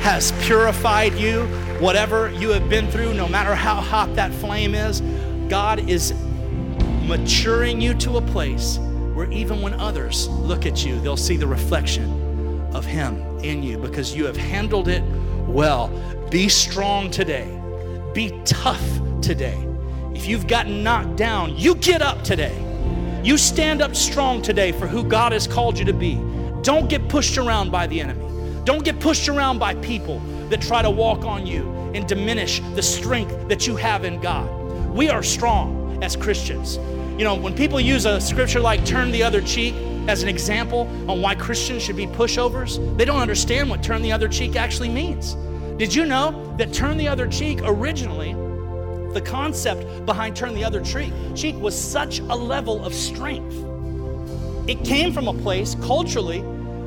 has 0.00 0.32
purified 0.44 1.14
you. 1.14 1.44
Whatever 1.78 2.32
you 2.32 2.48
have 2.50 2.68
been 2.68 2.90
through, 2.90 3.14
no 3.14 3.28
matter 3.28 3.54
how 3.54 3.76
hot 3.76 4.16
that 4.16 4.32
flame 4.34 4.74
is, 4.74 5.02
God 5.48 5.88
is 5.88 6.12
maturing 7.06 7.80
you 7.80 7.94
to 7.94 8.16
a 8.16 8.20
place 8.20 8.78
where 9.14 9.30
even 9.30 9.62
when 9.62 9.74
others 9.74 10.26
look 10.28 10.66
at 10.66 10.84
you, 10.84 10.98
they'll 11.00 11.16
see 11.16 11.36
the 11.36 11.46
reflection 11.46 12.60
of 12.74 12.84
Him 12.84 13.22
in 13.44 13.62
you 13.62 13.78
because 13.78 14.16
you 14.16 14.26
have 14.26 14.36
handled 14.36 14.88
it 14.88 15.04
well. 15.46 15.88
Be 16.30 16.48
strong 16.48 17.10
today. 17.12 17.57
Be 18.18 18.36
tough 18.44 18.82
today. 19.22 19.64
If 20.12 20.26
you've 20.26 20.48
gotten 20.48 20.82
knocked 20.82 21.14
down, 21.14 21.56
you 21.56 21.76
get 21.76 22.02
up 22.02 22.24
today. 22.24 22.52
You 23.22 23.38
stand 23.38 23.80
up 23.80 23.94
strong 23.94 24.42
today 24.42 24.72
for 24.72 24.88
who 24.88 25.04
God 25.04 25.30
has 25.30 25.46
called 25.46 25.78
you 25.78 25.84
to 25.84 25.92
be. 25.92 26.16
Don't 26.62 26.90
get 26.90 27.08
pushed 27.08 27.38
around 27.38 27.70
by 27.70 27.86
the 27.86 28.00
enemy. 28.00 28.20
Don't 28.64 28.84
get 28.84 28.98
pushed 28.98 29.28
around 29.28 29.60
by 29.60 29.76
people 29.76 30.18
that 30.48 30.60
try 30.60 30.82
to 30.82 30.90
walk 30.90 31.24
on 31.24 31.46
you 31.46 31.70
and 31.94 32.08
diminish 32.08 32.58
the 32.74 32.82
strength 32.82 33.48
that 33.48 33.68
you 33.68 33.76
have 33.76 34.04
in 34.04 34.20
God. 34.20 34.50
We 34.92 35.08
are 35.08 35.22
strong 35.22 36.02
as 36.02 36.16
Christians. 36.16 36.74
You 37.16 37.22
know, 37.22 37.36
when 37.36 37.54
people 37.54 37.78
use 37.78 38.04
a 38.04 38.20
scripture 38.20 38.58
like 38.58 38.84
turn 38.84 39.12
the 39.12 39.22
other 39.22 39.40
cheek, 39.40 39.76
as 40.08 40.24
an 40.24 40.28
example 40.28 40.88
on 41.08 41.22
why 41.22 41.36
Christians 41.36 41.84
should 41.84 41.94
be 41.94 42.08
pushovers, 42.08 42.80
they 42.96 43.04
don't 43.04 43.20
understand 43.20 43.70
what 43.70 43.80
turn 43.80 44.02
the 44.02 44.10
other 44.10 44.26
cheek 44.26 44.56
actually 44.56 44.88
means. 44.88 45.36
Did 45.78 45.94
you 45.94 46.06
know 46.06 46.56
that 46.56 46.72
turn 46.72 46.96
the 46.96 47.06
other 47.06 47.28
cheek 47.28 47.60
originally, 47.62 48.32
the 49.12 49.20
concept 49.20 50.04
behind 50.06 50.34
turn 50.34 50.52
the 50.54 50.64
other 50.64 50.80
cheek, 50.80 51.12
cheek 51.36 51.54
was 51.56 51.80
such 51.80 52.18
a 52.18 52.34
level 52.34 52.84
of 52.84 52.92
strength? 52.92 53.54
It 54.68 54.84
came 54.84 55.12
from 55.12 55.28
a 55.28 55.34
place 55.34 55.76
culturally 55.76 56.40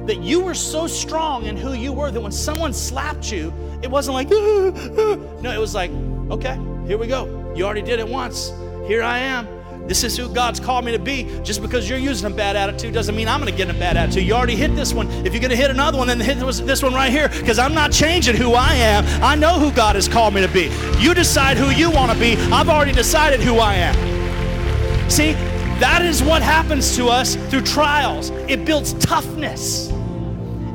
that 0.08 0.22
you 0.22 0.42
were 0.42 0.54
so 0.54 0.88
strong 0.88 1.46
in 1.46 1.56
who 1.56 1.72
you 1.72 1.94
were 1.94 2.12
that 2.12 2.20
when 2.20 2.34
someone 2.34 2.74
slapped 2.74 3.32
you, 3.32 3.54
it 3.82 3.90
wasn't 3.90 4.16
like, 4.16 4.30
no, 4.30 5.52
it 5.52 5.60
was 5.60 5.74
like, 5.74 5.92
okay, 6.30 6.60
here 6.86 6.98
we 6.98 7.08
go. 7.08 7.54
You 7.56 7.64
already 7.64 7.82
did 7.82 8.00
it 8.00 8.08
once. 8.08 8.52
Here 8.88 9.04
I 9.04 9.20
am. 9.20 9.48
This 9.88 10.04
is 10.04 10.16
who 10.16 10.30
God's 10.30 10.60
called 10.60 10.86
me 10.86 10.92
to 10.92 11.00
be. 11.00 11.24
Just 11.44 11.62
because 11.62 11.90
you're 11.90 12.00
using 12.00 12.32
a 12.32 12.34
bad 12.34 12.56
attitude 12.56 12.94
doesn't 12.94 13.16
mean 13.16 13.28
I'm 13.28 13.40
going 13.40 13.52
to 13.52 13.58
get 13.58 13.70
a 13.70 13.78
bad 13.78 13.98
attitude. 13.98 14.24
You 14.24 14.34
already 14.34 14.56
hit 14.56 14.76
this 14.76 14.94
one. 14.94 15.10
If 15.26 15.34
you're 15.34 15.42
going 15.42 15.52
to 15.52 15.56
hit 15.56 15.70
another 15.70 15.98
one, 15.98 16.08
then 16.08 16.20
hit 16.20 16.40
this 16.40 16.84
one 16.84 16.94
right 16.94 17.12
here 17.12 17.28
because 17.30 17.60
I'm 17.60 17.74
not 17.74 17.92
changing 17.92 18.36
who 18.36 18.54
I 18.54 18.74
am. 18.74 19.06
I 19.24 19.36
know 19.36 19.60
who 19.60 19.72
God 19.72 19.96
has 19.96 20.08
called 20.08 20.34
me 20.34 20.42
to 20.42 20.48
be. 20.48 20.72
You 21.00 21.14
decide 21.14 21.58
who 21.58 21.70
you 21.72 21.92
want 21.92 22.12
to 22.12 22.20
be. 22.20 22.36
I've 22.54 22.70
already 22.70 22.94
decided 22.94 23.42
who 23.42 23.58
I 23.58 23.76
am. 23.76 25.10
See, 25.10 25.34
that 25.82 26.04
is 26.04 26.24
what 26.24 26.42
happens 26.42 26.96
to 26.96 27.08
us 27.08 27.36
through 27.50 27.64
trials. 27.64 28.30
It 28.48 28.66
builds 28.66 28.94
toughness. 28.94 29.92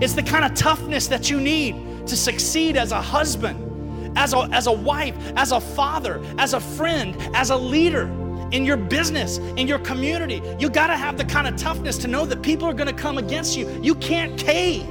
It's 0.01 0.13
the 0.13 0.23
kind 0.23 0.45
of 0.45 0.55
toughness 0.55 1.07
that 1.07 1.31
you 1.31 1.41
need 1.41 2.07
to 2.07 2.17
succeed 2.17 2.77
as 2.77 2.93
a 2.93 3.01
husband, 3.01 4.19
as 4.19 4.35
a, 4.35 4.49
as 4.53 4.67
a 4.67 4.73
wife, 4.73 5.17
as 5.37 5.53
a 5.53 5.61
father, 5.61 6.23
as 6.39 6.53
a 6.53 6.61
friend, 6.61 7.17
as 7.35 7.51
a 7.51 7.57
leader 7.57 8.11
in 8.57 8.65
your 8.65 8.79
business, 8.79 9.37
in 9.37 9.69
your 9.69 9.79
community. 9.79 10.43
You 10.59 10.71
got 10.71 10.87
to 10.87 10.97
have 10.97 11.19
the 11.19 11.25
kind 11.25 11.47
of 11.47 11.57
toughness 11.57 11.99
to 11.99 12.09
know 12.09 12.25
that 12.25 12.41
people 12.41 12.67
are 12.67 12.73
going 12.73 12.89
to 12.89 13.03
come 13.03 13.19
against 13.19 13.57
you. 13.57 13.69
You 13.83 13.95
can't 13.97 14.37
cave 14.39 14.89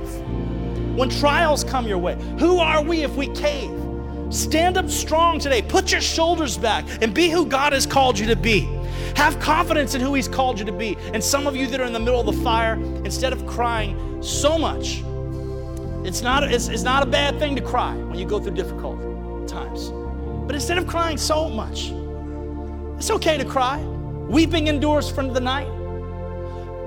when 0.96 1.10
trials 1.10 1.64
come 1.64 1.88
your 1.88 1.98
way. 1.98 2.16
Who 2.40 2.60
are 2.60 2.84
we 2.84 3.04
if 3.04 3.16
we 3.16 3.28
cave? 3.30 3.72
Stand 4.30 4.78
up 4.78 4.90
strong 4.90 5.40
today. 5.40 5.64
Put 5.64 5.92
your 5.92 6.02
shoulders 6.02 6.58
back 6.58 6.86
and 7.02 7.14
be 7.14 7.30
who 7.30 7.46
God 7.46 7.74
has 7.74 7.86
called 7.88 8.20
you 8.20 8.28
to 8.28 8.36
be. 8.36 8.62
Have 9.16 9.40
confidence 9.40 9.96
in 9.96 10.02
who 10.02 10.14
He's 10.14 10.28
called 10.28 10.60
you 10.60 10.66
to 10.66 10.72
be. 10.72 10.96
And 11.14 11.24
some 11.24 11.48
of 11.48 11.56
you 11.56 11.68
that 11.68 11.80
are 11.80 11.86
in 11.86 11.94
the 11.94 12.00
middle 12.00 12.20
of 12.20 12.28
the 12.28 12.44
fire, 12.44 12.74
instead 13.04 13.34
of 13.34 13.48
crying 13.48 14.22
so 14.22 14.60
much, 14.60 15.04
it's 16.08 16.22
not, 16.22 16.44
it's, 16.44 16.68
it's 16.68 16.84
not 16.84 17.02
a 17.02 17.06
bad 17.08 17.40
thing 17.40 17.56
to 17.56 17.62
cry 17.62 17.96
when 17.96 18.20
you 18.20 18.28
go 18.28 18.40
through 18.40 18.54
difficult 18.54 19.48
times. 19.48 19.90
But 20.46 20.54
instead 20.54 20.78
of 20.78 20.86
crying 20.86 21.18
so 21.18 21.50
much, 21.50 21.92
it's 22.98 23.12
okay 23.12 23.38
to 23.38 23.46
cry. 23.46 23.82
Weeping 24.30 24.68
endures 24.68 25.10
for 25.10 25.24
the 25.24 25.40
night. 25.40 25.68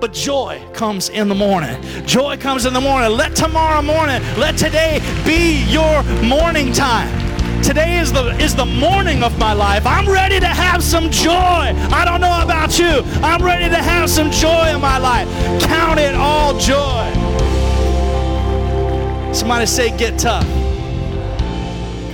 But 0.01 0.13
joy 0.13 0.63
comes 0.75 1.09
in 1.09 1.29
the 1.29 1.35
morning. 1.35 1.83
Joy 2.07 2.37
comes 2.37 2.67
in 2.67 2.73
the 2.73 2.81
morning. 2.81 3.11
Let 3.17 3.35
tomorrow 3.35 3.83
morning, 3.83 4.23
let 4.39 4.57
today 4.57 5.01
be 5.27 5.65
your 5.71 6.03
morning 6.23 6.73
time. 6.73 7.09
Today 7.63 7.99
is 7.99 8.13
the 8.13 8.29
is 8.39 8.55
the 8.55 8.65
morning 8.65 9.25
of 9.25 9.37
my 9.39 9.53
life. 9.53 9.85
I'm 9.85 10.09
ready 10.09 10.39
to 10.39 10.47
have 10.47 10.83
some 10.83 11.11
joy. 11.11 11.33
I 11.33 12.05
don't 12.05 12.21
know 12.21 12.43
about 12.43 12.79
you. 12.79 13.03
I'm 13.23 13.43
ready 13.43 13.69
to 13.69 13.83
have 13.83 14.09
some 14.09 14.31
joy 14.31 14.69
in 14.75 14.81
my 14.81 14.99
life. 14.99 15.29
Count 15.63 15.99
it 15.99 16.15
all 16.15 16.57
joy. 16.59 17.13
Somebody 19.33 19.67
say 19.67 19.97
get 19.97 20.19
tough. 20.19 20.47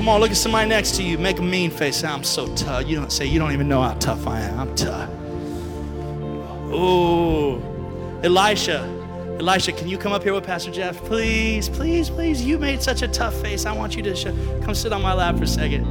Come 0.05 0.17
on, 0.17 0.21
look 0.21 0.33
at 0.33 0.37
somebody 0.37 0.69
next 0.69 0.97
to 0.97 1.03
you. 1.03 1.17
Make 1.17 1.39
a 1.39 1.43
mean 1.43 1.71
face. 1.71 2.05
I'm 2.05 2.25
so 2.25 2.55
tough. 2.57 2.87
You 2.87 2.95
don't 2.95 3.11
say, 3.11 3.25
you 3.25 3.39
don't 3.39 3.53
even 3.53 3.71
know 3.71 3.81
how 3.81 3.95
tough 3.95 4.27
I 4.27 4.41
am. 4.41 4.61
I'm 4.61 4.75
tough. 4.75 5.09
Oh, 6.71 7.63
Elisha. 8.23 8.83
Elisha, 9.41 9.73
can 9.73 9.89
you 9.89 9.97
come 9.97 10.13
up 10.13 10.23
here 10.23 10.35
with 10.35 10.45
Pastor 10.45 10.71
Jeff? 10.71 11.03
Please, 11.05 11.71
please, 11.71 12.11
please. 12.11 12.45
You 12.45 12.59
made 12.59 12.83
such 12.83 13.01
a 13.01 13.09
tough 13.09 13.35
face. 13.41 13.65
I 13.65 13.73
want 13.73 13.97
you 13.97 14.03
to 14.03 14.15
show, 14.15 14.31
come 14.61 14.75
sit 14.75 14.93
on 14.93 15.01
my 15.01 15.15
lap 15.15 15.39
for 15.39 15.45
a 15.45 15.47
second. 15.47 15.87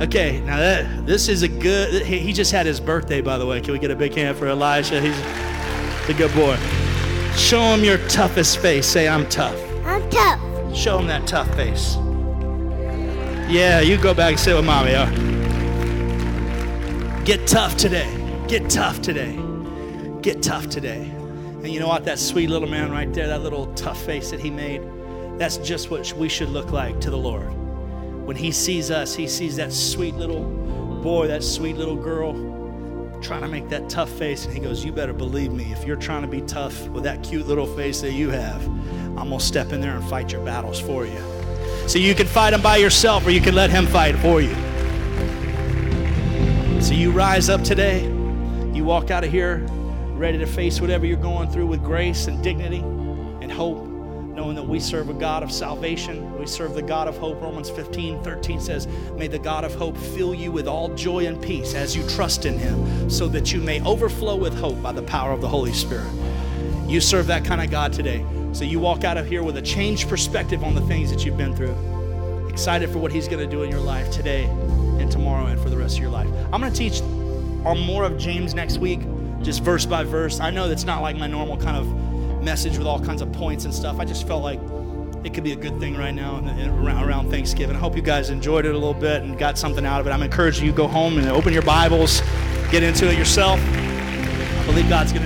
Okay, 0.00 0.40
now 0.40 0.56
that 0.56 1.06
this 1.06 1.28
is 1.28 1.42
a 1.42 1.48
good. 1.48 2.04
He 2.04 2.32
just 2.32 2.50
had 2.50 2.66
his 2.66 2.80
birthday, 2.80 3.20
by 3.20 3.38
the 3.38 3.46
way. 3.46 3.60
Can 3.60 3.74
we 3.74 3.78
get 3.78 3.92
a 3.92 3.96
big 3.96 4.12
hand 4.12 4.36
for 4.36 4.48
Elisha? 4.48 5.00
He's 5.00 5.20
a 6.08 6.14
good 6.18 6.34
boy. 6.34 6.56
Show 7.36 7.60
him 7.60 7.84
your 7.84 7.98
toughest 8.08 8.58
face. 8.58 8.88
Say, 8.88 9.06
I'm 9.06 9.24
tough. 9.28 9.56
I'm 9.84 10.10
tough. 10.10 10.76
Show 10.76 10.98
him 10.98 11.06
that 11.06 11.28
tough 11.28 11.54
face. 11.54 11.96
Yeah, 13.48 13.80
you 13.80 13.96
go 13.96 14.12
back 14.12 14.32
and 14.32 14.40
sit 14.40 14.56
with 14.56 14.64
mommy. 14.64 14.92
Huh? 14.92 15.06
Get 17.24 17.46
tough 17.46 17.76
today. 17.76 18.12
Get 18.48 18.68
tough 18.68 19.00
today. 19.00 19.38
Get 20.20 20.42
tough 20.42 20.68
today. 20.68 21.02
And 21.02 21.68
you 21.68 21.78
know 21.78 21.86
what? 21.86 22.04
That 22.04 22.18
sweet 22.18 22.50
little 22.50 22.68
man 22.68 22.90
right 22.90 23.12
there, 23.12 23.28
that 23.28 23.42
little 23.42 23.72
tough 23.74 24.02
face 24.04 24.32
that 24.32 24.40
he 24.40 24.50
made, 24.50 24.82
that's 25.38 25.58
just 25.58 25.92
what 25.92 26.12
we 26.14 26.28
should 26.28 26.48
look 26.48 26.72
like 26.72 27.00
to 27.02 27.10
the 27.10 27.16
Lord. 27.16 27.46
When 28.26 28.34
he 28.34 28.50
sees 28.50 28.90
us, 28.90 29.14
he 29.14 29.28
sees 29.28 29.54
that 29.56 29.72
sweet 29.72 30.16
little 30.16 30.42
boy, 31.04 31.28
that 31.28 31.44
sweet 31.44 31.76
little 31.76 31.94
girl 31.94 32.32
trying 33.22 33.42
to 33.42 33.48
make 33.48 33.68
that 33.68 33.88
tough 33.88 34.10
face. 34.10 34.44
And 34.44 34.54
he 34.54 34.60
goes, 34.60 34.84
You 34.84 34.90
better 34.90 35.12
believe 35.12 35.52
me. 35.52 35.70
If 35.70 35.84
you're 35.84 35.94
trying 35.94 36.22
to 36.22 36.28
be 36.28 36.40
tough 36.40 36.88
with 36.88 37.04
that 37.04 37.22
cute 37.22 37.46
little 37.46 37.66
face 37.66 38.00
that 38.00 38.12
you 38.12 38.28
have, 38.30 38.66
I'm 39.16 39.28
going 39.28 39.38
to 39.38 39.40
step 39.40 39.72
in 39.72 39.80
there 39.80 39.94
and 39.94 40.04
fight 40.08 40.32
your 40.32 40.44
battles 40.44 40.80
for 40.80 41.06
you. 41.06 41.35
So 41.86 41.98
you 41.98 42.14
can 42.14 42.26
fight 42.26 42.52
him 42.52 42.62
by 42.62 42.76
yourself 42.78 43.26
or 43.26 43.30
you 43.30 43.40
can 43.40 43.54
let 43.54 43.70
him 43.70 43.86
fight 43.86 44.16
for 44.16 44.40
you. 44.40 44.54
So 46.82 46.94
you 46.94 47.12
rise 47.12 47.48
up 47.48 47.62
today, 47.62 48.04
you 48.74 48.84
walk 48.84 49.10
out 49.10 49.24
of 49.24 49.30
here 49.30 49.64
ready 50.16 50.38
to 50.38 50.46
face 50.46 50.80
whatever 50.80 51.06
you're 51.06 51.16
going 51.16 51.50
through 51.50 51.66
with 51.66 51.82
grace 51.84 52.26
and 52.26 52.42
dignity 52.42 52.78
and 52.78 53.52
hope, 53.52 53.86
knowing 53.86 54.56
that 54.56 54.66
we 54.66 54.80
serve 54.80 55.10
a 55.10 55.14
God 55.14 55.42
of 55.42 55.52
salvation. 55.52 56.38
We 56.38 56.46
serve 56.46 56.74
the 56.74 56.82
God 56.82 57.06
of 57.06 57.16
hope. 57.18 57.40
Romans 57.40 57.70
15 57.70 58.22
13 58.22 58.60
says, 58.60 58.86
May 59.16 59.28
the 59.28 59.38
God 59.38 59.64
of 59.64 59.74
hope 59.74 59.96
fill 59.96 60.34
you 60.34 60.50
with 60.50 60.66
all 60.66 60.94
joy 60.94 61.26
and 61.26 61.40
peace 61.40 61.74
as 61.74 61.94
you 61.94 62.06
trust 62.08 62.46
in 62.46 62.58
him, 62.58 63.10
so 63.10 63.28
that 63.28 63.52
you 63.52 63.60
may 63.60 63.82
overflow 63.84 64.36
with 64.36 64.58
hope 64.58 64.82
by 64.82 64.92
the 64.92 65.02
power 65.02 65.32
of 65.32 65.40
the 65.40 65.48
Holy 65.48 65.72
Spirit. 65.72 66.10
You 66.86 67.00
serve 67.00 67.26
that 67.26 67.44
kind 67.44 67.60
of 67.60 67.70
God 67.70 67.92
today. 67.92 68.24
So 68.56 68.64
you 68.64 68.80
walk 68.80 69.04
out 69.04 69.18
of 69.18 69.26
here 69.26 69.42
with 69.42 69.58
a 69.58 69.62
changed 69.62 70.08
perspective 70.08 70.64
on 70.64 70.74
the 70.74 70.80
things 70.80 71.10
that 71.10 71.26
you've 71.26 71.36
been 71.36 71.54
through. 71.54 71.76
Excited 72.48 72.88
for 72.88 72.98
what 72.98 73.12
He's 73.12 73.28
going 73.28 73.44
to 73.44 73.46
do 73.46 73.62
in 73.64 73.70
your 73.70 73.80
life 73.80 74.10
today 74.10 74.44
and 74.98 75.12
tomorrow 75.12 75.44
and 75.44 75.60
for 75.60 75.68
the 75.68 75.76
rest 75.76 75.96
of 75.96 76.02
your 76.02 76.10
life. 76.10 76.26
I'm 76.54 76.62
going 76.62 76.72
to 76.72 76.78
teach 76.78 77.02
on 77.66 77.78
more 77.78 78.04
of 78.04 78.16
James 78.16 78.54
next 78.54 78.78
week, 78.78 79.00
just 79.42 79.62
verse 79.62 79.84
by 79.84 80.04
verse. 80.04 80.40
I 80.40 80.48
know 80.48 80.68
that's 80.68 80.84
not 80.84 81.02
like 81.02 81.18
my 81.18 81.26
normal 81.26 81.58
kind 81.58 81.76
of 81.76 82.42
message 82.42 82.78
with 82.78 82.86
all 82.86 82.98
kinds 82.98 83.20
of 83.20 83.30
points 83.30 83.66
and 83.66 83.74
stuff. 83.74 84.00
I 84.00 84.06
just 84.06 84.26
felt 84.26 84.42
like 84.42 84.58
it 85.22 85.34
could 85.34 85.44
be 85.44 85.52
a 85.52 85.56
good 85.56 85.78
thing 85.78 85.94
right 85.94 86.14
now 86.14 86.38
around 87.04 87.28
Thanksgiving. 87.28 87.76
I 87.76 87.78
hope 87.78 87.94
you 87.94 88.00
guys 88.00 88.30
enjoyed 88.30 88.64
it 88.64 88.74
a 88.74 88.78
little 88.78 88.94
bit 88.94 89.22
and 89.22 89.38
got 89.38 89.58
something 89.58 89.84
out 89.84 90.00
of 90.00 90.06
it. 90.06 90.12
I'm 90.12 90.22
encouraging 90.22 90.64
you 90.64 90.70
to 90.70 90.76
go 90.78 90.88
home 90.88 91.18
and 91.18 91.28
open 91.28 91.52
your 91.52 91.60
Bibles, 91.60 92.22
get 92.70 92.82
into 92.82 93.06
it 93.06 93.18
yourself. 93.18 93.60
I 93.60 94.62
believe 94.64 94.88
God's 94.88 95.12
going 95.12 95.25